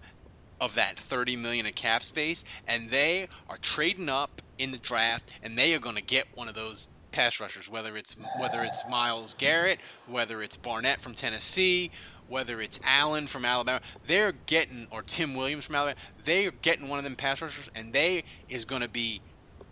of 0.62 0.76
that 0.76 0.96
30 0.96 1.34
million 1.34 1.66
in 1.66 1.72
cap 1.72 2.04
space 2.04 2.44
and 2.68 2.88
they 2.88 3.26
are 3.48 3.58
trading 3.58 4.08
up 4.08 4.40
in 4.58 4.70
the 4.70 4.78
draft 4.78 5.34
and 5.42 5.58
they 5.58 5.74
are 5.74 5.80
going 5.80 5.96
to 5.96 6.02
get 6.02 6.24
one 6.36 6.46
of 6.46 6.54
those 6.54 6.86
pass 7.10 7.40
rushers 7.40 7.68
whether 7.68 7.96
it's 7.96 8.16
whether 8.38 8.62
it's 8.62 8.84
Myles 8.88 9.34
Garrett, 9.34 9.80
whether 10.06 10.40
it's 10.40 10.56
Barnett 10.56 11.00
from 11.00 11.14
Tennessee, 11.14 11.90
whether 12.28 12.60
it's 12.60 12.78
Allen 12.84 13.26
from 13.26 13.44
Alabama, 13.44 13.80
they're 14.06 14.34
getting 14.46 14.86
or 14.92 15.02
Tim 15.02 15.34
Williams 15.34 15.66
from 15.66 15.74
Alabama, 15.74 15.98
they're 16.24 16.52
getting 16.52 16.88
one 16.88 16.98
of 17.00 17.04
them 17.04 17.16
pass 17.16 17.42
rushers 17.42 17.68
and 17.74 17.92
they 17.92 18.22
is 18.48 18.64
going 18.64 18.82
to 18.82 18.88
be 18.88 19.20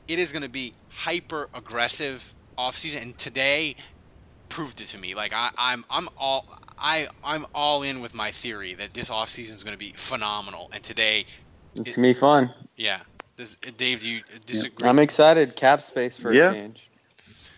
it 0.09 0.19
is 0.19 0.33
going 0.33 0.43
to 0.43 0.49
be 0.49 0.75
hyper 0.89 1.49
aggressive 1.55 2.35
offseason 2.59 3.01
and 3.01 3.17
today 3.17 3.77
proved 4.49 4.81
it 4.81 4.87
to 4.89 4.99
me. 4.99 5.15
Like 5.15 5.33
I, 5.33 5.51
i'm 5.57 5.85
i'm 5.89 6.09
all 6.19 6.47
i 6.81 7.09
i'm 7.25 7.47
all 7.55 7.83
in 7.83 8.01
with 8.01 8.15
my 8.15 8.31
theory 8.31 8.75
that 8.75 8.93
this 8.95 9.11
offseason 9.11 9.55
is 9.57 9.63
going 9.65 9.75
to 9.75 9.79
be 9.79 9.93
phenomenal 9.97 10.71
and 10.73 10.83
today 10.83 11.25
It's 11.77 11.97
gonna 11.97 12.09
be 12.09 12.13
fun. 12.15 12.53
yeah 12.77 13.01
does 13.37 13.57
dave 13.77 14.01
do 14.01 14.09
you 14.09 14.21
disagree 14.47 14.89
I'm 14.89 14.99
excited. 14.99 15.57
Cap 15.57 15.81
space 15.81 16.19
for 16.19 16.33
Yeah. 16.33 16.51
a 16.51 16.55
change. 16.55 16.91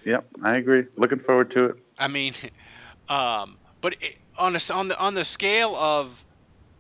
Yep, 0.05 0.27
I 0.43 0.57
agree. 0.57 0.85
Looking 0.97 1.19
forward 1.21 1.51
to 1.53 1.67
it. 1.67 1.77
I 1.99 2.09
mean, 2.09 2.35
um, 3.09 3.57
but 3.81 3.95
it, 4.01 4.19
on 4.39 4.53
the 4.53 4.71
on 4.75 4.89
the 4.89 4.99
on 4.99 5.15
the 5.15 5.25
scale 5.25 5.75
of 5.77 6.25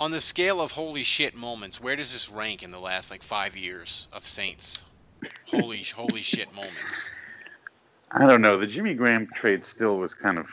on 0.01 0.11
the 0.11 0.21
scale 0.21 0.61
of 0.61 0.73
holy 0.73 1.03
shit 1.05 1.37
moments, 1.37 1.81
where 1.81 1.95
does 1.97 2.13
this 2.13 2.29
rank 2.29 2.63
in 2.65 2.71
the 2.73 2.81
last 2.81 3.11
like 3.13 3.23
five 3.23 3.57
years 3.57 4.09
of 4.13 4.27
Saints? 4.27 4.83
Holy 5.47 5.83
holy 5.97 6.23
shit 6.23 6.53
moments. 6.53 7.09
I 8.11 8.27
don't 8.27 8.41
know. 8.43 8.57
The 8.59 8.67
Jimmy 8.67 8.95
Graham 8.95 9.29
trade 9.35 9.65
still 9.65 9.97
was 9.99 10.15
kind 10.15 10.39
of. 10.39 10.49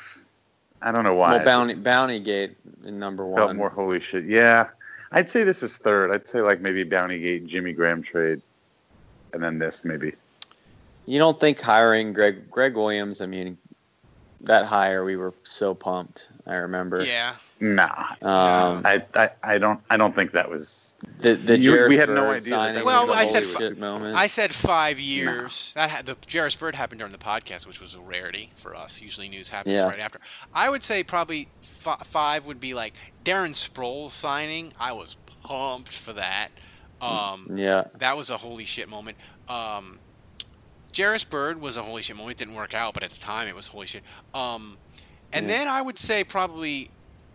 I 0.82 0.92
don't 0.92 1.04
know 1.04 1.16
why. 1.16 1.36
Well, 1.36 1.46
Bounty 1.46 1.76
Bounty 1.76 2.20
Gate 2.20 2.56
in 2.86 3.00
number 3.00 3.24
felt 3.24 3.34
one. 3.34 3.46
Felt 3.48 3.58
more 3.58 3.70
holy 3.70 4.00
shit. 4.00 4.26
Yeah, 4.26 4.70
I'd 5.12 5.30
say 5.30 5.44
this 5.44 5.64
is 5.64 5.78
third. 5.78 6.12
I'd 6.12 6.28
say 6.28 6.42
like 6.42 6.62
maybe 6.62 6.86
Bountygate, 6.86 7.46
Jimmy 7.48 7.74
Graham 7.74 8.02
trade, 8.02 8.42
and 9.34 9.44
then 9.44 9.60
this 9.60 9.84
maybe. 9.84 10.14
You 11.06 11.20
don't 11.20 11.40
think 11.40 11.60
hiring 11.60 12.14
Greg 12.14 12.50
Gregg 12.50 12.76
Williams? 12.76 13.22
I 13.22 13.26
mean, 13.26 13.58
that 14.42 14.66
hire 14.66 15.04
we 15.04 15.16
were 15.18 15.34
so 15.44 15.74
pumped. 15.76 16.30
I 16.48 16.56
remember. 16.56 17.04
Yeah. 17.04 17.36
Nah, 17.60 17.86
Um, 18.22 18.82
I, 18.86 19.04
I 19.14 19.30
I 19.44 19.58
don't 19.58 19.80
I 19.90 19.98
don't 19.98 20.16
think 20.16 20.32
that 20.32 20.50
was. 20.50 20.96
the 21.20 21.36
the 21.36 21.58
You- 21.58 21.88
we 21.88 21.98
had 21.98 22.10
no 22.10 22.32
idea 22.32 22.52
that 22.56 22.76
that 22.76 22.86
Well, 22.86 23.08
was 23.08 23.16
a 23.16 23.20
I 23.20 23.26
said 23.26 23.46
holy 23.46 23.74
fi- 23.74 23.80
moment. 23.80 24.16
I 24.16 24.28
said 24.28 24.54
five 24.54 25.00
years. 25.00 25.74
That 25.76 25.90
had, 25.90 26.06
the 26.06 26.16
Jairus 26.32 26.56
Byrd 26.56 26.76
happened 26.76 27.00
during 27.00 27.12
the 27.12 27.18
podcast, 27.20 27.68
which 27.68 27.82
was 27.82 27.96
a 27.96 28.00
rarity 28.00 28.52
for 28.58 28.76
us. 28.76 29.02
Usually, 29.02 29.28
news 29.30 29.50
happens 29.50 29.74
Yeah. 29.76 29.84
right 29.88 30.00
after. 30.00 30.20
I 30.54 30.70
would 30.70 30.84
say 30.84 31.04
probably 31.04 31.50
f- 31.86 32.08
five 32.08 32.46
would 32.46 32.60
be 32.62 32.74
like 32.74 32.94
Darren 33.26 33.52
Sproles 33.52 34.12
signing. 34.12 34.74
I 34.80 34.94
was 34.94 35.18
pumped 35.44 35.94
for 35.94 36.14
that. 36.14 36.50
Um, 37.02 37.52
yeah. 37.56 37.86
that 38.00 38.18
was 38.18 38.30
a 38.30 38.38
holy 38.38 38.66
shit 38.66 38.90
moment. 38.90 39.18
Um, 39.48 40.00
Jairus 40.96 41.24
Byrd 41.24 41.62
was 41.62 41.78
a 41.78 41.84
holy 41.84 42.02
shit 42.02 42.16
moment. 42.16 42.40
It 42.40 42.46
didn't 42.46 42.56
work 42.58 42.74
out, 42.74 42.94
but 42.94 43.04
at 43.04 43.12
the 43.12 43.20
time 43.20 43.48
it 43.48 43.56
was 43.56 43.68
holy 43.68 43.88
shit. 43.88 44.04
Um, 44.34 44.78
and 45.32 45.48
Yeah. 45.48 45.58
then 45.60 45.68
I 45.68 45.82
would 45.82 45.98
say 45.98 46.24
probably 46.24 46.90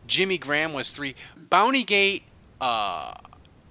Jimmy 0.06 0.38
Graham 0.38 0.72
was 0.72 0.90
three. 0.90 1.14
Bountygate, 1.50 2.22
uh, 2.60 3.12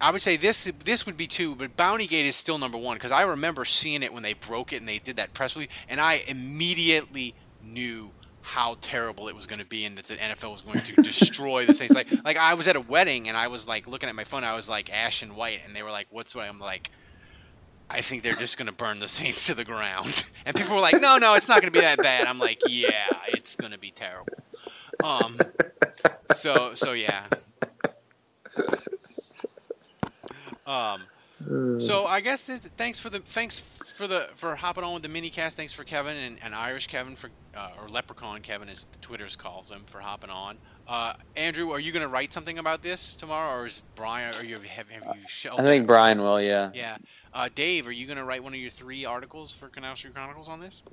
I 0.01 0.11
would 0.11 0.21
say 0.21 0.35
this 0.35 0.65
this 0.83 1.05
would 1.05 1.15
be 1.17 1.27
two, 1.27 1.55
but 1.55 1.77
Bounty 1.77 2.07
Gate 2.07 2.25
is 2.25 2.35
still 2.35 2.57
number 2.57 2.77
one 2.77 2.95
because 2.97 3.11
I 3.11 3.21
remember 3.23 3.63
seeing 3.65 4.03
it 4.03 4.13
when 4.13 4.23
they 4.23 4.33
broke 4.33 4.73
it 4.73 4.77
and 4.77 4.87
they 4.87 4.99
did 4.99 5.15
that 5.17 5.33
press 5.33 5.55
release, 5.55 5.69
and 5.87 5.99
I 6.01 6.23
immediately 6.27 7.35
knew 7.61 8.11
how 8.41 8.75
terrible 8.81 9.29
it 9.29 9.35
was 9.35 9.45
going 9.45 9.59
to 9.59 9.65
be 9.65 9.85
and 9.85 9.97
that 9.97 10.05
the 10.05 10.15
NFL 10.15 10.51
was 10.51 10.61
going 10.61 10.79
to 10.79 10.95
destroy 11.01 11.65
the 11.65 11.73
Saints. 11.73 11.95
Like, 11.95 12.09
like 12.25 12.35
I 12.35 12.55
was 12.55 12.67
at 12.67 12.75
a 12.75 12.81
wedding 12.81 13.29
and 13.29 13.37
I 13.37 13.47
was 13.47 13.65
like 13.67 13.87
looking 13.87 14.09
at 14.09 14.15
my 14.15 14.25
phone. 14.25 14.43
I 14.43 14.53
was 14.53 14.67
like 14.67 14.91
ash 14.91 15.21
and 15.21 15.35
white, 15.37 15.59
and 15.65 15.73
they 15.75 15.83
were 15.83 15.91
like, 15.91 16.07
"What's 16.09 16.35
what?" 16.35 16.47
I'm 16.49 16.59
like, 16.59 16.91
"I 17.89 18.01
think 18.01 18.23
they're 18.23 18.33
just 18.33 18.57
going 18.57 18.67
to 18.67 18.73
burn 18.73 18.99
the 18.99 19.07
Saints 19.07 19.45
to 19.47 19.55
the 19.55 19.65
ground." 19.65 20.23
And 20.45 20.55
people 20.57 20.75
were 20.75 20.81
like, 20.81 20.99
"No, 20.99 21.17
no, 21.17 21.35
it's 21.35 21.47
not 21.47 21.61
going 21.61 21.71
to 21.71 21.79
be 21.79 21.85
that 21.85 21.97
bad." 21.99 22.27
I'm 22.27 22.37
like, 22.39 22.61
"Yeah, 22.67 23.07
it's 23.29 23.55
going 23.55 23.71
to 23.71 23.79
be 23.79 23.91
terrible." 23.91 24.33
Um. 25.03 25.37
So 26.33 26.73
so 26.73 26.91
yeah. 26.91 27.23
Um. 30.65 31.03
So 31.79 32.05
I 32.05 32.21
guess 32.21 32.45
th- 32.45 32.59
thanks 32.77 32.99
for 32.99 33.09
the 33.09 33.19
thanks 33.19 33.59
for 33.59 34.07
the 34.07 34.29
for 34.33 34.55
hopping 34.55 34.83
on 34.83 34.93
with 34.93 35.03
the 35.03 35.09
mini 35.09 35.29
cast. 35.29 35.57
Thanks 35.57 35.73
for 35.73 35.83
Kevin 35.83 36.15
and, 36.15 36.39
and 36.41 36.55
Irish 36.55 36.87
Kevin 36.87 37.15
for 37.15 37.29
uh, 37.55 37.71
or 37.81 37.89
Leprechaun 37.89 38.41
Kevin 38.41 38.69
as 38.69 38.85
Twitter's 39.01 39.35
calls 39.35 39.69
him 39.69 39.83
for 39.85 39.99
hopping 39.99 40.29
on. 40.29 40.57
Uh, 40.87 41.13
Andrew, 41.35 41.71
are 41.71 41.79
you 41.79 41.91
going 41.91 42.03
to 42.03 42.09
write 42.09 42.31
something 42.33 42.57
about 42.59 42.81
this 42.81 43.15
tomorrow, 43.15 43.59
or 43.59 43.65
is 43.65 43.83
Brian? 43.95 44.33
Or 44.39 44.43
you 44.45 44.59
have, 44.59 44.89
have 44.89 45.15
you? 45.15 45.21
Sh- 45.27 45.47
I 45.51 45.63
think 45.63 45.85
Brian 45.87 46.21
will. 46.21 46.41
Yeah. 46.41 46.71
Yeah. 46.73 46.97
Uh, 47.33 47.49
Dave, 47.53 47.87
are 47.87 47.91
you 47.91 48.05
going 48.05 48.17
to 48.17 48.23
write 48.23 48.43
one 48.43 48.53
of 48.53 48.59
your 48.59 48.69
three 48.69 49.05
articles 49.05 49.51
for 49.53 49.67
Canal 49.67 49.95
Street 49.95 50.13
Chronicles 50.13 50.47
on 50.47 50.59
this? 50.59 50.83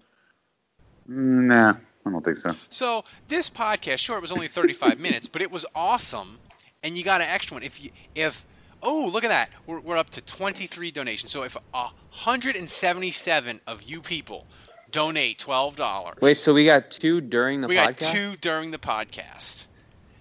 Nah, 1.06 1.74
I 2.06 2.10
don't 2.10 2.24
think 2.24 2.36
so. 2.36 2.54
So 2.68 3.04
this 3.28 3.50
podcast, 3.50 3.98
sure, 3.98 4.16
it 4.16 4.22
was 4.22 4.32
only 4.32 4.48
35 4.48 4.98
minutes, 5.06 5.28
but 5.28 5.42
it 5.42 5.50
was 5.50 5.66
awesome, 5.74 6.38
and 6.82 6.96
you 6.96 7.04
got 7.04 7.20
an 7.20 7.28
extra 7.28 7.56
one. 7.56 7.62
If 7.62 7.82
you, 7.82 7.90
if 8.14 8.46
oh, 8.82 9.10
look 9.12 9.24
at 9.24 9.28
that, 9.28 9.50
we're, 9.66 9.80
we're 9.80 9.98
up 9.98 10.08
to 10.10 10.20
23 10.22 10.90
donations. 10.90 11.30
So 11.30 11.42
if 11.42 11.56
177 11.72 13.60
of 13.66 13.82
you 13.82 14.00
people 14.00 14.46
donate 14.90 15.38
twelve 15.38 15.76
dollars, 15.76 16.16
Wait, 16.20 16.36
so 16.36 16.52
we 16.52 16.64
got 16.64 16.90
two 16.90 17.20
during 17.20 17.60
the 17.60 17.68
we 17.68 17.76
podcast. 17.76 18.00
got 18.00 18.12
two 18.14 18.36
during 18.40 18.70
the 18.70 18.78
podcast. 18.78 19.66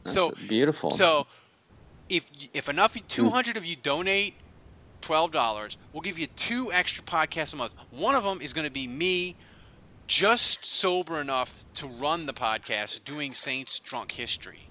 so 0.04 0.32
beautiful. 0.48 0.92
So 0.92 1.26
if 2.10 2.30
if 2.54 2.70
enough 2.70 2.96
200 3.08 3.58
of 3.58 3.66
you 3.66 3.76
donate 3.76 4.34
twelve 5.02 5.32
dollars, 5.32 5.78
we'll 5.94 6.02
give 6.02 6.20
you 6.20 6.28
two 6.28 6.72
extra 6.72 7.04
podcasts 7.04 7.54
a 7.54 7.56
month. 7.56 7.74
One 7.92 8.16
of 8.16 8.24
them 8.24 8.42
is 8.42 8.54
going 8.54 8.68
to 8.68 8.74
be 8.74 8.88
me, 8.88 9.36
just 10.08 10.66
sober 10.66 11.20
enough 11.20 11.66
to 11.76 11.88
run 11.88 12.26
the 12.26 12.34
podcast, 12.34 13.04
doing 13.04 13.34
Saints 13.34 13.80
drunk 13.80 14.12
history, 14.12 14.70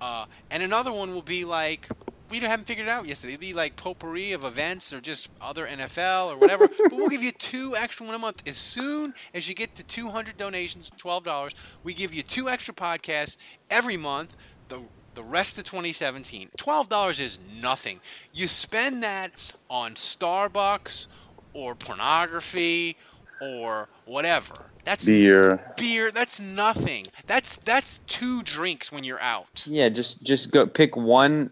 uh, 0.00 0.26
and 0.50 0.62
another 0.62 0.92
one 0.92 1.14
will 1.14 1.22
be 1.22 1.44
like 1.44 1.88
we 2.30 2.38
haven't 2.38 2.66
figured 2.66 2.86
it 2.86 2.90
out 2.90 3.06
yet. 3.06 3.22
It'd 3.24 3.38
be 3.38 3.52
like 3.52 3.76
potpourri 3.76 4.32
of 4.32 4.44
events 4.44 4.92
or 4.92 5.00
just 5.00 5.28
other 5.40 5.66
NFL 5.66 6.32
or 6.32 6.36
whatever. 6.36 6.68
but 6.78 6.92
we'll 6.92 7.08
give 7.08 7.22
you 7.22 7.32
two 7.32 7.76
extra 7.76 8.06
one 8.06 8.14
a 8.14 8.18
month 8.18 8.42
as 8.46 8.56
soon 8.56 9.14
as 9.34 9.48
you 9.48 9.54
get 9.54 9.74
to 9.76 9.84
200 9.84 10.36
donations, 10.36 10.90
twelve 10.96 11.24
dollars. 11.24 11.52
We 11.82 11.94
give 11.94 12.14
you 12.14 12.22
two 12.22 12.48
extra 12.48 12.74
podcasts 12.74 13.36
every 13.70 13.96
month. 13.96 14.36
The 14.68 14.80
the 15.14 15.22
rest 15.22 15.58
of 15.58 15.64
2017. 15.64 16.48
$12 16.56 17.20
is 17.20 17.38
nothing. 17.60 18.00
You 18.32 18.48
spend 18.48 19.02
that 19.02 19.30
on 19.70 19.94
Starbucks 19.94 21.08
or 21.52 21.74
pornography 21.74 22.96
or 23.40 23.88
whatever. 24.04 24.54
That's 24.84 25.06
Beer. 25.06 25.72
beer. 25.78 26.10
That's 26.10 26.40
nothing. 26.40 27.06
That's 27.26 27.56
that's 27.56 27.98
two 28.00 28.42
drinks 28.42 28.92
when 28.92 29.02
you're 29.02 29.20
out. 29.20 29.66
Yeah, 29.66 29.88
just 29.88 30.22
just 30.22 30.50
go 30.50 30.66
pick 30.66 30.94
one 30.94 31.50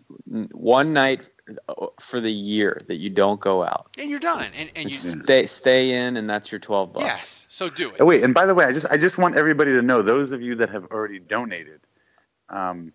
one 0.53 0.93
night 0.93 1.23
uh, 1.67 1.87
for 1.99 2.21
the 2.21 2.31
year 2.31 2.83
that 2.89 2.97
you 2.97 3.09
don't 3.09 3.41
go 3.41 3.63
out. 3.65 3.87
And 3.99 4.11
you're 4.11 4.21
done. 4.21 4.49
And 4.55 4.71
and 4.77 4.91
you 4.91 4.99
Stay 4.99 5.47
stay 5.47 5.93
in, 6.07 6.19
and 6.19 6.29
that's 6.29 6.53
your 6.53 6.59
twelve 6.59 6.93
bucks. 6.93 7.07
yes. 7.07 7.47
So 7.49 7.71
do 7.71 7.89
it. 7.89 7.97
Oh, 8.01 8.05
wait, 8.05 8.23
and 8.23 8.35
by 8.35 8.45
the 8.45 8.55
way, 8.55 8.67
I 8.67 8.73
just 8.73 8.85
I 8.91 8.99
just 8.99 9.17
want 9.17 9.35
everybody 9.35 9.71
to 9.73 9.81
know 9.81 10.03
those 10.03 10.31
of 10.33 10.43
you 10.43 10.55
that 10.57 10.69
have 10.69 10.85
already 10.91 11.19
donated. 11.19 11.81
Um, 12.51 12.93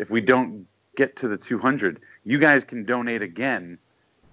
if 0.00 0.10
we 0.10 0.20
don't 0.20 0.66
get 0.96 1.14
to 1.16 1.28
the 1.28 1.36
200, 1.38 2.00
you 2.24 2.38
guys 2.38 2.64
can 2.64 2.84
donate 2.84 3.22
again, 3.22 3.78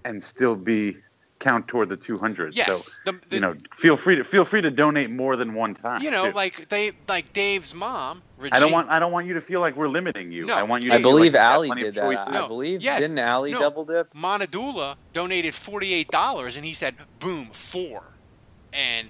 and 0.05 0.23
still 0.23 0.55
be 0.55 0.95
count 1.39 1.67
toward 1.67 1.87
the 1.89 1.95
200. 1.97 2.55
Yes, 2.57 2.97
So 3.05 3.11
the- 3.11 3.19
the- 3.29 3.35
you 3.35 3.39
know, 3.41 3.55
feel 3.71 3.95
free 3.95 4.15
to 4.15 4.23
feel 4.23 4.43
free 4.43 4.61
to 4.61 4.71
donate 4.71 5.11
more 5.11 5.35
than 5.35 5.53
one 5.53 5.75
time. 5.75 6.01
You 6.01 6.09
know, 6.09 6.27
too. 6.27 6.31
like 6.33 6.69
they 6.69 6.93
like 7.07 7.31
Dave's 7.31 7.75
mom. 7.75 8.23
I 8.51 8.59
don't 8.59 8.71
want 8.71 8.89
I 8.89 8.97
don't 8.97 9.11
want 9.11 9.27
you 9.27 9.35
to 9.35 9.41
feel 9.41 9.59
like 9.59 9.75
we're 9.75 9.87
limiting 9.87 10.31
you. 10.31 10.45
No, 10.47 10.55
I 10.55 10.63
want 10.63 10.83
you. 10.83 10.89
To 10.89 10.95
I 10.95 11.01
believe 11.01 11.33
like 11.33 11.41
you 11.41 11.45
have 11.45 11.53
Allie 11.53 11.69
did 11.83 11.93
that. 11.93 12.01
choices. 12.01 12.27
I 12.27 12.47
believe 12.47 12.81
Yes. 12.81 13.01
didn't 13.01 13.19
Allie 13.19 13.51
No. 13.51 13.59
double 13.59 13.85
dip? 13.85 14.11
Monadula 14.15 14.95
donated 15.13 15.53
forty-eight 15.53 16.09
dollars, 16.09 16.55
and 16.57 16.65
he 16.65 16.73
said, 16.73 16.95
"Boom, 17.19 17.49
four. 17.53 18.03
And 18.73 19.09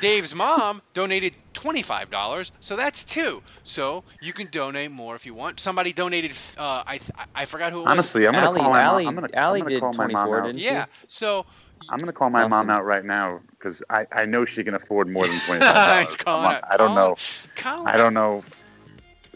Dave's 0.00 0.34
mom 0.34 0.82
donated 0.94 1.34
twenty-five 1.52 2.10
dollars, 2.10 2.52
so 2.60 2.76
that's 2.76 3.04
two. 3.04 3.42
So 3.62 4.04
you 4.20 4.32
can 4.32 4.46
donate 4.50 4.90
more 4.90 5.14
if 5.16 5.24
you 5.26 5.34
want. 5.34 5.60
Somebody 5.60 5.92
donated. 5.92 6.32
Uh, 6.56 6.82
I 6.86 7.00
I 7.34 7.44
forgot 7.44 7.72
who 7.72 7.78
it 7.80 7.82
was. 7.82 7.90
Honestly, 7.90 8.26
I'm 8.26 8.32
gonna 8.34 8.46
Allie- 8.46 8.60
call 8.60 8.70
my 8.70 8.82
Allie- 8.82 9.04
mom. 9.04 9.18
I'm 9.18 9.20
gonna, 9.22 9.34
Allie 9.34 9.60
I'm 9.60 9.64
gonna 9.66 9.74
did 9.74 9.80
call 9.80 9.92
my 9.94 10.06
mom 10.06 10.26
24, 10.28 10.38
out. 10.40 10.46
didn't 10.46 10.60
she? 10.60 10.64
Yeah. 10.66 10.86
So 11.06 11.46
I'm 11.90 11.98
gonna 11.98 12.12
call 12.12 12.30
my 12.30 12.46
mom 12.46 12.70
out 12.70 12.84
right 12.84 13.04
now 13.04 13.40
because 13.50 13.82
I, 13.90 14.06
I 14.12 14.24
know 14.26 14.44
she 14.44 14.62
can 14.64 14.74
afford 14.74 15.08
more 15.08 15.26
than 15.26 15.38
twenty 15.46 15.64
He's 15.64 15.72
five 15.74 16.18
calling 16.18 16.42
dollars. 16.50 16.62
out- 16.64 16.72
I 16.72 16.76
don't 16.76 16.94
know. 16.94 17.16
calling 17.56 17.86
I 17.88 17.96
don't 17.96 18.14
know. 18.14 18.44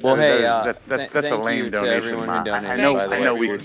Well, 0.01 0.17
That 0.17 0.23
hey, 0.23 0.39
is- 0.39 0.45
uh, 0.45 0.63
that's 0.65 0.83
that's 0.85 1.03
th- 1.03 1.13
that's 1.13 1.31
a 1.31 1.37
lame 1.37 1.59
you 1.59 1.65
to 1.67 1.71
donation. 1.71 1.97
everyone 1.97 2.29
who 2.29 2.51
I- 2.51 2.73
I 2.73 2.77
know. 2.77 2.95
by 2.95 3.07
I 3.17 3.21
know 3.21 3.35
we. 3.35 3.47
can 3.49 3.59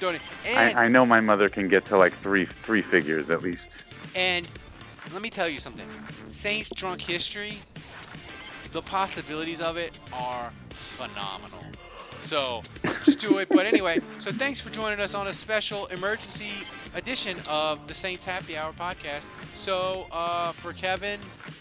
donate. 0.00 0.20
And, 0.46 0.76
I, 0.78 0.84
I 0.84 0.88
know 0.88 1.06
my 1.06 1.20
mother 1.20 1.48
can 1.48 1.68
get 1.68 1.84
to 1.86 1.96
like 1.96 2.12
three 2.12 2.44
three 2.44 2.82
figures 2.82 3.30
at 3.30 3.42
least. 3.42 3.84
And 4.14 4.48
let 5.12 5.22
me 5.22 5.30
tell 5.30 5.48
you 5.48 5.58
something. 5.58 5.88
Saints 6.28 6.70
drunk 6.70 7.00
history, 7.00 7.54
the 8.72 8.82
possibilities 8.82 9.60
of 9.60 9.76
it 9.76 9.98
are 10.12 10.50
phenomenal. 10.70 11.64
So 12.18 12.62
just 13.04 13.20
do 13.20 13.38
it. 13.38 13.48
But 13.48 13.66
anyway, 13.66 14.00
so 14.20 14.30
thanks 14.30 14.60
for 14.60 14.70
joining 14.70 15.00
us 15.00 15.12
on 15.12 15.26
a 15.26 15.32
special 15.32 15.86
emergency 15.86 16.50
edition 16.94 17.36
of 17.48 17.86
the 17.88 17.94
Saints 17.94 18.24
Happy 18.24 18.56
Hour 18.56 18.72
podcast. 18.72 19.26
So 19.56 20.06
uh, 20.12 20.52
for 20.52 20.72
Kevin, 20.72 21.20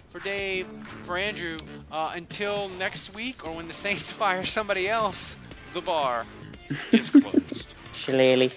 for 0.09 0.19
Dave, 0.19 0.67
for 1.03 1.17
Andrew, 1.17 1.57
uh, 1.91 2.13
until 2.15 2.69
next 2.77 3.15
week 3.15 3.45
or 3.45 3.55
when 3.55 3.67
the 3.67 3.73
Saints 3.73 4.11
fire 4.21 4.45
somebody 4.45 4.87
else, 4.87 5.35
the 5.73 5.81
bar 5.81 6.25
is 6.91 7.09
closed. 7.09 7.73
Shillelagh. 7.95 8.51